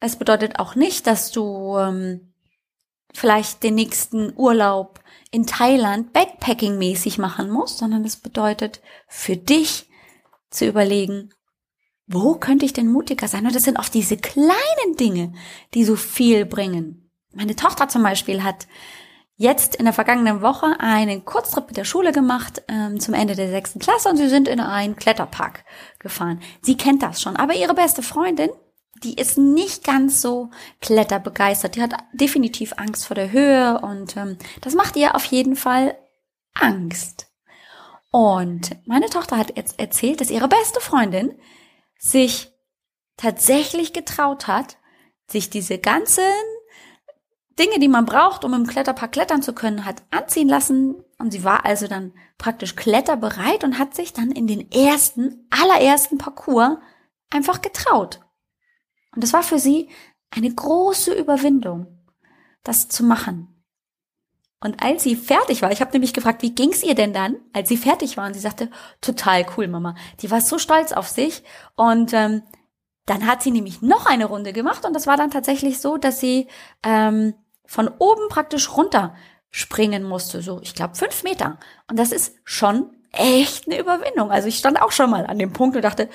Es 0.00 0.16
bedeutet 0.16 0.58
auch 0.58 0.74
nicht, 0.74 1.06
dass 1.06 1.30
du 1.30 1.76
ähm, 1.78 2.32
vielleicht 3.14 3.62
den 3.62 3.76
nächsten 3.76 4.32
Urlaub 4.36 5.00
in 5.30 5.46
Thailand 5.46 6.12
Backpacking-mäßig 6.12 7.20
machen 7.20 7.50
musst, 7.50 7.78
sondern 7.78 8.04
es 8.04 8.16
bedeutet 8.16 8.80
für 9.08 9.36
dich 9.36 9.88
zu 10.50 10.66
überlegen, 10.66 11.30
wo 12.06 12.34
könnte 12.34 12.64
ich 12.64 12.72
denn 12.72 12.90
mutiger 12.90 13.26
sein? 13.26 13.46
Und 13.46 13.54
das 13.54 13.64
sind 13.64 13.78
oft 13.78 13.92
diese 13.92 14.16
kleinen 14.16 14.96
Dinge, 14.98 15.32
die 15.74 15.84
so 15.84 15.96
viel 15.96 16.46
bringen. 16.46 17.05
Meine 17.36 17.54
Tochter 17.54 17.88
zum 17.88 18.02
Beispiel 18.02 18.42
hat 18.42 18.66
jetzt 19.36 19.76
in 19.76 19.84
der 19.84 19.92
vergangenen 19.92 20.40
Woche 20.40 20.80
einen 20.80 21.26
Kurztrip 21.26 21.66
mit 21.68 21.76
der 21.76 21.84
Schule 21.84 22.12
gemacht 22.12 22.62
ähm, 22.68 22.98
zum 22.98 23.12
Ende 23.12 23.34
der 23.34 23.50
sechsten 23.50 23.78
Klasse 23.78 24.08
und 24.08 24.16
sie 24.16 24.30
sind 24.30 24.48
in 24.48 24.58
einen 24.58 24.96
Kletterpark 24.96 25.64
gefahren. 25.98 26.40
Sie 26.62 26.78
kennt 26.78 27.02
das 27.02 27.20
schon, 27.20 27.36
aber 27.36 27.54
ihre 27.54 27.74
beste 27.74 28.02
Freundin, 28.02 28.48
die 29.04 29.14
ist 29.14 29.36
nicht 29.36 29.84
ganz 29.84 30.22
so 30.22 30.50
kletterbegeistert. 30.80 31.76
Die 31.76 31.82
hat 31.82 31.92
definitiv 32.14 32.72
Angst 32.78 33.06
vor 33.06 33.14
der 33.14 33.30
Höhe 33.30 33.78
und 33.82 34.16
ähm, 34.16 34.38
das 34.62 34.74
macht 34.74 34.96
ihr 34.96 35.14
auf 35.14 35.26
jeden 35.26 35.56
Fall 35.56 35.94
Angst. 36.54 37.26
Und 38.10 38.70
meine 38.86 39.10
Tochter 39.10 39.36
hat 39.36 39.58
jetzt 39.58 39.78
erzählt, 39.78 40.22
dass 40.22 40.30
ihre 40.30 40.48
beste 40.48 40.80
Freundin 40.80 41.38
sich 41.98 42.50
tatsächlich 43.18 43.92
getraut 43.92 44.46
hat, 44.46 44.78
sich 45.28 45.50
diese 45.50 45.78
ganzen 45.78 46.22
Dinge, 47.58 47.78
die 47.78 47.88
man 47.88 48.04
braucht, 48.04 48.44
um 48.44 48.52
im 48.54 48.66
Kletterpark 48.66 49.12
klettern 49.12 49.42
zu 49.42 49.54
können, 49.54 49.84
hat 49.84 50.02
anziehen 50.10 50.48
lassen. 50.48 50.96
Und 51.18 51.30
sie 51.30 51.44
war 51.44 51.64
also 51.64 51.88
dann 51.88 52.12
praktisch 52.36 52.76
kletterbereit 52.76 53.64
und 53.64 53.78
hat 53.78 53.94
sich 53.94 54.12
dann 54.12 54.30
in 54.30 54.46
den 54.46 54.70
ersten, 54.70 55.48
allerersten 55.50 56.18
Parcours 56.18 56.78
einfach 57.30 57.62
getraut. 57.62 58.20
Und 59.14 59.24
das 59.24 59.32
war 59.32 59.42
für 59.42 59.58
sie 59.58 59.88
eine 60.30 60.52
große 60.52 61.14
Überwindung, 61.14 61.86
das 62.62 62.88
zu 62.88 63.04
machen. 63.04 63.52
Und 64.60 64.82
als 64.82 65.02
sie 65.02 65.16
fertig 65.16 65.62
war, 65.62 65.70
ich 65.70 65.80
habe 65.80 65.92
nämlich 65.92 66.12
gefragt, 66.12 66.42
wie 66.42 66.54
ging's 66.54 66.82
ihr 66.82 66.94
denn 66.94 67.12
dann, 67.12 67.36
als 67.52 67.68
sie 67.68 67.76
fertig 67.76 68.16
war? 68.16 68.26
Und 68.26 68.34
sie 68.34 68.40
sagte, 68.40 68.70
total 69.00 69.46
cool, 69.56 69.68
Mama. 69.68 69.94
Die 70.20 70.30
war 70.30 70.40
so 70.40 70.58
stolz 70.58 70.92
auf 70.92 71.08
sich. 71.08 71.42
Und 71.76 72.12
ähm, 72.12 72.42
dann 73.06 73.26
hat 73.26 73.42
sie 73.42 73.52
nämlich 73.52 73.80
noch 73.80 74.06
eine 74.06 74.26
Runde 74.26 74.52
gemacht 74.52 74.84
und 74.84 74.92
das 74.92 75.06
war 75.06 75.16
dann 75.16 75.30
tatsächlich 75.30 75.80
so, 75.80 75.96
dass 75.96 76.18
sie 76.18 76.48
ähm, 76.82 77.34
von 77.66 77.88
oben 77.98 78.28
praktisch 78.28 78.76
runter 78.76 79.14
springen 79.50 80.02
musste, 80.02 80.42
so 80.42 80.60
ich 80.62 80.74
glaube 80.74 80.94
fünf 80.94 81.22
Meter. 81.22 81.58
Und 81.88 81.98
das 81.98 82.12
ist 82.12 82.34
schon 82.44 82.90
echt 83.12 83.66
eine 83.66 83.78
Überwindung. 83.78 84.30
Also 84.30 84.48
ich 84.48 84.58
stand 84.58 84.80
auch 84.80 84.92
schon 84.92 85.10
mal 85.10 85.26
an 85.26 85.38
dem 85.38 85.52
Punkt 85.52 85.76
und 85.76 85.82
dachte, 85.82 86.08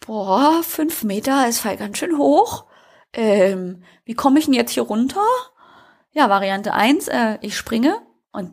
boah, 0.00 0.62
fünf 0.62 1.02
Meter 1.02 1.48
ist 1.48 1.60
voll 1.60 1.76
ganz 1.76 1.98
schön 1.98 2.16
hoch. 2.16 2.64
Ähm, 3.12 3.82
wie 4.04 4.14
komme 4.14 4.38
ich 4.38 4.46
denn 4.46 4.54
jetzt 4.54 4.72
hier 4.72 4.84
runter? 4.84 5.24
Ja, 6.12 6.28
Variante 6.28 6.72
eins, 6.72 7.08
äh, 7.08 7.38
ich 7.40 7.56
springe 7.56 7.96
und 8.32 8.52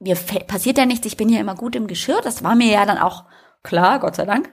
mir 0.00 0.16
passiert 0.16 0.78
ja 0.78 0.86
nichts, 0.86 1.06
ich 1.06 1.16
bin 1.16 1.28
ja 1.28 1.40
immer 1.40 1.54
gut 1.54 1.76
im 1.76 1.86
Geschirr, 1.86 2.20
das 2.22 2.42
war 2.42 2.54
mir 2.54 2.72
ja 2.72 2.86
dann 2.86 2.98
auch 2.98 3.24
klar, 3.62 4.00
Gott 4.00 4.16
sei 4.16 4.24
Dank. 4.24 4.52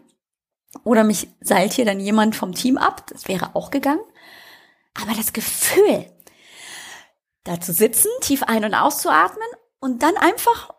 Oder 0.84 1.04
mich 1.04 1.30
seilt 1.40 1.74
hier 1.74 1.86
dann 1.86 2.00
jemand 2.00 2.36
vom 2.36 2.54
Team 2.54 2.78
ab, 2.78 3.08
das 3.08 3.28
wäre 3.28 3.56
auch 3.56 3.72
gegangen. 3.72 4.04
Aber 5.02 5.14
das 5.16 5.34
Gefühl, 5.34 6.06
da 7.46 7.62
zu 7.62 7.72
sitzen, 7.72 8.10
tief 8.20 8.44
ein- 8.44 8.66
und 8.66 8.74
auszuatmen 8.74 9.48
und 9.80 10.04
dann 10.04 10.18
einfach 10.18 10.74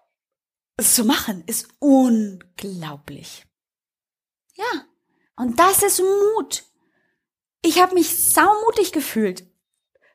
es 0.77 0.95
zu 0.95 1.05
machen, 1.05 1.43
ist 1.47 1.69
unglaublich. 1.79 3.47
Ja, 4.55 4.85
und 5.37 5.59
das 5.59 5.83
ist 5.83 6.01
Mut. 6.01 6.65
Ich 7.63 7.81
habe 7.81 7.95
mich 7.95 8.17
saumutig 8.17 8.93
gefühlt. 8.93 9.47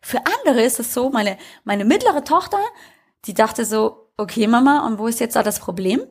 Für 0.01 0.19
andere 0.25 0.63
ist 0.63 0.79
es 0.79 0.93
so, 0.93 1.09
meine, 1.09 1.37
meine 1.63 1.85
mittlere 1.85 2.23
Tochter, 2.23 2.59
die 3.25 3.33
dachte 3.33 3.65
so, 3.65 4.11
okay 4.17 4.47
Mama, 4.47 4.85
und 4.85 4.99
wo 4.99 5.07
ist 5.07 5.19
jetzt 5.19 5.35
da 5.35 5.43
das 5.43 5.59
Problem? 5.59 6.03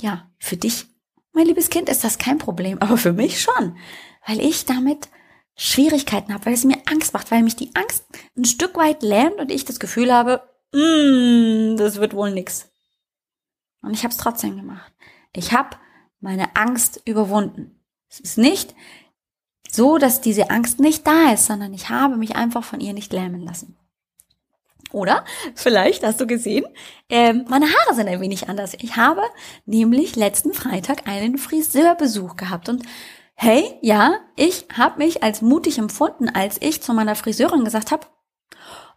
Ja, 0.00 0.30
für 0.38 0.56
dich, 0.56 0.86
mein 1.32 1.46
liebes 1.46 1.70
Kind, 1.70 1.88
ist 1.88 2.04
das 2.04 2.18
kein 2.18 2.38
Problem, 2.38 2.78
aber 2.80 2.96
für 2.96 3.12
mich 3.12 3.40
schon, 3.40 3.76
weil 4.26 4.40
ich 4.40 4.64
damit 4.64 5.08
Schwierigkeiten 5.56 6.34
habe, 6.34 6.46
weil 6.46 6.54
es 6.54 6.64
mir 6.64 6.78
Angst 6.86 7.14
macht, 7.14 7.30
weil 7.30 7.42
mich 7.42 7.56
die 7.56 7.74
Angst 7.74 8.04
ein 8.36 8.44
Stück 8.44 8.76
weit 8.76 9.02
lähmt 9.02 9.38
und 9.38 9.50
ich 9.50 9.64
das 9.64 9.80
Gefühl 9.80 10.12
habe, 10.12 10.42
mm, 10.72 11.76
das 11.76 11.96
wird 11.96 12.14
wohl 12.14 12.30
nix. 12.30 12.70
Und 13.82 13.94
ich 13.94 14.02
habe 14.02 14.12
es 14.12 14.18
trotzdem 14.18 14.56
gemacht. 14.56 14.92
Ich 15.32 15.52
habe 15.52 15.76
meine 16.20 16.56
Angst 16.56 17.00
überwunden. 17.06 17.80
Es 18.08 18.20
ist 18.20 18.38
nicht 18.38 18.74
so, 19.70 19.98
dass 19.98 20.20
diese 20.20 20.50
Angst 20.50 20.78
nicht 20.78 21.06
da 21.06 21.32
ist, 21.32 21.46
sondern 21.46 21.72
ich 21.72 21.88
habe 21.88 22.16
mich 22.16 22.36
einfach 22.36 22.64
von 22.64 22.80
ihr 22.80 22.92
nicht 22.92 23.12
lähmen 23.12 23.40
lassen. 23.40 23.76
Oder 24.92 25.24
vielleicht 25.54 26.04
hast 26.04 26.20
du 26.20 26.26
gesehen, 26.26 26.64
äh, 27.08 27.32
meine 27.32 27.66
Haare 27.66 27.94
sind 27.94 28.08
ein 28.08 28.20
wenig 28.20 28.48
anders. 28.48 28.74
Ich 28.80 28.96
habe 28.96 29.22
nämlich 29.64 30.16
letzten 30.16 30.54
Freitag 30.54 31.08
einen 31.08 31.38
Friseurbesuch 31.38 32.36
gehabt 32.36 32.68
und 32.68 32.82
hey, 33.36 33.78
ja, 33.80 34.18
ich 34.34 34.66
habe 34.76 34.98
mich 34.98 35.22
als 35.22 35.42
mutig 35.42 35.78
empfunden, 35.78 36.28
als 36.28 36.56
ich 36.60 36.82
zu 36.82 36.92
meiner 36.92 37.14
Friseurin 37.14 37.64
gesagt 37.64 37.92
habe, 37.92 38.06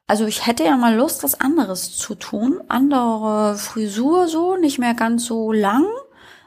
also 0.08 0.25
ich 0.25 0.47
hätte 0.47 0.63
ja 0.63 0.75
mal 0.75 0.95
Lust, 0.95 1.23
was 1.23 1.39
anderes 1.39 1.95
zu 1.95 2.15
tun, 2.15 2.62
andere 2.67 3.58
Frisur 3.58 4.28
so, 4.28 4.56
nicht 4.56 4.80
mehr 4.80 4.95
ganz 4.95 5.25
so 5.25 5.52
lang. 5.52 5.86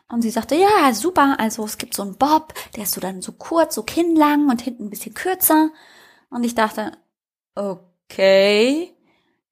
Und 0.09 0.22
sie 0.22 0.31
sagte, 0.31 0.57
ja, 0.57 0.92
super, 0.92 1.37
also 1.38 1.64
es 1.64 1.78
gibt 1.78 1.94
so 1.94 2.02
einen 2.02 2.16
Bob, 2.16 2.55
der 2.76 2.83
ist 2.83 2.92
so 2.92 3.00
dann 3.00 3.22
so 3.22 3.33
kurz, 3.33 3.76
so 3.76 3.85
kinnlang 3.85 4.50
und 4.50 4.61
hinten 4.61 4.87
ein 4.87 4.90
bisschen 4.90 5.14
kürzer. 5.14 5.70
Und 6.28 6.44
ich 6.44 6.57
dachte, 6.57 6.92
okay, 7.55 8.96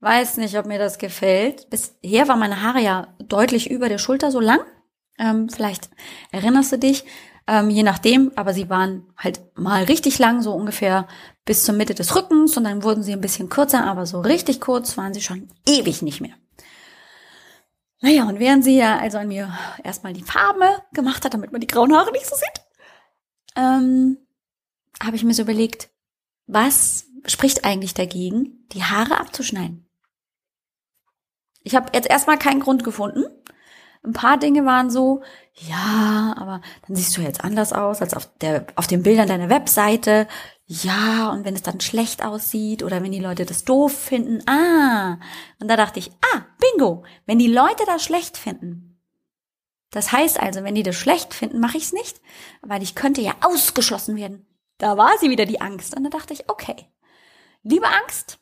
Weiß 0.01 0.39
nicht, 0.39 0.57
ob 0.57 0.65
mir 0.65 0.79
das 0.79 0.97
gefällt. 0.97 1.69
Bisher 1.69 2.27
war 2.27 2.37
meine 2.37 2.63
Haare 2.63 2.81
ja 2.81 3.09
deutlich 3.19 3.71
über 3.71 3.91
der 3.91 3.99
Schulter 3.99 4.31
so 4.31 4.41
lang. 4.41 4.61
Ähm, 5.19 5.51
vielleicht 5.51 5.91
erinnerst 6.33 6.73
du 6.73 6.79
dich, 6.79 7.05
ähm, 7.51 7.69
je 7.69 7.83
nachdem, 7.83 8.31
aber 8.37 8.55
sie 8.55 8.71
waren 8.71 9.13
halt 9.17 9.41
mal 9.59 9.83
richtig 9.83 10.21
lang, 10.21 10.41
so 10.41 10.53
ungefähr 10.53 11.09
bis 11.45 11.65
zur 11.65 11.75
Mitte 11.75 11.97
des 11.97 12.15
Rückens 12.15 12.57
und 12.57 12.63
dann 12.63 12.85
wurden 12.85 13.03
sie 13.03 13.13
ein 13.13 13.21
bisschen 13.21 13.49
kürzer, 13.49 13.85
aber 13.87 14.07
so 14.07 14.21
richtig 14.21 14.61
kurz 14.61 14.97
waren 14.97 15.13
sie 15.13 15.21
schon 15.21 15.49
ewig 15.67 16.01
nicht 16.01 16.21
mehr. 16.21 16.37
Naja, 18.01 18.29
und 18.29 18.39
während 18.39 18.63
sie 18.63 18.77
ja 18.77 19.01
also 19.01 19.19
an 19.19 19.27
mir 19.27 19.53
erstmal 19.83 20.13
die 20.13 20.23
Farbe 20.23 20.81
gemacht 20.93 21.25
hat, 21.25 21.35
damit 21.35 21.51
man 21.51 21.61
die 21.61 21.67
grauen 21.67 21.93
Haare 21.93 22.13
nicht 22.13 22.25
so 22.25 22.37
sieht, 22.37 22.65
ähm, 23.57 24.19
habe 25.03 25.17
ich 25.17 25.25
mir 25.25 25.35
so 25.35 25.43
überlegt, 25.43 25.91
was 26.47 27.07
spricht 27.27 27.65
eigentlich 27.65 27.95
dagegen, 27.95 28.65
die 28.71 28.85
Haare 28.85 29.19
abzuschneiden? 29.19 29.91
Ich 31.65 31.75
habe 31.75 31.91
jetzt 31.95 32.09
erstmal 32.09 32.39
keinen 32.39 32.61
Grund 32.61 32.85
gefunden. 32.85 33.25
Ein 34.03 34.13
paar 34.13 34.39
Dinge 34.39 34.65
waren 34.65 34.91
so, 34.91 35.23
ja, 35.55 36.35
aber 36.39 36.63
dann 36.87 36.97
siehst 36.97 37.17
du 37.17 37.21
jetzt 37.21 37.45
anders 37.45 37.73
aus 37.73 38.01
als 38.01 38.15
auf 38.15 38.31
der 38.39 38.67
auf 38.77 38.87
den 38.87 39.03
Bildern 39.03 39.29
deiner 39.29 39.51
Webseite. 39.51 40.27
Ja, 40.67 41.31
und 41.31 41.45
wenn 41.45 41.55
es 41.55 41.63
dann 41.63 41.81
schlecht 41.81 42.25
aussieht 42.25 42.83
oder 42.83 43.03
wenn 43.03 43.13
die 43.13 43.21
Leute 43.21 43.45
das 43.45 43.65
doof 43.65 43.93
finden, 43.93 44.43
ah. 44.49 45.19
Und 45.59 45.69
da 45.69 45.77
dachte 45.77 45.99
ich, 45.99 46.11
ah, 46.33 46.47
bingo, 46.59 47.05
wenn 47.27 47.39
die 47.39 47.53
Leute 47.53 47.85
das 47.87 48.03
schlecht 48.05 48.39
finden. 48.39 48.91
Das 49.91 50.13
heißt 50.13 50.41
also, 50.41 50.63
wenn 50.63 50.77
die 50.77 50.85
das 50.85 50.95
schlecht 50.97 51.35
finden, 51.35 51.61
mache 51.61 51.77
ich 51.77 51.85
es 51.85 51.93
nicht, 51.93 52.21
weil 52.63 52.83
ich 52.83 52.95
könnte 52.95 53.21
ja 53.21 53.35
ausgeschlossen 53.43 54.17
werden. 54.17 54.47
Da 54.79 54.97
war 54.97 55.19
sie 55.19 55.29
wieder 55.29 55.45
die 55.45 55.61
Angst 55.61 55.97
und 55.97 56.05
da 56.05 56.11
dachte 56.11 56.33
ich, 56.33 56.49
okay, 56.49 56.77
liebe 57.63 57.87
Angst, 57.87 58.39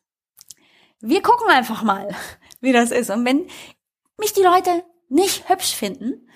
wir 1.01 1.23
gucken 1.23 1.49
einfach 1.49 1.83
mal, 1.83 2.15
wie 2.61 2.73
das 2.73 2.91
ist. 2.91 3.11
Und 3.11 3.25
wenn 3.25 3.49
mich 4.19 4.33
die 4.35 4.43
Leute 4.43 4.85
nicht 5.09 5.49
hübsch 5.49 5.75
finden, 5.75 6.29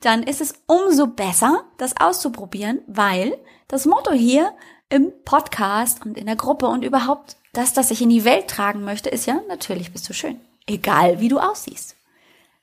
dann 0.00 0.22
ist 0.22 0.40
es 0.40 0.54
umso 0.66 1.06
besser, 1.06 1.64
das 1.78 1.94
auszuprobieren, 1.98 2.82
weil 2.86 3.38
das 3.68 3.86
Motto 3.86 4.12
hier 4.12 4.52
im 4.88 5.12
Podcast 5.24 6.04
und 6.04 6.18
in 6.18 6.26
der 6.26 6.36
Gruppe 6.36 6.66
und 6.66 6.84
überhaupt 6.84 7.36
das, 7.52 7.72
das 7.72 7.90
ich 7.90 8.02
in 8.02 8.10
die 8.10 8.24
Welt 8.24 8.48
tragen 8.48 8.84
möchte, 8.84 9.08
ist 9.08 9.26
ja, 9.26 9.40
natürlich 9.48 9.92
bist 9.92 10.08
du 10.08 10.12
schön. 10.12 10.40
Egal 10.66 11.20
wie 11.20 11.28
du 11.28 11.38
aussiehst. 11.38 11.96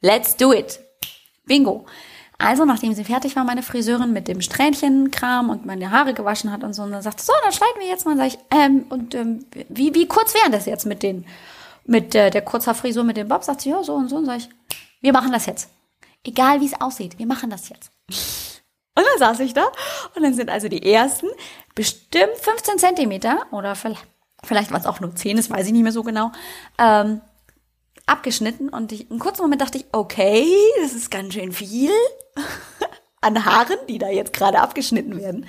Let's 0.01 0.35
do 0.35 0.53
it. 0.53 0.79
Bingo. 1.45 1.85
Also, 2.37 2.65
nachdem 2.65 2.93
sie 2.93 3.03
fertig 3.03 3.35
war, 3.35 3.43
meine 3.43 3.61
Friseurin 3.61 4.13
mit 4.13 4.27
dem 4.27 4.41
Strähnchenkram 4.41 5.49
und 5.49 5.65
meine 5.65 5.91
Haare 5.91 6.13
gewaschen 6.13 6.51
hat 6.51 6.63
und 6.63 6.73
so, 6.73 6.81
und 6.81 6.91
dann 6.91 7.03
sagte, 7.03 7.23
so, 7.23 7.33
dann 7.43 7.51
schneiden 7.51 7.79
wir 7.79 7.87
jetzt 7.87 8.05
mal, 8.05 8.17
sag 8.17 8.27
ich, 8.27 8.39
ähm, 8.49 8.85
und 8.89 9.13
ähm, 9.13 9.45
wie, 9.69 9.93
wie 9.93 10.07
kurz 10.07 10.33
wären 10.33 10.51
das 10.51 10.65
jetzt 10.65 10.85
mit 10.85 11.03
den 11.03 11.25
mit 11.85 12.15
äh, 12.15 12.29
der 12.29 12.41
Kurzhaarfrisur 12.41 13.03
mit 13.03 13.17
dem 13.17 13.27
Bob, 13.27 13.43
sagt 13.43 13.61
sie, 13.61 13.69
ja, 13.69 13.83
so 13.83 13.93
und 13.93 14.09
so. 14.09 14.17
Und 14.17 14.25
sag 14.25 14.37
ich, 14.37 14.49
wir 15.01 15.13
machen 15.13 15.31
das 15.31 15.45
jetzt. 15.45 15.69
Egal 16.23 16.61
wie 16.61 16.67
es 16.67 16.79
aussieht, 16.79 17.17
wir 17.17 17.25
machen 17.25 17.49
das 17.49 17.69
jetzt. 17.69 17.91
Und 18.93 19.05
dann 19.05 19.19
saß 19.19 19.39
ich 19.39 19.53
da 19.53 19.65
und 20.15 20.23
dann 20.23 20.33
sind 20.33 20.49
also 20.49 20.67
die 20.67 20.91
ersten 20.91 21.27
bestimmt 21.75 22.35
15 22.41 22.77
Zentimeter 22.77 23.45
oder 23.51 23.75
vielleicht, 23.75 24.05
vielleicht 24.43 24.71
waren 24.71 24.81
es 24.81 24.87
auch 24.87 24.99
nur 24.99 25.15
10, 25.15 25.37
das 25.37 25.49
weiß 25.49 25.65
ich 25.65 25.71
nicht 25.71 25.83
mehr 25.83 25.91
so 25.91 26.03
genau, 26.03 26.31
ähm, 26.77 27.21
abgeschnitten 28.05 28.69
und 28.69 28.91
ich, 28.91 29.09
einen 29.09 29.19
kurzen 29.19 29.43
Moment 29.43 29.61
dachte 29.61 29.77
ich, 29.77 29.85
okay, 29.93 30.45
das 30.81 30.93
ist 30.93 31.09
ganz 31.09 31.33
schön 31.33 31.53
viel 31.53 31.91
an 33.21 33.45
Haaren, 33.45 33.77
die 33.87 33.97
da 33.97 34.09
jetzt 34.09 34.33
gerade 34.33 34.59
abgeschnitten 34.59 35.17
werden. 35.17 35.47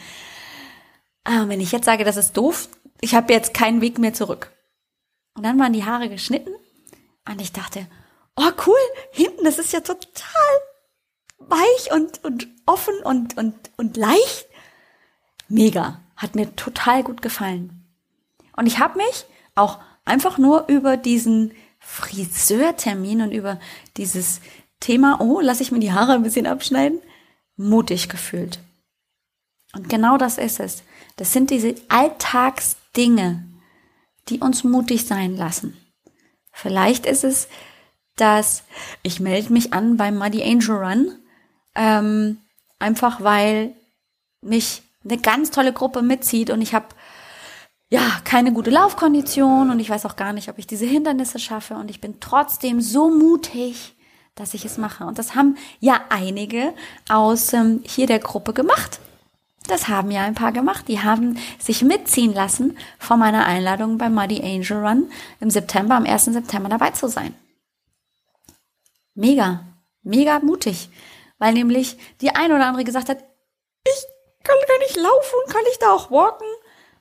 Aber 1.25 1.49
wenn 1.49 1.61
ich 1.61 1.73
jetzt 1.73 1.87
sage, 1.87 2.05
das 2.05 2.17
ist 2.17 2.37
doof, 2.37 2.69
ich 3.01 3.15
habe 3.15 3.33
jetzt 3.33 3.55
keinen 3.55 3.81
Weg 3.81 3.99
mehr 3.99 4.15
zurück. 4.15 4.53
Und 5.35 5.45
dann 5.45 5.59
waren 5.59 5.73
die 5.73 5.85
Haare 5.85 6.09
geschnitten 6.09 6.51
und 7.29 7.41
ich 7.41 7.53
dachte, 7.53 7.87
oh 8.37 8.51
cool, 8.67 8.79
hinten, 9.13 9.45
das 9.45 9.59
ist 9.59 9.73
ja 9.73 9.81
total 9.81 10.03
weich 11.39 11.93
und, 11.93 12.25
und 12.25 12.49
offen 12.67 12.95
und, 13.05 13.37
und, 13.37 13.55
und 13.77 13.97
leicht. 13.97 14.47
Mega, 15.49 16.01
hat 16.17 16.35
mir 16.35 16.55
total 16.57 17.03
gut 17.03 17.21
gefallen. 17.21 17.85
Und 18.57 18.67
ich 18.67 18.79
habe 18.79 18.99
mich 18.99 19.27
auch 19.55 19.79
einfach 20.05 20.39
nur 20.39 20.69
über 20.69 20.97
diesen 20.97 21.53
Friseurtermin 21.79 23.23
und 23.23 23.33
über 23.33 23.59
dieses 23.97 24.41
Thema, 24.81 25.21
oh, 25.21 25.41
lass 25.41 25.61
ich 25.61 25.73
mir 25.73 25.81
die 25.81 25.93
Haare 25.93 26.13
ein 26.13 26.23
bisschen 26.23 26.47
abschneiden, 26.47 27.01
mutig 27.57 28.09
gefühlt. 28.09 28.61
Und 29.75 29.89
genau 29.89 30.17
das 30.17 30.39
ist 30.39 30.61
es. 30.61 30.83
Das 31.17 31.33
sind 31.33 31.51
diese 31.51 31.75
Alltagsdinge, 31.89 33.45
die 34.29 34.41
uns 34.41 34.65
mutig 34.65 35.07
sein 35.07 35.37
lassen. 35.37 35.77
Vielleicht 36.53 37.07
ist 37.07 37.25
es, 37.25 37.49
dass 38.17 38.63
ich 39.03 39.21
melde 39.21 39.53
mich 39.53 39.73
an 39.73 39.97
beim 39.97 40.19
Muddy 40.19 40.43
Angel 40.43 40.77
Run, 40.77 41.19
ähm, 41.75 42.39
einfach 42.79 43.23
weil 43.23 43.73
mich 44.43 44.83
eine 45.05 45.19
ganz 45.19 45.51
tolle 45.51 45.73
Gruppe 45.73 46.03
mitzieht 46.03 46.51
und 46.51 46.61
ich 46.61 46.75
habe 46.75 46.87
ja 47.91 48.01
keine 48.25 48.53
gute 48.53 48.71
Laufkondition 48.71 49.71
und 49.71 49.81
ich 49.81 49.91
weiß 49.91 50.07
auch 50.07 50.17
gar 50.17 50.33
nicht, 50.33 50.49
ob 50.49 50.59
ich 50.59 50.67
diese 50.67 50.87
Hindernisse 50.87 51.39
schaffe 51.39 51.75
und 51.75 51.91
ich 51.91 52.01
bin 52.01 52.21
trotzdem 52.21 52.81
so 52.81 53.11
mutig, 53.11 53.95
dass 54.35 54.55
ich 54.55 54.65
es 54.65 54.79
mache. 54.79 55.05
Und 55.05 55.19
das 55.19 55.35
haben 55.35 55.57
ja 55.81 56.01
einige 56.09 56.73
aus 57.09 57.53
ähm, 57.53 57.81
hier 57.85 58.07
der 58.07 58.19
Gruppe 58.19 58.53
gemacht. 58.53 59.01
Das 59.69 59.89
haben 59.89 60.11
ja 60.11 60.23
ein 60.23 60.35
paar 60.35 60.53
gemacht. 60.53 60.89
Die 60.89 61.01
haben 61.01 61.37
sich 61.59 61.83
mitziehen 61.83 62.33
lassen 62.33 62.77
von 62.99 63.19
meiner 63.19 63.45
Einladung 63.45 63.99
beim 63.99 64.15
Muddy 64.15 64.43
Angel 64.43 64.85
Run 64.85 65.11
im 65.41 65.51
September, 65.51 65.95
am 65.95 66.07
1. 66.07 66.25
September 66.25 66.69
dabei 66.69 66.91
zu 66.91 67.09
sein. 67.09 67.35
Mega, 69.15 69.65
mega 70.03 70.39
mutig, 70.41 70.89
weil 71.39 71.53
nämlich 71.53 71.97
die 72.21 72.31
eine 72.31 72.55
oder 72.55 72.67
andere 72.67 72.85
gesagt 72.85 73.09
hat, 73.09 73.19
ich 73.87 74.05
kann 74.45 74.57
gar 74.67 74.79
nicht 74.79 74.97
laufen, 74.97 75.53
kann 75.53 75.63
ich 75.71 75.79
da 75.79 75.93
auch 75.93 76.11
walken? 76.11 76.47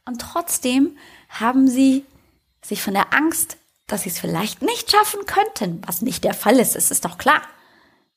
Und 0.06 0.20
trotzdem 0.20 0.98
haben 1.30 1.68
sie 1.68 2.06
sich 2.62 2.82
von 2.82 2.94
der 2.94 3.14
Angst, 3.14 3.58
dass 3.88 4.04
sie 4.04 4.10
es 4.10 4.20
vielleicht 4.20 4.62
nicht 4.62 4.92
schaffen 4.92 5.26
könnten, 5.26 5.82
was 5.86 6.02
nicht 6.02 6.24
der 6.24 6.34
Fall 6.34 6.60
ist, 6.60 6.76
es 6.76 6.92
ist 6.92 7.06
doch 7.06 7.18
klar, 7.18 7.42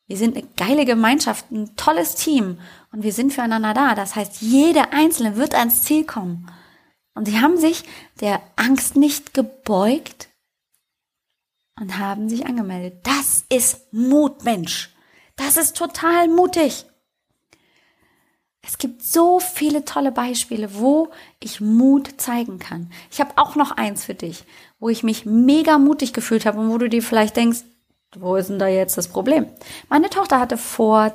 wir 0.06 0.18
sind 0.18 0.36
eine 0.36 0.46
geile 0.56 0.84
Gemeinschaft, 0.84 1.50
ein 1.50 1.76
tolles 1.76 2.14
Team 2.14 2.60
und 2.92 3.02
wir 3.02 3.12
sind 3.12 3.32
füreinander 3.32 3.72
da. 3.72 3.94
Das 3.94 4.14
heißt, 4.14 4.42
jeder 4.42 4.92
Einzelne 4.92 5.36
wird 5.36 5.54
ans 5.54 5.82
Ziel 5.82 6.04
kommen. 6.04 6.50
Und 7.14 7.26
sie 7.26 7.40
haben 7.40 7.56
sich 7.56 7.84
der 8.20 8.42
Angst 8.56 8.96
nicht 8.96 9.32
gebeugt 9.32 10.28
und 11.80 11.98
haben 11.98 12.28
sich 12.28 12.46
angemeldet. 12.46 13.00
Das 13.04 13.44
ist 13.48 13.92
Mut, 13.92 14.44
Mensch. 14.44 14.94
Das 15.36 15.56
ist 15.56 15.76
total 15.76 16.28
mutig. 16.28 16.86
Es 18.66 18.78
gibt 18.78 19.02
so 19.02 19.40
viele 19.40 19.84
tolle 19.84 20.10
Beispiele, 20.10 20.78
wo 20.78 21.10
ich 21.40 21.60
Mut 21.60 22.14
zeigen 22.16 22.58
kann. 22.58 22.90
Ich 23.10 23.20
habe 23.20 23.32
auch 23.36 23.56
noch 23.56 23.72
eins 23.72 24.04
für 24.04 24.14
dich, 24.14 24.44
wo 24.78 24.88
ich 24.88 25.02
mich 25.02 25.26
mega 25.26 25.78
mutig 25.78 26.12
gefühlt 26.12 26.46
habe 26.46 26.60
und 26.60 26.70
wo 26.70 26.78
du 26.78 26.88
dir 26.88 27.02
vielleicht 27.02 27.36
denkst, 27.36 27.60
wo 28.16 28.36
ist 28.36 28.48
denn 28.48 28.58
da 28.58 28.68
jetzt 28.68 28.96
das 28.96 29.08
Problem? 29.08 29.46
Meine 29.88 30.08
Tochter 30.08 30.40
hatte 30.40 30.56
vor 30.56 31.12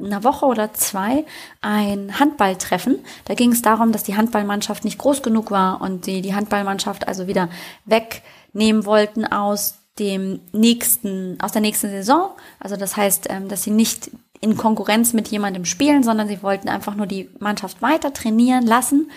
einer 0.00 0.24
Woche 0.24 0.46
oder 0.46 0.72
zwei 0.72 1.24
ein 1.60 2.18
Handballtreffen. 2.18 3.04
Da 3.26 3.34
ging 3.34 3.52
es 3.52 3.62
darum, 3.62 3.92
dass 3.92 4.04
die 4.04 4.16
Handballmannschaft 4.16 4.84
nicht 4.84 4.98
groß 4.98 5.22
genug 5.22 5.50
war 5.50 5.80
und 5.80 6.06
die 6.06 6.22
die 6.22 6.34
Handballmannschaft 6.34 7.06
also 7.06 7.26
wieder 7.26 7.48
wegnehmen 7.84 8.86
wollten 8.86 9.24
aus 9.24 9.77
dem 9.98 10.40
nächsten, 10.52 11.38
aus 11.40 11.52
der 11.52 11.62
nächsten 11.62 11.90
Saison. 11.90 12.30
Also 12.60 12.76
das 12.76 12.96
heißt, 12.96 13.26
ähm, 13.30 13.48
dass 13.48 13.62
sie 13.62 13.70
nicht 13.70 14.10
in 14.40 14.56
Konkurrenz 14.56 15.12
mit 15.12 15.28
jemandem 15.28 15.64
spielen, 15.64 16.02
sondern 16.02 16.28
sie 16.28 16.42
wollten 16.42 16.68
einfach 16.68 16.94
nur 16.94 17.06
die 17.06 17.28
Mannschaft 17.40 17.82
weiter 17.82 18.12
trainieren 18.12 18.66
lassen 18.66 19.10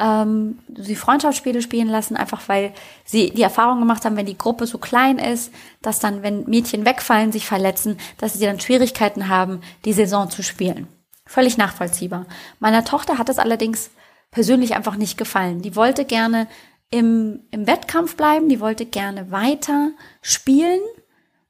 ähm, 0.00 0.58
sie 0.76 0.96
Freundschaftsspiele 0.96 1.62
spielen 1.62 1.88
lassen, 1.88 2.16
einfach 2.16 2.48
weil 2.48 2.72
sie 3.04 3.30
die 3.30 3.42
Erfahrung 3.42 3.78
gemacht 3.78 4.04
haben, 4.04 4.16
wenn 4.16 4.26
die 4.26 4.38
Gruppe 4.38 4.66
so 4.66 4.78
klein 4.78 5.18
ist, 5.18 5.52
dass 5.82 6.00
dann, 6.00 6.22
wenn 6.22 6.44
Mädchen 6.48 6.86
wegfallen, 6.86 7.32
sich 7.32 7.46
verletzen, 7.46 7.98
dass 8.18 8.32
sie 8.32 8.44
dann 8.44 8.58
Schwierigkeiten 8.58 9.28
haben, 9.28 9.60
die 9.84 9.92
Saison 9.92 10.30
zu 10.30 10.42
spielen. 10.42 10.88
Völlig 11.26 11.58
nachvollziehbar. 11.58 12.26
Meiner 12.58 12.84
Tochter 12.84 13.18
hat 13.18 13.28
es 13.28 13.38
allerdings 13.38 13.90
persönlich 14.30 14.74
einfach 14.74 14.96
nicht 14.96 15.18
gefallen. 15.18 15.60
Die 15.60 15.76
wollte 15.76 16.04
gerne 16.04 16.46
im, 16.90 17.40
im 17.50 17.66
Wettkampf 17.66 18.16
bleiben, 18.16 18.48
die 18.48 18.60
wollte 18.60 18.86
gerne 18.86 19.30
weiter 19.30 19.90
spielen. 20.22 20.80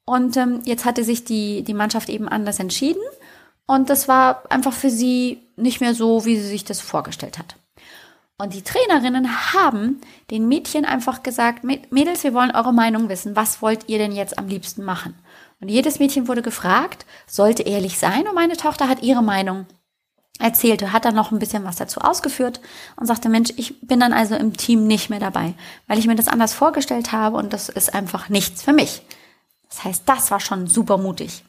Und 0.04 0.36
ähm, 0.36 0.60
jetzt 0.64 0.84
hatte 0.84 1.04
sich 1.04 1.24
die, 1.24 1.62
die 1.62 1.74
Mannschaft 1.74 2.08
eben 2.08 2.28
anders 2.28 2.58
entschieden. 2.58 3.02
Und 3.66 3.88
das 3.88 4.08
war 4.08 4.50
einfach 4.50 4.72
für 4.72 4.90
sie 4.90 5.42
nicht 5.56 5.80
mehr 5.80 5.94
so, 5.94 6.24
wie 6.24 6.36
sie 6.36 6.48
sich 6.48 6.64
das 6.64 6.80
vorgestellt 6.80 7.38
hat. 7.38 7.56
Und 8.36 8.54
die 8.54 8.62
Trainerinnen 8.62 9.52
haben 9.52 10.00
den 10.30 10.48
Mädchen 10.48 10.86
einfach 10.86 11.22
gesagt, 11.22 11.62
Mädels, 11.62 12.24
wir 12.24 12.32
wollen 12.32 12.50
eure 12.50 12.72
Meinung 12.72 13.08
wissen. 13.10 13.36
Was 13.36 13.60
wollt 13.60 13.88
ihr 13.88 13.98
denn 13.98 14.12
jetzt 14.12 14.38
am 14.38 14.48
liebsten 14.48 14.82
machen? 14.82 15.14
Und 15.60 15.68
jedes 15.68 15.98
Mädchen 15.98 16.26
wurde 16.26 16.40
gefragt, 16.40 17.04
sollte 17.26 17.62
ehrlich 17.64 17.98
sein. 17.98 18.26
Und 18.26 18.34
meine 18.34 18.56
Tochter 18.56 18.88
hat 18.88 19.02
ihre 19.02 19.22
Meinung 19.22 19.66
erzählte, 20.40 20.92
hat 20.92 21.04
dann 21.04 21.14
noch 21.14 21.30
ein 21.30 21.38
bisschen 21.38 21.64
was 21.64 21.76
dazu 21.76 22.00
ausgeführt 22.00 22.60
und 22.96 23.06
sagte, 23.06 23.28
Mensch, 23.28 23.50
ich 23.56 23.80
bin 23.80 24.00
dann 24.00 24.12
also 24.12 24.34
im 24.34 24.56
Team 24.56 24.86
nicht 24.86 25.10
mehr 25.10 25.20
dabei, 25.20 25.54
weil 25.86 25.98
ich 25.98 26.06
mir 26.06 26.16
das 26.16 26.28
anders 26.28 26.54
vorgestellt 26.54 27.12
habe 27.12 27.36
und 27.36 27.52
das 27.52 27.68
ist 27.68 27.94
einfach 27.94 28.28
nichts 28.28 28.62
für 28.62 28.72
mich. 28.72 29.02
Das 29.68 29.84
heißt, 29.84 30.02
das 30.06 30.30
war 30.30 30.40
schon 30.40 30.66
super 30.66 30.96
mutig. 30.98 31.44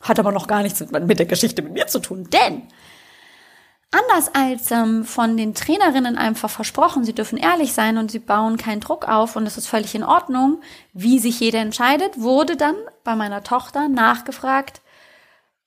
Hat 0.00 0.18
aber 0.18 0.32
noch 0.32 0.46
gar 0.46 0.62
nichts 0.62 0.80
mit 0.80 1.18
der 1.18 1.26
Geschichte 1.26 1.62
mit 1.62 1.72
mir 1.72 1.86
zu 1.86 2.00
tun, 2.00 2.28
denn 2.30 2.62
anders 3.90 4.34
als 4.34 4.70
ähm, 4.70 5.04
von 5.04 5.36
den 5.36 5.54
Trainerinnen 5.54 6.16
einfach 6.16 6.50
versprochen, 6.50 7.04
sie 7.04 7.12
dürfen 7.12 7.38
ehrlich 7.38 7.72
sein 7.72 7.98
und 7.98 8.10
sie 8.10 8.18
bauen 8.18 8.56
keinen 8.56 8.80
Druck 8.80 9.08
auf 9.08 9.36
und 9.36 9.46
es 9.46 9.58
ist 9.58 9.66
völlig 9.66 9.94
in 9.94 10.04
Ordnung, 10.04 10.60
wie 10.92 11.18
sich 11.18 11.40
jeder 11.40 11.60
entscheidet, 11.60 12.20
wurde 12.20 12.56
dann 12.56 12.76
bei 13.04 13.16
meiner 13.16 13.42
Tochter 13.42 13.88
nachgefragt, 13.88 14.80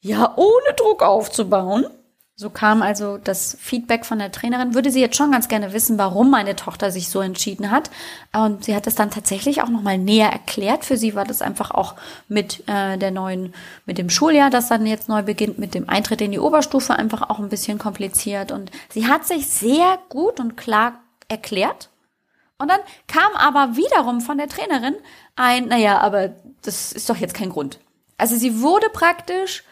ja, 0.01 0.33
ohne 0.35 0.75
Druck 0.75 1.01
aufzubauen, 1.01 1.85
so 2.35 2.49
kam 2.49 2.81
also 2.81 3.19
das 3.19 3.55
Feedback 3.59 4.05
von 4.05 4.17
der 4.17 4.31
Trainerin. 4.31 4.73
Würde 4.73 4.89
sie 4.89 5.01
jetzt 5.01 5.17
schon 5.17 5.31
ganz 5.31 5.47
gerne 5.47 5.71
wissen, 5.71 5.99
warum 5.99 6.31
meine 6.31 6.55
Tochter 6.55 6.89
sich 6.89 7.09
so 7.09 7.21
entschieden 7.21 7.69
hat. 7.69 7.91
Und 8.33 8.65
sie 8.65 8.75
hat 8.75 8.87
es 8.87 8.95
dann 8.95 9.11
tatsächlich 9.11 9.61
auch 9.61 9.69
nochmal 9.69 9.99
näher 9.99 10.29
erklärt. 10.29 10.83
Für 10.83 10.97
sie 10.97 11.13
war 11.13 11.25
das 11.25 11.43
einfach 11.43 11.69
auch 11.69 11.93
mit 12.27 12.67
äh, 12.67 12.97
der 12.97 13.11
neuen, 13.11 13.53
mit 13.85 13.99
dem 13.99 14.09
Schuljahr, 14.09 14.49
das 14.49 14.67
dann 14.67 14.87
jetzt 14.87 15.09
neu 15.09 15.21
beginnt, 15.21 15.59
mit 15.59 15.75
dem 15.75 15.87
Eintritt 15.87 16.21
in 16.21 16.31
die 16.31 16.39
Oberstufe 16.39 16.95
einfach 16.95 17.29
auch 17.29 17.37
ein 17.37 17.49
bisschen 17.49 17.77
kompliziert. 17.77 18.51
Und 18.51 18.71
sie 18.89 19.07
hat 19.07 19.27
sich 19.27 19.47
sehr 19.47 19.99
gut 20.09 20.39
und 20.39 20.57
klar 20.57 20.99
erklärt. 21.27 21.89
Und 22.57 22.69
dann 22.69 22.79
kam 23.07 23.31
aber 23.35 23.75
wiederum 23.75 24.21
von 24.21 24.39
der 24.39 24.47
Trainerin 24.47 24.95
ein, 25.35 25.67
naja, 25.67 25.99
aber 25.99 26.29
das 26.63 26.93
ist 26.93 27.09
doch 27.09 27.17
jetzt 27.17 27.35
kein 27.35 27.49
Grund. 27.49 27.79
Also 28.17 28.35
sie 28.35 28.61
wurde 28.61 28.89
praktisch 28.89 29.63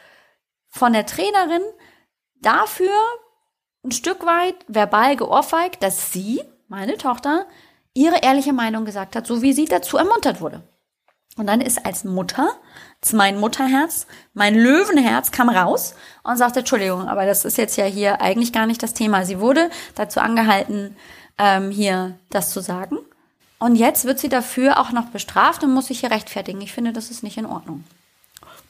von 0.70 0.94
der 0.94 1.06
Trainerin 1.06 1.62
dafür 2.42 2.92
ein 3.84 3.92
Stück 3.92 4.26
weit 4.26 4.56
verbal 4.68 5.16
geohrfeigt, 5.16 5.82
dass 5.82 6.12
sie, 6.12 6.42
meine 6.68 6.98
Tochter, 6.98 7.46
ihre 7.94 8.22
ehrliche 8.22 8.54
Meinung 8.54 8.86
gesagt 8.86 9.16
hat, 9.16 9.28
so 9.28 9.42
wie 9.42 9.54
sie 9.54 9.66
dazu 9.66 9.98
ermuntert 9.98 10.42
wurde. 10.42 10.64
Und 11.38 11.48
dann 11.48 11.62
ist 11.62 11.86
als 11.86 12.04
Mutter, 12.04 12.52
mein 13.14 13.40
Mutterherz, 13.40 14.06
mein 14.34 14.56
Löwenherz 14.56 15.32
kam 15.32 15.50
raus 15.50 15.96
und 16.24 16.38
sagte, 16.38 16.60
Entschuldigung, 16.60 17.08
aber 17.08 17.26
das 17.26 17.46
ist 17.46 17.58
jetzt 17.58 17.78
ja 17.78 17.86
hier 17.86 18.22
eigentlich 18.22 18.54
gar 18.54 18.68
nicht 18.68 18.84
das 18.84 18.94
Thema. 18.94 19.26
Sie 19.26 19.40
wurde 19.40 19.70
dazu 19.96 20.20
angehalten, 20.20 20.96
ähm, 21.38 21.72
hier 21.72 22.18
das 22.30 22.52
zu 22.52 22.60
sagen. 22.62 22.98
Und 23.60 23.76
jetzt 23.76 24.06
wird 24.06 24.20
sie 24.20 24.30
dafür 24.30 24.80
auch 24.80 24.92
noch 24.92 25.06
bestraft 25.06 25.64
und 25.64 25.74
muss 25.74 25.88
sich 25.88 26.02
hier 26.02 26.12
rechtfertigen. 26.12 26.62
Ich 26.62 26.74
finde, 26.74 26.94
das 26.94 27.10
ist 27.10 27.24
nicht 27.24 27.38
in 27.38 27.46
Ordnung 27.46 27.84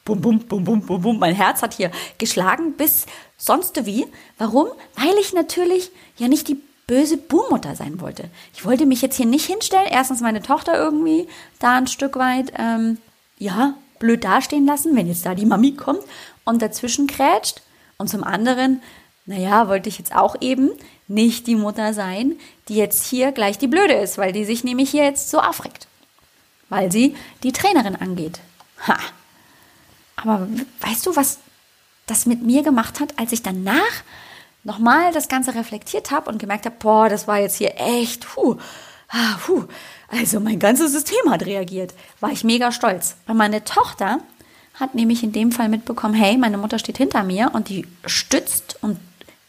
bum, 0.04 0.20
bum, 0.20 0.38
bum, 0.40 0.64
bum, 0.64 0.80
bum, 0.80 1.02
bum. 1.02 1.18
Mein 1.18 1.34
Herz 1.34 1.62
hat 1.62 1.74
hier 1.74 1.90
geschlagen 2.18 2.74
bis 2.76 3.06
sonst 3.42 3.84
wie. 3.86 4.06
Warum? 4.38 4.68
Weil 4.94 5.18
ich 5.20 5.32
natürlich 5.32 5.90
ja 6.16 6.28
nicht 6.28 6.46
die 6.46 6.60
böse 6.86 7.16
Buhmutter 7.16 7.74
sein 7.74 8.00
wollte. 8.00 8.28
Ich 8.54 8.64
wollte 8.64 8.86
mich 8.86 9.02
jetzt 9.02 9.16
hier 9.16 9.26
nicht 9.26 9.46
hinstellen, 9.46 9.88
erstens 9.90 10.20
meine 10.20 10.42
Tochter 10.42 10.78
irgendwie 10.78 11.26
da 11.58 11.76
ein 11.76 11.86
Stück 11.88 12.16
weit, 12.16 12.52
ähm, 12.56 12.98
ja, 13.38 13.74
blöd 13.98 14.24
dastehen 14.24 14.66
lassen, 14.66 14.94
wenn 14.96 15.08
jetzt 15.08 15.26
da 15.26 15.34
die 15.34 15.46
Mami 15.46 15.74
kommt 15.74 16.02
und 16.44 16.62
dazwischen 16.62 17.06
krätscht. 17.06 17.62
Und 17.98 18.08
zum 18.08 18.24
anderen, 18.24 18.80
naja, 19.26 19.68
wollte 19.68 19.88
ich 19.88 19.98
jetzt 19.98 20.14
auch 20.14 20.36
eben 20.40 20.70
nicht 21.08 21.46
die 21.46 21.56
Mutter 21.56 21.94
sein, 21.94 22.38
die 22.68 22.76
jetzt 22.76 23.06
hier 23.06 23.32
gleich 23.32 23.58
die 23.58 23.68
Blöde 23.68 23.94
ist, 23.94 24.18
weil 24.18 24.32
die 24.32 24.44
sich 24.44 24.64
nämlich 24.64 24.90
hier 24.90 25.04
jetzt 25.04 25.30
so 25.30 25.40
aufregt. 25.40 25.88
Weil 26.68 26.92
sie 26.92 27.16
die 27.42 27.52
Trainerin 27.52 27.96
angeht. 27.96 28.40
Ha, 28.86 28.98
aber 30.16 30.48
weißt 30.80 31.06
du, 31.06 31.16
was 31.16 31.38
das 32.06 32.26
mit 32.26 32.42
mir 32.42 32.62
gemacht 32.62 33.00
hat, 33.00 33.18
als 33.18 33.32
ich 33.32 33.42
danach 33.42 34.02
nochmal 34.64 35.12
das 35.12 35.28
Ganze 35.28 35.54
reflektiert 35.54 36.10
habe 36.10 36.30
und 36.30 36.38
gemerkt 36.38 36.66
habe, 36.66 36.76
boah, 36.78 37.08
das 37.08 37.26
war 37.26 37.38
jetzt 37.38 37.56
hier 37.56 37.74
echt, 37.76 38.26
puh, 38.26 38.56
ah, 39.08 39.38
puh. 39.44 39.64
Also 40.08 40.40
mein 40.40 40.58
ganzes 40.58 40.92
System 40.92 41.30
hat 41.30 41.46
reagiert. 41.46 41.94
War 42.20 42.30
ich 42.30 42.44
mega 42.44 42.70
stolz. 42.70 43.16
Weil 43.26 43.36
meine 43.36 43.64
Tochter 43.64 44.20
hat 44.74 44.94
nämlich 44.94 45.22
in 45.22 45.32
dem 45.32 45.52
Fall 45.52 45.68
mitbekommen, 45.68 46.14
hey, 46.14 46.36
meine 46.36 46.58
Mutter 46.58 46.78
steht 46.78 46.98
hinter 46.98 47.22
mir 47.22 47.50
und 47.54 47.68
die 47.68 47.86
stützt 48.04 48.76
und 48.82 48.98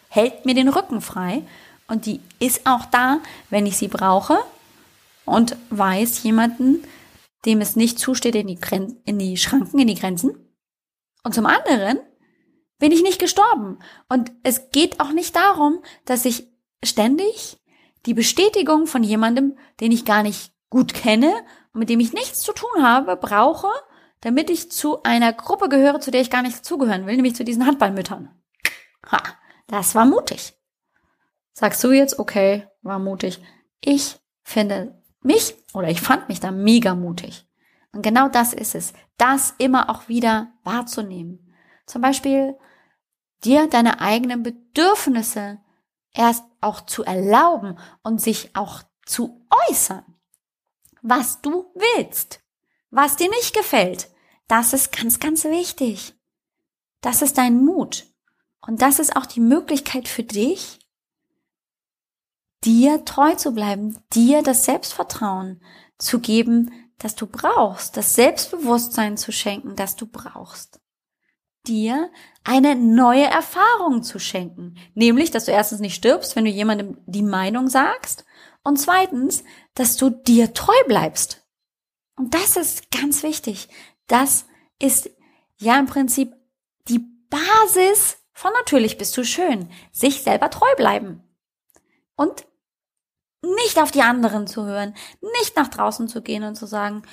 hält 0.10 0.46
mir 0.46 0.54
den 0.54 0.70
Rücken 0.70 1.02
frei. 1.02 1.44
Und 1.88 2.06
die 2.06 2.22
ist 2.40 2.66
auch 2.66 2.86
da, 2.86 3.20
wenn 3.50 3.66
ich 3.66 3.78
sie 3.78 3.88
brauche 3.88 4.38
und 5.26 5.58
weiß 5.70 6.24
jemanden, 6.24 6.84
dem 7.46 7.62
es 7.62 7.76
nicht 7.76 8.00
zusteht, 8.00 8.36
in 8.36 8.48
die, 8.48 8.60
Gren 8.60 8.98
in 9.06 9.20
die 9.20 9.38
Schranken, 9.38 9.80
in 9.80 9.88
die 9.88 9.96
Grenzen. 9.96 10.34
Und 11.24 11.34
zum 11.34 11.46
anderen 11.46 12.00
bin 12.84 12.92
ich 12.92 13.02
nicht 13.02 13.18
gestorben. 13.18 13.80
Und 14.10 14.34
es 14.44 14.70
geht 14.72 15.00
auch 15.00 15.14
nicht 15.14 15.38
darum, 15.38 15.82
dass 16.04 16.26
ich 16.26 16.50
ständig 16.84 17.58
die 18.06 18.14
Bestätigung 18.14 18.88
von 18.88 19.04
jemandem, 19.04 19.58
den 19.80 19.94
ich 19.94 20.04
gar 20.04 20.22
nicht 20.22 20.52
gut 20.70 20.94
kenne 20.94 21.34
und 21.72 21.80
mit 21.80 21.90
dem 21.90 22.02
ich 22.02 22.12
nichts 22.12 22.42
zu 22.42 22.52
tun 22.52 22.84
habe, 22.84 23.16
brauche, 23.16 23.70
damit 24.20 24.50
ich 24.50 24.70
zu 24.70 25.02
einer 25.04 25.32
Gruppe 25.32 25.70
gehöre, 25.70 26.02
zu 26.02 26.12
der 26.12 26.20
ich 26.20 26.30
gar 26.30 26.42
nicht 26.42 26.66
zugehören 26.66 27.06
will, 27.06 27.16
nämlich 27.16 27.38
zu 27.38 27.46
diesen 27.46 27.66
Handballmüttern. 27.66 28.38
Ha, 29.10 29.24
das 29.68 29.96
war 29.96 30.04
mutig. 30.04 30.54
Sagst 31.54 31.82
du 31.86 31.94
jetzt, 31.94 32.20
okay, 32.20 32.68
war 32.82 33.00
mutig. 33.00 33.40
Ich 33.80 34.18
finde 34.42 35.02
mich 35.22 35.56
oder 35.74 35.88
ich 35.88 36.02
fand 36.02 36.28
mich 36.28 36.42
da 36.42 36.52
mega 36.52 36.96
mutig. 36.96 37.48
Und 37.94 38.02
genau 38.02 38.28
das 38.28 38.52
ist 38.52 38.76
es, 38.76 38.92
das 39.18 39.56
immer 39.58 39.90
auch 39.90 40.10
wieder 40.10 40.52
wahrzunehmen. 40.66 41.56
Zum 41.86 42.02
Beispiel 42.02 42.58
dir 43.44 43.68
deine 43.68 44.00
eigenen 44.02 44.44
Bedürfnisse 44.44 45.60
erst 46.14 46.44
auch 46.62 46.82
zu 46.82 47.04
erlauben 47.04 47.78
und 48.04 48.22
sich 48.22 48.56
auch 48.56 48.84
zu 49.06 49.46
äußern, 49.70 50.06
was 51.02 51.42
du 51.42 51.72
willst, 51.76 52.42
was 52.90 53.16
dir 53.16 53.30
nicht 53.30 53.56
gefällt. 53.56 54.10
Das 54.48 54.74
ist 54.74 54.96
ganz, 54.96 55.20
ganz 55.20 55.44
wichtig. 55.46 56.16
Das 57.02 57.22
ist 57.22 57.38
dein 57.38 57.64
Mut. 57.64 58.06
Und 58.62 58.82
das 58.82 59.00
ist 59.00 59.16
auch 59.16 59.26
die 59.26 59.42
Möglichkeit 59.42 60.08
für 60.08 60.24
dich, 60.24 60.80
dir 62.64 63.04
treu 63.04 63.36
zu 63.36 63.52
bleiben, 63.52 64.00
dir 64.14 64.42
das 64.42 64.64
Selbstvertrauen 64.64 65.62
zu 65.98 66.20
geben, 66.20 66.72
das 66.98 67.16
du 67.16 67.28
brauchst, 67.28 67.98
das 67.98 68.16
Selbstbewusstsein 68.16 69.18
zu 69.18 69.34
schenken, 69.34 69.76
das 69.76 69.98
du 69.98 70.06
brauchst. 70.06 70.80
Dir 71.66 72.12
eine 72.44 72.76
neue 72.76 73.26
Erfahrung 73.26 74.04
zu 74.04 74.20
schenken. 74.20 74.76
Nämlich, 74.96 75.32
dass 75.32 75.46
du 75.46 75.52
erstens 75.52 75.80
nicht 75.80 75.96
stirbst, 75.96 76.36
wenn 76.36 76.46
du 76.46 76.52
jemandem 76.52 76.98
die 77.06 77.24
Meinung 77.24 77.70
sagst. 77.70 78.26
Und 78.64 78.78
zweitens, 78.78 79.44
dass 79.74 79.98
du 79.98 80.10
dir 80.10 80.54
treu 80.54 80.76
bleibst. 80.88 81.46
Und 82.16 82.34
das 82.34 82.58
ist 82.58 82.92
ganz 82.92 83.24
wichtig. 83.24 83.70
Das 84.08 84.46
ist 84.80 85.10
ja 85.58 85.80
im 85.80 85.86
Prinzip 85.86 86.34
die 86.88 87.00
Basis 87.30 88.18
von 88.34 88.52
natürlich 88.54 88.98
bist 88.98 89.16
du 89.16 89.24
schön. 89.24 89.70
Sich 89.92 90.24
selber 90.24 90.50
treu 90.50 90.76
bleiben. 90.76 91.24
Und 92.16 92.46
nicht 93.42 93.80
auf 93.80 93.92
die 93.92 94.02
anderen 94.02 94.48
zu 94.48 94.66
hören, 94.66 94.96
nicht 95.40 95.56
nach 95.56 95.68
draußen 95.68 96.08
zu 96.08 96.22
gehen 96.22 96.44
und 96.44 96.56
zu 96.56 96.66
sagen, 96.66 97.04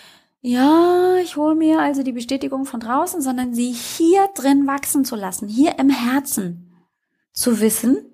ja, 0.42 1.16
ich 1.16 1.36
hole 1.36 1.54
mir 1.54 1.80
also 1.80 2.02
die 2.02 2.12
Bestätigung 2.12 2.64
von 2.64 2.80
draußen, 2.80 3.20
sondern 3.20 3.54
sie 3.54 3.72
hier 3.72 4.28
drin 4.34 4.66
wachsen 4.66 5.04
zu 5.04 5.16
lassen, 5.16 5.48
hier 5.48 5.78
im 5.78 5.90
Herzen. 5.90 6.66
Zu 7.32 7.60
wissen, 7.60 8.04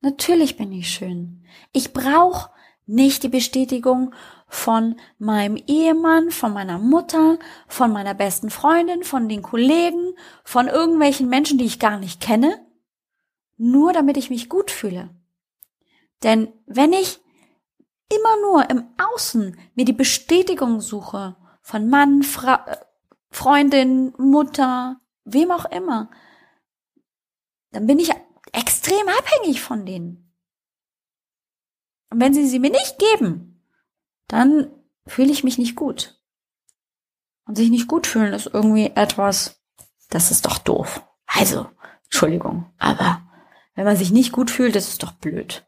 natürlich 0.00 0.56
bin 0.56 0.72
ich 0.72 0.88
schön. 0.88 1.44
Ich 1.72 1.92
brauche 1.92 2.50
nicht 2.86 3.22
die 3.22 3.28
Bestätigung 3.28 4.14
von 4.46 4.96
meinem 5.18 5.56
Ehemann, 5.66 6.30
von 6.30 6.52
meiner 6.52 6.78
Mutter, 6.78 7.38
von 7.66 7.92
meiner 7.92 8.14
besten 8.14 8.50
Freundin, 8.50 9.02
von 9.02 9.28
den 9.28 9.42
Kollegen, 9.42 10.14
von 10.44 10.68
irgendwelchen 10.68 11.28
Menschen, 11.28 11.58
die 11.58 11.64
ich 11.64 11.80
gar 11.80 11.98
nicht 11.98 12.20
kenne, 12.20 12.64
nur 13.56 13.92
damit 13.92 14.16
ich 14.16 14.30
mich 14.30 14.48
gut 14.48 14.70
fühle. 14.70 15.10
Denn 16.22 16.52
wenn 16.66 16.92
ich 16.92 17.20
immer 18.12 18.40
nur 18.42 18.70
im 18.70 18.84
Außen 18.96 19.58
mir 19.74 19.84
die 19.84 19.92
Bestätigung 19.92 20.80
suche 20.80 21.36
von 21.64 21.88
Mann, 21.88 22.22
Fra 22.22 22.64
Freundin, 23.30 24.12
Mutter, 24.18 25.00
wem 25.24 25.50
auch 25.50 25.64
immer, 25.64 26.10
dann 27.72 27.86
bin 27.86 27.98
ich 27.98 28.10
extrem 28.52 29.08
abhängig 29.08 29.60
von 29.60 29.84
denen. 29.84 30.32
Und 32.10 32.20
wenn 32.20 32.34
sie 32.34 32.46
sie 32.46 32.60
mir 32.60 32.70
nicht 32.70 32.98
geben, 32.98 33.66
dann 34.28 34.70
fühle 35.06 35.32
ich 35.32 35.42
mich 35.42 35.58
nicht 35.58 35.74
gut. 35.74 36.20
Und 37.46 37.56
sich 37.56 37.70
nicht 37.70 37.88
gut 37.88 38.06
fühlen 38.06 38.34
ist 38.34 38.50
irgendwie 38.52 38.92
etwas, 38.94 39.60
das 40.10 40.30
ist 40.30 40.44
doch 40.46 40.58
doof. 40.58 41.02
Also, 41.26 41.66
Entschuldigung, 42.04 42.70
aber 42.78 43.22
wenn 43.74 43.86
man 43.86 43.96
sich 43.96 44.12
nicht 44.12 44.32
gut 44.32 44.50
fühlt, 44.50 44.76
das 44.76 44.88
ist 44.88 45.02
doch 45.02 45.12
blöd. 45.12 45.66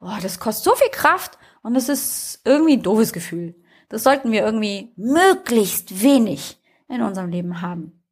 Boah, 0.00 0.18
das 0.20 0.40
kostet 0.40 0.64
so 0.64 0.74
viel 0.74 0.90
Kraft 0.90 1.38
und 1.62 1.76
es 1.76 1.88
ist 1.88 2.40
irgendwie 2.44 2.78
ein 2.78 2.82
doofes 2.82 3.12
Gefühl. 3.12 3.54
Das 3.88 4.04
sollten 4.04 4.32
wir 4.32 4.42
irgendwie 4.44 4.92
möglichst 4.96 6.02
wenig 6.02 6.58
in 6.88 7.02
unserem 7.02 7.30
Leben 7.30 7.60
haben. 7.60 8.02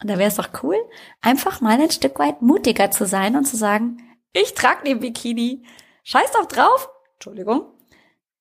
Und 0.00 0.10
da 0.10 0.18
wäre 0.18 0.28
es 0.28 0.36
doch 0.36 0.48
cool, 0.62 0.76
einfach 1.20 1.60
mal 1.60 1.80
ein 1.80 1.90
Stück 1.90 2.18
weit 2.18 2.42
mutiger 2.42 2.90
zu 2.90 3.06
sein 3.06 3.36
und 3.36 3.46
zu 3.46 3.56
sagen, 3.56 3.98
ich 4.32 4.54
trage 4.54 4.84
den 4.84 5.00
Bikini. 5.00 5.64
Scheiß 6.04 6.32
doch 6.32 6.46
drauf. 6.46 6.90
Entschuldigung. 7.14 7.72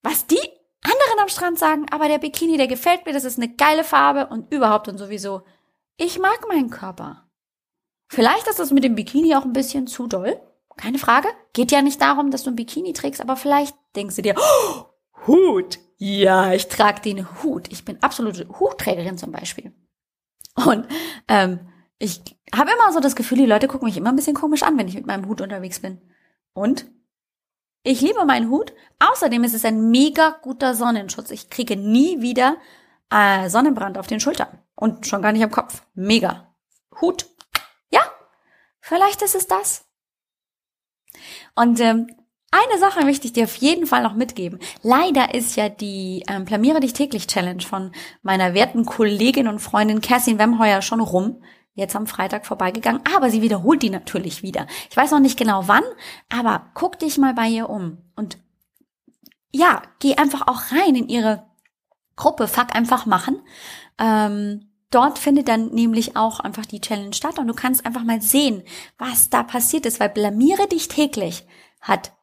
Was 0.04 0.28
die 0.28 0.40
anderen 0.84 1.20
am 1.22 1.30
Strand 1.30 1.58
sagen, 1.58 1.86
aber 1.92 2.08
der 2.08 2.20
Bikini, 2.20 2.58
der 2.58 2.68
gefällt 2.68 3.06
mir, 3.06 3.14
das 3.14 3.24
ist 3.24 3.40
eine 3.40 3.56
geile 3.56 3.84
Farbe 3.84 4.28
und 4.28 4.52
überhaupt 4.54 4.88
und 4.88 4.98
sowieso. 4.98 5.44
Ich 5.98 6.20
mag 6.20 6.48
meinen 6.48 6.70
Körper. 6.70 7.30
Vielleicht 8.08 8.48
ist 8.48 8.60
das 8.60 8.72
mit 8.72 8.84
dem 8.84 8.96
Bikini 8.96 9.36
auch 9.36 9.46
ein 9.46 9.54
bisschen 9.54 9.88
zu 9.88 10.08
doll. 10.08 10.40
Keine 10.78 11.00
Frage. 11.00 11.30
Geht 11.54 11.72
ja 11.72 11.82
nicht 11.82 12.02
darum, 12.02 12.32
dass 12.32 12.44
du 12.44 12.52
ein 12.52 12.56
Bikini 12.56 12.94
trägst, 12.94 13.22
aber 13.22 13.38
vielleicht 13.38 13.76
denkst 13.96 14.18
du 14.18 14.22
dir, 14.22 14.36
oh, 14.38 14.86
Hut. 15.26 15.80
Ja, 15.98 16.54
ich 16.54 16.68
trage 16.68 17.02
den 17.02 17.44
Hut. 17.44 17.72
Ich 17.72 17.86
bin 17.86 18.02
absolute 18.04 18.48
Hutträgerin 18.60 19.18
zum 19.18 19.32
Beispiel. 19.32 19.74
Und 20.56 20.88
ähm, 21.28 21.60
ich 21.98 22.22
habe 22.54 22.72
immer 22.72 22.92
so 22.92 23.00
das 23.00 23.16
Gefühl, 23.16 23.38
die 23.38 23.46
Leute 23.46 23.68
gucken 23.68 23.88
mich 23.88 23.98
immer 23.98 24.10
ein 24.10 24.16
bisschen 24.16 24.36
komisch 24.36 24.64
an, 24.64 24.78
wenn 24.78 24.88
ich 24.88 24.96
mit 24.96 25.06
meinem 25.06 25.28
Hut 25.28 25.42
unterwegs 25.42 25.80
bin. 25.80 26.02
Und 26.54 26.86
ich 27.84 28.02
liebe 28.02 28.26
meinen 28.26 28.50
Hut. 28.50 28.74
Außerdem 29.00 29.44
ist 29.44 29.54
es 29.54 29.64
ein 29.64 29.92
mega 29.92 30.32
guter 30.42 30.76
Sonnenschutz. 30.76 31.32
Ich 31.32 31.50
kriege 31.50 31.76
nie 31.78 32.22
wieder 32.22 32.58
äh, 33.12 33.50
Sonnenbrand 33.50 33.98
auf 33.98 34.08
den 34.08 34.20
Schultern 34.20 34.60
und 34.76 35.08
schon 35.08 35.22
gar 35.22 35.32
nicht 35.32 35.44
am 35.44 35.52
Kopf. 35.52 35.84
Mega. 35.94 36.54
Hut. 37.00 37.28
Ja, 37.92 38.02
vielleicht 38.80 39.22
ist 39.22 39.36
es 39.36 39.48
das. 39.48 39.86
Und 41.56 41.80
ähm, 41.80 42.08
eine 42.56 42.80
Sache 42.80 43.04
möchte 43.04 43.28
ich 43.28 43.34
dir 43.34 43.46
auf 43.46 43.56
jeden 43.56 43.86
Fall 43.86 44.04
noch 44.04 44.16
mitgeben. 44.16 44.60
Leider 44.82 45.34
ist 45.34 45.56
ja 45.56 45.70
die 45.70 46.24
ähm, 46.28 46.46
Plamiere 46.46 46.80
dich 46.80 46.94
täglich 46.94 47.28
Challenge 47.28 47.62
von 47.62 47.92
meiner 48.22 48.54
werten 48.54 48.86
Kollegin 48.86 49.48
und 49.48 49.60
Freundin 49.60 50.02
Kerstin 50.02 50.40
Wemheuer 50.40 50.82
schon 50.82 51.00
rum. 51.00 51.42
Jetzt 51.74 51.96
am 51.96 52.08
Freitag 52.08 52.46
vorbeigegangen, 52.46 53.02
aber 53.14 53.30
sie 53.30 53.42
wiederholt 53.42 53.84
die 53.84 53.90
natürlich 53.90 54.44
wieder. 54.44 54.66
Ich 54.90 54.96
weiß 54.96 55.12
noch 55.12 55.20
nicht 55.20 55.38
genau 55.38 55.68
wann, 55.68 55.84
aber 56.30 56.68
guck 56.74 56.98
dich 57.00 57.18
mal 57.18 57.34
bei 57.34 57.48
ihr 57.48 57.70
um 57.70 57.98
und 58.16 58.38
ja, 59.52 59.82
geh 60.00 60.16
einfach 60.16 60.48
auch 60.48 60.72
rein 60.72 60.96
in 60.96 61.10
ihre 61.10 61.46
Gruppe, 62.16 62.48
fuck 62.48 62.74
einfach 62.76 63.06
machen. 63.06 63.42
Ähm, 64.00 64.70
dort 64.90 65.20
findet 65.20 65.50
dann 65.50 65.70
nämlich 65.70 66.16
auch 66.16 66.40
einfach 66.40 66.66
die 66.66 66.80
Challenge 66.80 67.14
statt 67.14 67.40
und 67.40 67.48
du 67.48 67.54
kannst 67.54 67.86
einfach 67.86 68.04
mal 68.04 68.22
sehen, 68.22 68.64
was 68.98 69.30
da 69.30 69.44
passiert 69.44 69.86
ist, 69.86 70.00
weil 70.00 70.10
blamiere 70.10 70.68
dich 70.68 70.88
täglich 70.88 71.46
hat 71.82 72.15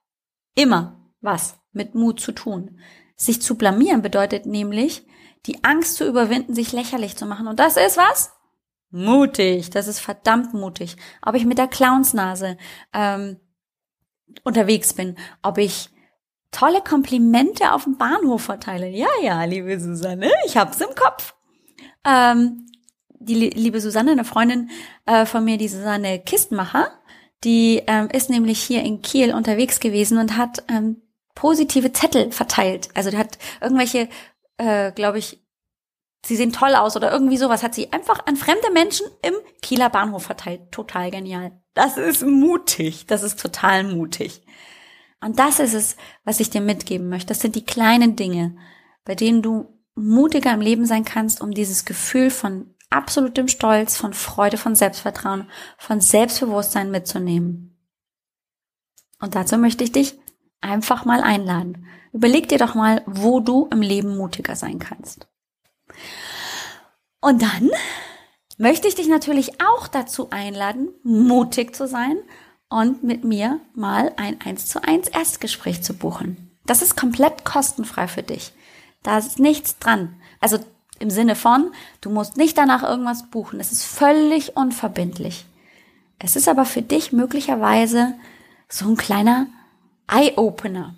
immer 0.55 1.01
was 1.21 1.59
mit 1.73 1.95
Mut 1.95 2.21
zu 2.21 2.33
tun. 2.33 2.81
Sich 3.17 3.41
zu 3.41 3.57
blamieren 3.57 4.03
bedeutet 4.03 4.47
nämlich, 4.47 5.07
die 5.47 5.65
Angst 5.65 5.97
zu 5.97 6.07
überwinden, 6.07 6.55
sich 6.55 6.73
lächerlich 6.73 7.17
zu 7.17 7.27
machen. 7.27 7.47
Und 7.49 7.59
das 7.59 7.77
ist 7.77 7.97
was? 7.97 8.33
Mutig. 8.91 9.71
Das 9.71 9.89
ist 9.89 10.01
verdammt 10.01 10.55
mutig. 10.55 10.97
Ob 11.25 11.35
ich 11.35 11.45
mit 11.45 11.59
der 11.59 11.69
Clownsnase 11.69 12.57
ähm, 12.93 13.41
unterwegs 14.45 14.93
bin, 14.93 15.17
ob 15.43 15.59
ich 15.59 15.91
tolle 16.51 16.83
Komplimente 16.83 17.73
auf 17.73 17.85
dem 17.85 17.97
Bahnhof 17.97 18.43
verteile. 18.43 18.89
Ja, 18.89 19.09
ja, 19.23 19.43
liebe 19.45 19.81
Susanne, 19.81 20.31
ich 20.47 20.57
hab's 20.57 20.81
im 20.81 20.95
Kopf. 20.95 21.35
Ähm, 22.05 22.67
die 23.09 23.35
liebe 23.35 23.81
Susanne, 23.81 24.13
eine 24.13 24.25
Freundin 24.25 24.71
äh, 25.07 25.27
von 25.27 25.45
mir, 25.45 25.57
die 25.57 25.69
Susanne 25.69 26.19
Kistmacher, 26.21 26.91
die 27.45 27.83
ähm, 27.87 28.09
ist 28.11 28.31
nämlich 28.31 28.61
hier 28.63 28.83
in 28.83 29.03
Kiel 29.03 29.35
unterwegs 29.35 29.81
gewesen 29.81 30.19
und 30.19 30.37
hat 30.37 30.65
ähm, 30.69 31.03
positive 31.35 31.93
Zettel 31.93 32.31
verteilt. 32.33 32.89
Also 32.95 33.11
die 33.11 33.19
hat 33.19 33.39
irgendwelche, 33.61 34.09
äh, 34.59 34.93
glaube 34.93 35.19
ich, 35.19 35.43
sie 36.25 36.37
sehen 36.37 36.53
toll 36.53 36.75
aus 36.75 36.97
oder 36.97 37.11
irgendwie 37.11 37.37
sowas, 37.37 37.63
hat 37.63 37.75
sie 37.75 37.93
einfach 37.93 38.27
an 38.27 38.37
fremde 38.37 38.71
Menschen 38.73 39.07
im 39.23 39.35
Kieler 39.61 39.91
Bahnhof 39.91 40.23
verteilt. 40.25 40.71
Total 40.71 41.11
genial. 41.11 41.53
Das 41.75 41.97
ist 41.97 42.23
mutig. 42.23 43.07
Das 43.07 43.23
ist 43.23 43.41
total 43.41 43.85
mutig. 43.85 44.43
Und 45.21 45.39
das 45.39 45.61
ist 45.61 45.75
es, 45.75 45.97
was 46.25 46.41
ich 46.41 46.51
dir 46.51 46.61
mitgeben 46.61 47.09
möchte. 47.09 47.29
Das 47.29 47.41
sind 47.41 47.55
die 47.55 47.65
kleinen 47.65 48.17
Dinge, 48.17 48.57
bei 49.05 49.15
denen 49.15 49.43
du 49.43 49.79
mutiger 49.95 50.53
im 50.53 50.61
Leben 50.61 50.87
sein 50.87 51.05
kannst, 51.05 51.41
um 51.41 51.53
dieses 51.53 51.85
Gefühl 51.85 52.31
von 52.31 52.72
absolutem 52.93 53.49
Stolz, 53.49 53.97
von 53.97 54.13
Freude, 54.13 54.57
von 54.57 54.75
Selbstvertrauen, 54.75 55.51
von 55.79 56.01
Selbstbewusstsein 56.01 56.91
mitzunehmen. 56.91 57.79
Und 59.21 59.35
dazu 59.35 59.57
möchte 59.57 59.85
ich 59.85 59.93
dich 59.93 60.19
einfach 60.61 61.05
mal 61.05 61.23
einladen. 61.23 61.87
Überleg 62.13 62.49
dir 62.49 62.59
doch 62.59 62.75
mal, 62.75 63.03
wo 63.07 63.41
du 63.41 63.69
im 63.71 63.81
Leben 63.81 64.17
mutiger 64.17 64.57
sein 64.57 64.79
kannst. 64.79 65.29
Und 67.21 67.43
dann 67.43 67.71
möchte 68.59 68.89
ich 68.89 68.95
dich 68.95 69.09
natürlich 69.09 69.61
auch 69.61 69.89
dazu 69.89 70.31
einladen, 70.31 70.89
mutig 71.03 71.75
zu 71.75 71.87
sein 71.87 72.19
und 72.69 73.05
mit 73.05 73.25
mir 73.25 73.61
mal 73.75 74.13
ein 74.17 74.41
1 74.41 74.67
zu 74.67 74.83
1 74.83 75.09
Erstgespräch 75.09 75.83
zu 75.83 75.95
buchen. 75.95 76.59
Das 76.67 76.83
ist 76.83 76.97
komplett 76.97 77.45
kostenfrei 77.45 78.09
für 78.09 78.23
dich. 78.23 78.53
Da 79.03 79.19
ist 79.19 79.39
nichts 79.39 79.79
dran. 79.79 80.21
Also 80.41 80.59
im 81.03 81.11
Sinne 81.11 81.35
von, 81.35 81.73
du 82.01 82.09
musst 82.09 82.37
nicht 82.37 82.57
danach 82.57 82.83
irgendwas 82.83 83.29
buchen. 83.31 83.61
Es 83.61 83.73
ist 83.73 83.85
völlig 83.85 84.57
unverbindlich. 84.57 85.45
Es 86.19 86.37
ist 86.37 86.49
aber 86.49 86.65
für 86.65 86.83
dich 86.83 87.13
möglicherweise 87.13 88.15
so 88.69 88.89
ein 88.89 88.97
kleiner 88.97 89.49
Eye-Opener. 90.07 90.95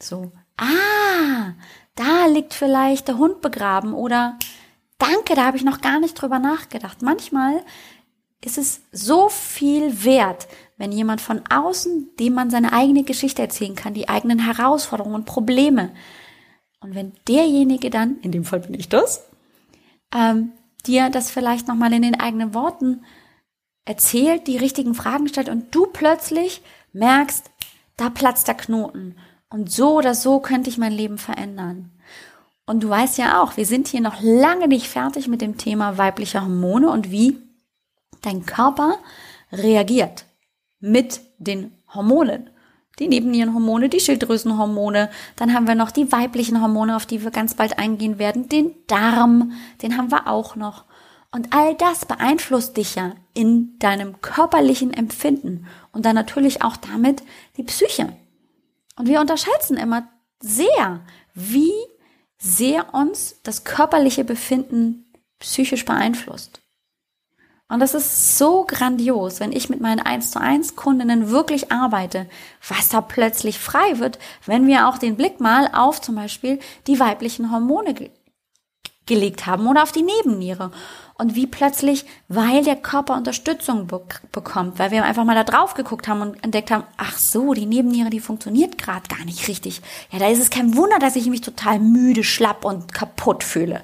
So, 0.00 0.30
ah, 0.56 1.52
da 1.96 2.26
liegt 2.26 2.54
vielleicht 2.54 3.08
der 3.08 3.18
Hund 3.18 3.40
begraben 3.40 3.92
oder 3.92 4.38
danke, 4.98 5.34
da 5.34 5.44
habe 5.44 5.56
ich 5.56 5.64
noch 5.64 5.80
gar 5.80 5.98
nicht 5.98 6.14
drüber 6.14 6.38
nachgedacht. 6.38 7.02
Manchmal 7.02 7.62
ist 8.44 8.56
es 8.56 8.82
so 8.92 9.28
viel 9.28 10.04
wert, 10.04 10.46
wenn 10.76 10.92
jemand 10.92 11.20
von 11.20 11.42
außen, 11.50 12.10
dem 12.20 12.34
man 12.34 12.50
seine 12.50 12.72
eigene 12.72 13.02
Geschichte 13.02 13.42
erzählen 13.42 13.74
kann, 13.74 13.94
die 13.94 14.08
eigenen 14.08 14.38
Herausforderungen 14.38 15.16
und 15.16 15.24
Probleme. 15.24 15.90
Und 16.80 16.94
wenn 16.94 17.12
derjenige 17.26 17.90
dann, 17.90 18.18
in 18.22 18.30
dem 18.30 18.44
Fall 18.44 18.60
bin 18.60 18.74
ich 18.74 18.88
das, 18.88 19.28
ähm, 20.14 20.52
dir 20.86 21.10
das 21.10 21.30
vielleicht 21.30 21.68
nochmal 21.68 21.92
in 21.92 22.02
den 22.02 22.18
eigenen 22.18 22.54
Worten 22.54 23.04
erzählt, 23.84 24.46
die 24.46 24.56
richtigen 24.56 24.94
Fragen 24.94 25.28
stellt 25.28 25.48
und 25.48 25.74
du 25.74 25.86
plötzlich 25.86 26.62
merkst, 26.92 27.50
da 27.96 28.10
platzt 28.10 28.48
der 28.48 28.54
Knoten. 28.54 29.16
Und 29.50 29.70
so 29.72 29.96
oder 29.96 30.14
so 30.14 30.40
könnte 30.40 30.68
ich 30.68 30.78
mein 30.78 30.92
Leben 30.92 31.18
verändern. 31.18 31.90
Und 32.66 32.82
du 32.82 32.90
weißt 32.90 33.16
ja 33.16 33.42
auch, 33.42 33.56
wir 33.56 33.64
sind 33.64 33.88
hier 33.88 34.02
noch 34.02 34.20
lange 34.20 34.68
nicht 34.68 34.88
fertig 34.88 35.26
mit 35.26 35.40
dem 35.40 35.56
Thema 35.56 35.96
weiblicher 35.96 36.42
Hormone 36.42 36.90
und 36.90 37.10
wie 37.10 37.38
dein 38.20 38.44
Körper 38.44 38.98
reagiert 39.50 40.26
mit 40.78 41.22
den 41.38 41.72
Hormonen 41.94 42.50
die 42.98 43.08
Nebennierenhormone, 43.08 43.88
die 43.88 44.00
Schilddrüsenhormone. 44.00 45.10
Dann 45.36 45.54
haben 45.54 45.66
wir 45.66 45.74
noch 45.74 45.90
die 45.90 46.10
weiblichen 46.12 46.60
Hormone, 46.60 46.96
auf 46.96 47.06
die 47.06 47.22
wir 47.22 47.30
ganz 47.30 47.54
bald 47.54 47.78
eingehen 47.78 48.18
werden. 48.18 48.48
Den 48.48 48.74
Darm, 48.86 49.52
den 49.82 49.96
haben 49.96 50.10
wir 50.10 50.26
auch 50.26 50.56
noch. 50.56 50.84
Und 51.30 51.54
all 51.54 51.74
das 51.74 52.06
beeinflusst 52.06 52.76
dich 52.76 52.94
ja 52.94 53.12
in 53.34 53.78
deinem 53.78 54.20
körperlichen 54.20 54.92
Empfinden 54.94 55.66
und 55.92 56.06
dann 56.06 56.14
natürlich 56.14 56.62
auch 56.62 56.76
damit 56.76 57.22
die 57.56 57.64
Psyche. 57.64 58.12
Und 58.96 59.08
wir 59.08 59.20
unterschätzen 59.20 59.76
immer 59.76 60.08
sehr, 60.40 61.00
wie 61.34 61.72
sehr 62.38 62.94
uns 62.94 63.40
das 63.42 63.64
körperliche 63.64 64.24
Befinden 64.24 65.04
psychisch 65.38 65.84
beeinflusst. 65.84 66.60
Und 67.70 67.80
das 67.80 67.92
ist 67.92 68.38
so 68.38 68.64
grandios, 68.66 69.40
wenn 69.40 69.52
ich 69.52 69.68
mit 69.68 69.80
meinen 69.80 70.00
1 70.00 70.30
zu 70.30 70.40
1 70.40 70.74
Kundinnen 70.74 71.28
wirklich 71.28 71.70
arbeite, 71.70 72.26
was 72.66 72.88
da 72.88 73.02
plötzlich 73.02 73.58
frei 73.58 73.98
wird, 73.98 74.18
wenn 74.46 74.66
wir 74.66 74.88
auch 74.88 74.96
den 74.96 75.16
Blick 75.16 75.38
mal 75.38 75.68
auf 75.74 76.00
zum 76.00 76.14
Beispiel 76.14 76.60
die 76.86 76.98
weiblichen 76.98 77.52
Hormone 77.52 77.94
gelegt 79.04 79.46
haben 79.46 79.66
oder 79.66 79.82
auf 79.82 79.92
die 79.92 80.02
Nebenniere. 80.02 80.70
Und 81.14 81.34
wie 81.34 81.46
plötzlich, 81.48 82.06
weil 82.28 82.62
der 82.62 82.76
Körper 82.76 83.14
Unterstützung 83.14 83.88
be 83.88 84.00
bekommt, 84.30 84.78
weil 84.78 84.92
wir 84.92 85.04
einfach 85.04 85.24
mal 85.24 85.34
da 85.34 85.44
drauf 85.44 85.74
geguckt 85.74 86.06
haben 86.06 86.22
und 86.22 86.44
entdeckt 86.44 86.70
haben, 86.70 86.84
ach 86.96 87.18
so, 87.18 87.54
die 87.54 87.66
Nebenniere, 87.66 88.08
die 88.08 88.20
funktioniert 88.20 88.78
gerade 88.78 89.08
gar 89.08 89.24
nicht 89.24 89.48
richtig. 89.48 89.82
Ja, 90.10 90.20
da 90.20 90.28
ist 90.28 90.38
es 90.38 90.50
kein 90.50 90.76
Wunder, 90.76 91.00
dass 91.00 91.16
ich 91.16 91.26
mich 91.26 91.40
total 91.40 91.80
müde, 91.80 92.22
schlapp 92.22 92.64
und 92.64 92.94
kaputt 92.94 93.42
fühle. 93.42 93.82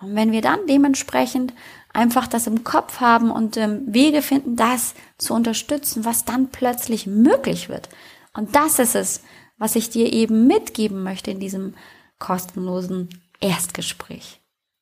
Und 0.00 0.16
wenn 0.16 0.32
wir 0.32 0.42
dann 0.42 0.66
dementsprechend 0.68 1.54
einfach 1.94 2.26
das 2.26 2.46
im 2.46 2.64
Kopf 2.64 3.00
haben 3.00 3.30
und 3.30 3.56
ähm, 3.56 3.82
Wege 3.86 4.20
finden, 4.20 4.56
das 4.56 4.94
zu 5.16 5.32
unterstützen, 5.32 6.04
was 6.04 6.24
dann 6.24 6.48
plötzlich 6.48 7.06
möglich 7.06 7.68
wird. 7.68 7.88
Und 8.34 8.54
das 8.54 8.78
ist 8.78 8.94
es, 8.94 9.22
was 9.56 9.76
ich 9.76 9.88
dir 9.88 10.12
eben 10.12 10.46
mitgeben 10.46 11.02
möchte 11.02 11.30
in 11.30 11.40
diesem 11.40 11.74
kostenlosen 12.18 13.08
Erstgespräch. 13.40 14.40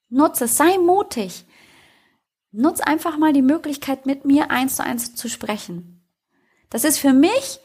Nutze, 0.09 0.49
sei 0.49 0.79
mutig. 0.79 1.45
Nutz 2.51 2.81
einfach 2.81 3.17
mal 3.19 3.33
die 3.33 3.43
Möglichkeit, 3.43 4.07
mit 4.07 4.25
mir 4.25 4.51
eins 4.51 4.77
zu 4.77 4.85
eins 4.85 5.15
zu 5.15 5.29
sprechen. 5.29 6.07
Das 6.71 6.85
ist 6.85 6.99
für 6.99 7.13
mich 7.13 7.61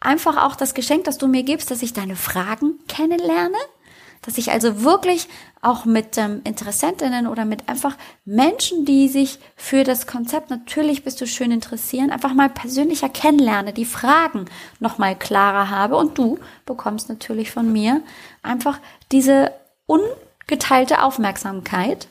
einfach 0.00 0.42
auch 0.44 0.56
das 0.56 0.74
Geschenk, 0.74 1.04
das 1.04 1.18
du 1.18 1.28
mir 1.28 1.42
gibst, 1.42 1.70
dass 1.70 1.82
ich 1.82 1.92
deine 1.92 2.16
Fragen 2.16 2.78
kennenlerne, 2.88 3.58
dass 4.22 4.38
ich 4.38 4.52
also 4.52 4.82
wirklich 4.82 5.28
auch 5.60 5.84
mit 5.84 6.16
ähm, 6.16 6.40
Interessentinnen 6.44 7.26
oder 7.26 7.44
mit 7.44 7.68
einfach 7.68 7.96
Menschen, 8.24 8.84
die 8.84 9.08
sich 9.08 9.38
für 9.56 9.84
das 9.84 10.06
Konzept 10.06 10.50
natürlich 10.50 11.04
bist 11.04 11.20
du 11.20 11.26
schön 11.26 11.50
interessieren, 11.50 12.10
einfach 12.10 12.32
mal 12.32 12.48
persönlicher 12.48 13.08
kennenlerne, 13.08 13.72
die 13.72 13.84
Fragen 13.84 14.46
nochmal 14.80 15.16
klarer 15.16 15.70
habe. 15.70 15.96
Und 15.96 16.18
du 16.18 16.38
bekommst 16.64 17.08
natürlich 17.08 17.50
von 17.50 17.70
mir 17.70 18.00
einfach 18.42 18.78
diese 19.10 19.52
ungeteilte 19.86 21.02
Aufmerksamkeit 21.02 22.08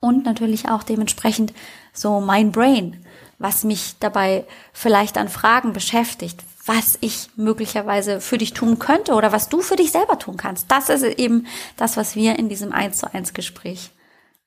und 0.00 0.24
natürlich 0.24 0.68
auch 0.68 0.82
dementsprechend 0.82 1.52
so 1.92 2.20
mein 2.20 2.50
Brain, 2.52 3.04
was 3.38 3.64
mich 3.64 3.96
dabei 4.00 4.44
vielleicht 4.72 5.18
an 5.18 5.28
Fragen 5.28 5.72
beschäftigt, 5.72 6.42
was 6.64 6.96
ich 7.00 7.30
möglicherweise 7.36 8.20
für 8.20 8.38
dich 8.38 8.52
tun 8.54 8.78
könnte 8.78 9.14
oder 9.14 9.32
was 9.32 9.48
du 9.48 9.60
für 9.60 9.76
dich 9.76 9.90
selber 9.90 10.18
tun 10.18 10.36
kannst. 10.36 10.70
Das 10.70 10.88
ist 10.88 11.02
eben 11.02 11.46
das, 11.76 11.96
was 11.96 12.14
wir 12.14 12.38
in 12.38 12.48
diesem 12.48 12.72
1 12.72 12.98
zu 12.98 13.12
1 13.12 13.34
Gespräch 13.34 13.90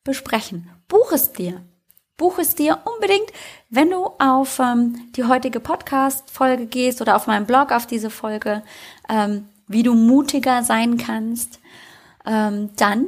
besprechen. 0.03 0.69
Buch 0.87 1.11
es 1.11 1.33
dir. 1.33 1.61
Buch 2.17 2.39
es 2.39 2.55
dir 2.55 2.79
unbedingt, 2.85 3.29
wenn 3.69 3.89
du 3.89 4.05
auf 4.19 4.59
ähm, 4.59 5.11
die 5.17 5.25
heutige 5.25 5.59
Podcast-Folge 5.59 6.67
gehst 6.67 7.01
oder 7.01 7.17
auf 7.17 7.27
meinem 7.27 7.45
Blog 7.45 7.73
auf 7.73 7.85
diese 7.85 8.09
Folge, 8.09 8.63
ähm, 9.09 9.49
wie 9.67 9.83
du 9.83 9.93
mutiger 9.93 10.63
sein 10.63 10.97
kannst, 10.97 11.59
ähm, 12.25 12.69
dann 12.77 13.07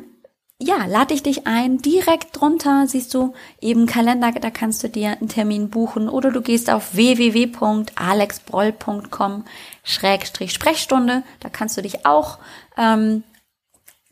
ja, 0.59 0.85
lade 0.85 1.13
ich 1.13 1.21
dich 1.21 1.45
ein. 1.45 1.77
Direkt 1.77 2.39
drunter 2.39 2.87
siehst 2.87 3.13
du 3.13 3.33
eben 3.61 3.85
Kalender, 3.85 4.31
da 4.31 4.49
kannst 4.49 4.83
du 4.83 4.89
dir 4.89 5.11
einen 5.11 5.29
Termin 5.29 5.69
buchen 5.69 6.09
oder 6.09 6.31
du 6.31 6.41
gehst 6.41 6.71
auf 6.71 6.95
www.alexbroll.com 6.95 9.45
Schrägstrich 9.83 10.51
Sprechstunde. 10.51 11.21
Da 11.39 11.49
kannst 11.49 11.77
du 11.77 11.83
dich 11.83 12.07
auch 12.07 12.39
ähm, 12.75 13.23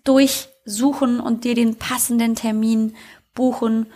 durchsuchen 0.03 1.19
und 1.19 1.45
dir 1.45 1.55
den 1.55 1.77
passenden 1.77 2.35
Termin 2.35 2.95
buchen. 3.33 3.87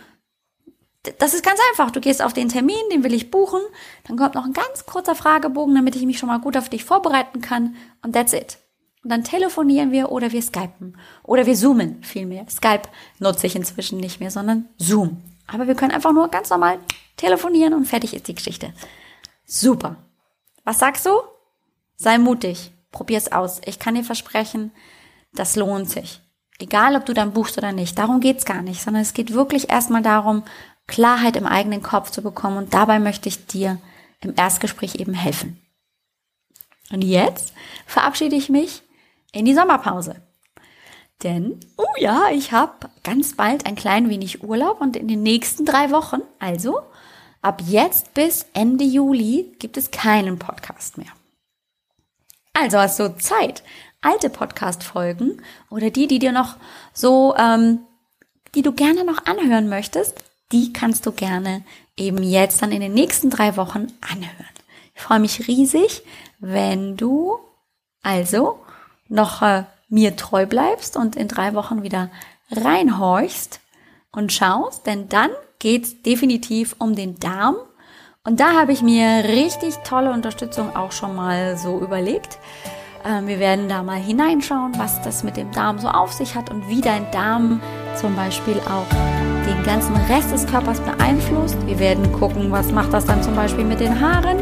Das 1.18 1.34
ist 1.34 1.44
ganz 1.44 1.60
einfach. 1.70 1.92
Du 1.92 2.00
gehst 2.00 2.20
auf 2.20 2.32
den 2.32 2.48
Termin, 2.48 2.74
den 2.92 3.04
will 3.04 3.14
ich 3.14 3.30
buchen. 3.30 3.60
Dann 4.08 4.16
kommt 4.16 4.34
noch 4.34 4.44
ein 4.44 4.52
ganz 4.52 4.86
kurzer 4.86 5.14
Fragebogen, 5.14 5.76
damit 5.76 5.94
ich 5.94 6.04
mich 6.04 6.18
schon 6.18 6.28
mal 6.28 6.40
gut 6.40 6.56
auf 6.56 6.68
dich 6.68 6.82
vorbereiten 6.84 7.40
kann. 7.40 7.76
Und 8.02 8.12
that's 8.12 8.32
it. 8.32 8.58
Und 9.02 9.10
dann 9.10 9.24
telefonieren 9.24 9.92
wir 9.92 10.12
oder 10.12 10.32
wir 10.32 10.42
skypen. 10.42 10.96
Oder 11.22 11.46
wir 11.46 11.54
zoomen 11.54 12.02
vielmehr. 12.02 12.46
Skype 12.50 12.82
nutze 13.18 13.46
ich 13.46 13.56
inzwischen 13.56 13.98
nicht 13.98 14.20
mehr, 14.20 14.30
sondern 14.30 14.68
Zoom. 14.76 15.22
Aber 15.46 15.66
wir 15.66 15.74
können 15.74 15.92
einfach 15.92 16.12
nur 16.12 16.28
ganz 16.28 16.50
normal 16.50 16.78
telefonieren 17.16 17.74
und 17.74 17.86
fertig 17.86 18.14
ist 18.14 18.28
die 18.28 18.34
Geschichte. 18.34 18.72
Super. 19.46 19.96
Was 20.64 20.78
sagst 20.78 21.06
du? 21.06 21.10
Sei 21.96 22.18
mutig. 22.18 22.72
Probier's 22.92 23.32
aus. 23.32 23.60
Ich 23.64 23.78
kann 23.78 23.94
dir 23.94 24.04
versprechen, 24.04 24.70
das 25.32 25.56
lohnt 25.56 25.88
sich. 25.88 26.20
Egal, 26.58 26.94
ob 26.94 27.06
du 27.06 27.14
dann 27.14 27.32
buchst 27.32 27.56
oder 27.56 27.72
nicht. 27.72 27.98
Darum 27.98 28.20
geht's 28.20 28.44
gar 28.44 28.62
nicht, 28.62 28.82
sondern 28.82 29.02
es 29.02 29.14
geht 29.14 29.32
wirklich 29.32 29.70
erstmal 29.70 30.02
darum, 30.02 30.44
Klarheit 30.86 31.36
im 31.36 31.46
eigenen 31.46 31.82
Kopf 31.82 32.10
zu 32.10 32.20
bekommen. 32.20 32.58
Und 32.58 32.74
dabei 32.74 32.98
möchte 32.98 33.28
ich 33.28 33.46
dir 33.46 33.78
im 34.20 34.34
Erstgespräch 34.36 34.96
eben 34.96 35.14
helfen. 35.14 35.58
Und 36.92 37.02
jetzt 37.02 37.54
verabschiede 37.86 38.36
ich 38.36 38.50
mich 38.50 38.82
in 39.32 39.44
die 39.44 39.54
Sommerpause. 39.54 40.22
Denn, 41.22 41.60
oh 41.76 41.84
ja, 41.98 42.30
ich 42.32 42.52
habe 42.52 42.88
ganz 43.02 43.36
bald 43.36 43.66
ein 43.66 43.74
klein 43.74 44.08
wenig 44.08 44.42
Urlaub 44.42 44.80
und 44.80 44.96
in 44.96 45.06
den 45.06 45.22
nächsten 45.22 45.66
drei 45.66 45.90
Wochen, 45.90 46.22
also 46.38 46.80
ab 47.42 47.62
jetzt 47.66 48.14
bis 48.14 48.46
Ende 48.54 48.84
Juli, 48.84 49.54
gibt 49.58 49.76
es 49.76 49.90
keinen 49.90 50.38
Podcast 50.38 50.96
mehr. 50.96 51.12
Also 52.54 52.78
hast 52.78 52.98
du 52.98 53.16
Zeit, 53.18 53.62
alte 54.00 54.30
Podcast-Folgen 54.30 55.42
oder 55.70 55.90
die, 55.90 56.06
die 56.06 56.18
dir 56.18 56.32
noch 56.32 56.56
so, 56.94 57.34
ähm, 57.36 57.80
die 58.54 58.62
du 58.62 58.72
gerne 58.72 59.04
noch 59.04 59.26
anhören 59.26 59.68
möchtest, 59.68 60.24
die 60.52 60.72
kannst 60.72 61.06
du 61.06 61.12
gerne 61.12 61.64
eben 61.96 62.22
jetzt 62.22 62.62
dann 62.62 62.72
in 62.72 62.80
den 62.80 62.94
nächsten 62.94 63.30
drei 63.30 63.56
Wochen 63.56 63.88
anhören. 64.00 64.46
Ich 64.94 65.02
freue 65.02 65.20
mich 65.20 65.46
riesig, 65.46 66.02
wenn 66.38 66.96
du 66.96 67.38
also 68.02 68.58
noch 69.10 69.42
äh, 69.42 69.64
mir 69.88 70.16
treu 70.16 70.46
bleibst 70.46 70.96
und 70.96 71.16
in 71.16 71.28
drei 71.28 71.54
Wochen 71.54 71.82
wieder 71.82 72.08
reinhorchst 72.50 73.60
und 74.12 74.32
schaust, 74.32 74.86
denn 74.86 75.08
dann 75.08 75.30
geht's 75.58 76.02
definitiv 76.02 76.74
um 76.78 76.94
den 76.94 77.18
Darm. 77.18 77.56
Und 78.24 78.40
da 78.40 78.52
habe 78.52 78.72
ich 78.72 78.82
mir 78.82 79.24
richtig 79.24 79.76
tolle 79.84 80.12
Unterstützung 80.12 80.74
auch 80.76 80.92
schon 80.92 81.14
mal 81.14 81.56
so 81.56 81.80
überlegt. 81.80 82.38
Ähm, 83.04 83.26
wir 83.26 83.38
werden 83.38 83.68
da 83.68 83.82
mal 83.82 83.98
hineinschauen, 83.98 84.72
was 84.76 85.00
das 85.02 85.22
mit 85.24 85.36
dem 85.36 85.50
Darm 85.52 85.78
so 85.78 85.88
auf 85.88 86.12
sich 86.12 86.34
hat 86.34 86.50
und 86.50 86.68
wie 86.68 86.80
dein 86.80 87.10
Darm 87.12 87.60
zum 87.98 88.14
Beispiel 88.14 88.60
auch 88.60 88.86
den 89.46 89.62
ganzen 89.64 89.96
Rest 89.96 90.32
des 90.32 90.46
Körpers 90.46 90.80
beeinflusst. 90.80 91.56
Wir 91.66 91.78
werden 91.78 92.12
gucken, 92.12 92.50
was 92.52 92.70
macht 92.72 92.92
das 92.92 93.06
dann 93.06 93.22
zum 93.22 93.34
Beispiel 93.34 93.64
mit 93.64 93.80
den 93.80 94.00
Haaren. 94.00 94.38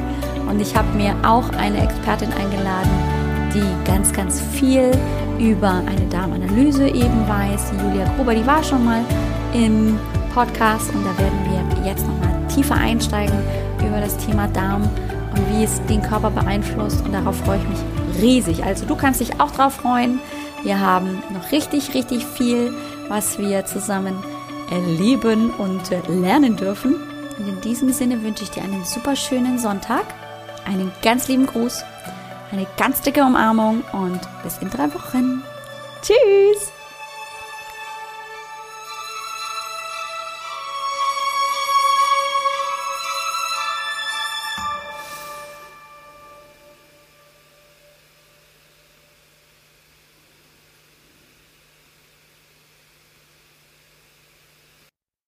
Und 0.49 0.61
ich 0.61 0.75
habe 0.75 0.89
mir 0.97 1.15
auch 1.25 1.49
eine 1.51 1.83
Expertin 1.83 2.33
eingeladen, 2.33 3.18
die 3.55 3.85
ganz, 3.85 4.13
ganz 4.13 4.41
viel 4.41 4.91
über 5.39 5.83
eine 5.87 6.07
Darmanalyse 6.11 6.89
eben 6.89 7.29
weiß. 7.29 7.73
Die 7.73 7.85
Julia 7.85 8.11
Gruber, 8.17 8.35
die 8.35 8.47
war 8.47 8.63
schon 8.63 8.85
mal 8.85 9.05
im 9.53 9.99
Podcast 10.35 10.93
und 10.95 11.05
da 11.05 11.17
werden 11.19 11.39
wir 11.45 11.87
jetzt 11.87 12.07
nochmal 12.07 12.47
tiefer 12.49 12.75
einsteigen 12.75 13.39
über 13.87 14.01
das 14.01 14.17
Thema 14.19 14.49
Darm 14.49 14.83
und 14.83 15.51
wie 15.51 15.65
es 15.65 15.81
den 15.87 16.03
Körper 16.03 16.31
beeinflusst 16.31 17.05
und 17.05 17.13
darauf 17.13 17.37
freue 17.39 17.59
ich 17.59 17.69
mich 17.69 18.23
riesig. 18.23 18.65
Also 18.65 18.85
du 18.87 18.97
kannst 18.97 19.21
dich 19.21 19.41
auch 19.41 19.51
drauf 19.51 19.75
freuen. 19.75 20.21
Wir 20.63 20.81
haben 20.81 21.23
noch 21.33 21.53
richtig, 21.53 21.95
richtig 21.95 22.25
viel, 22.27 22.73
was 23.09 23.39
wir 23.39 23.65
zusammen 23.65 24.17
erleben 24.71 25.51
und 25.51 25.81
lernen 26.09 26.57
dürfen. 26.57 26.97
Und 27.39 27.49
in 27.49 27.61
diesem 27.61 27.93
Sinne 27.93 28.23
wünsche 28.23 28.43
ich 28.43 28.51
dir 28.51 28.63
einen 28.63 28.85
super 28.85 29.15
schönen 29.15 29.59
Sonntag, 29.59 30.05
einen 30.67 30.91
ganz 31.03 31.29
lieben 31.29 31.47
Gruß 31.47 31.85
eine 32.51 32.67
ganz 32.77 33.01
dicke 33.03 33.23
Umarmung 33.23 33.83
und 33.93 34.21
bis 34.43 34.59
in 34.59 34.71
drei 34.71 34.93
Wochen. 34.95 35.43
Tschüss! 36.03 36.73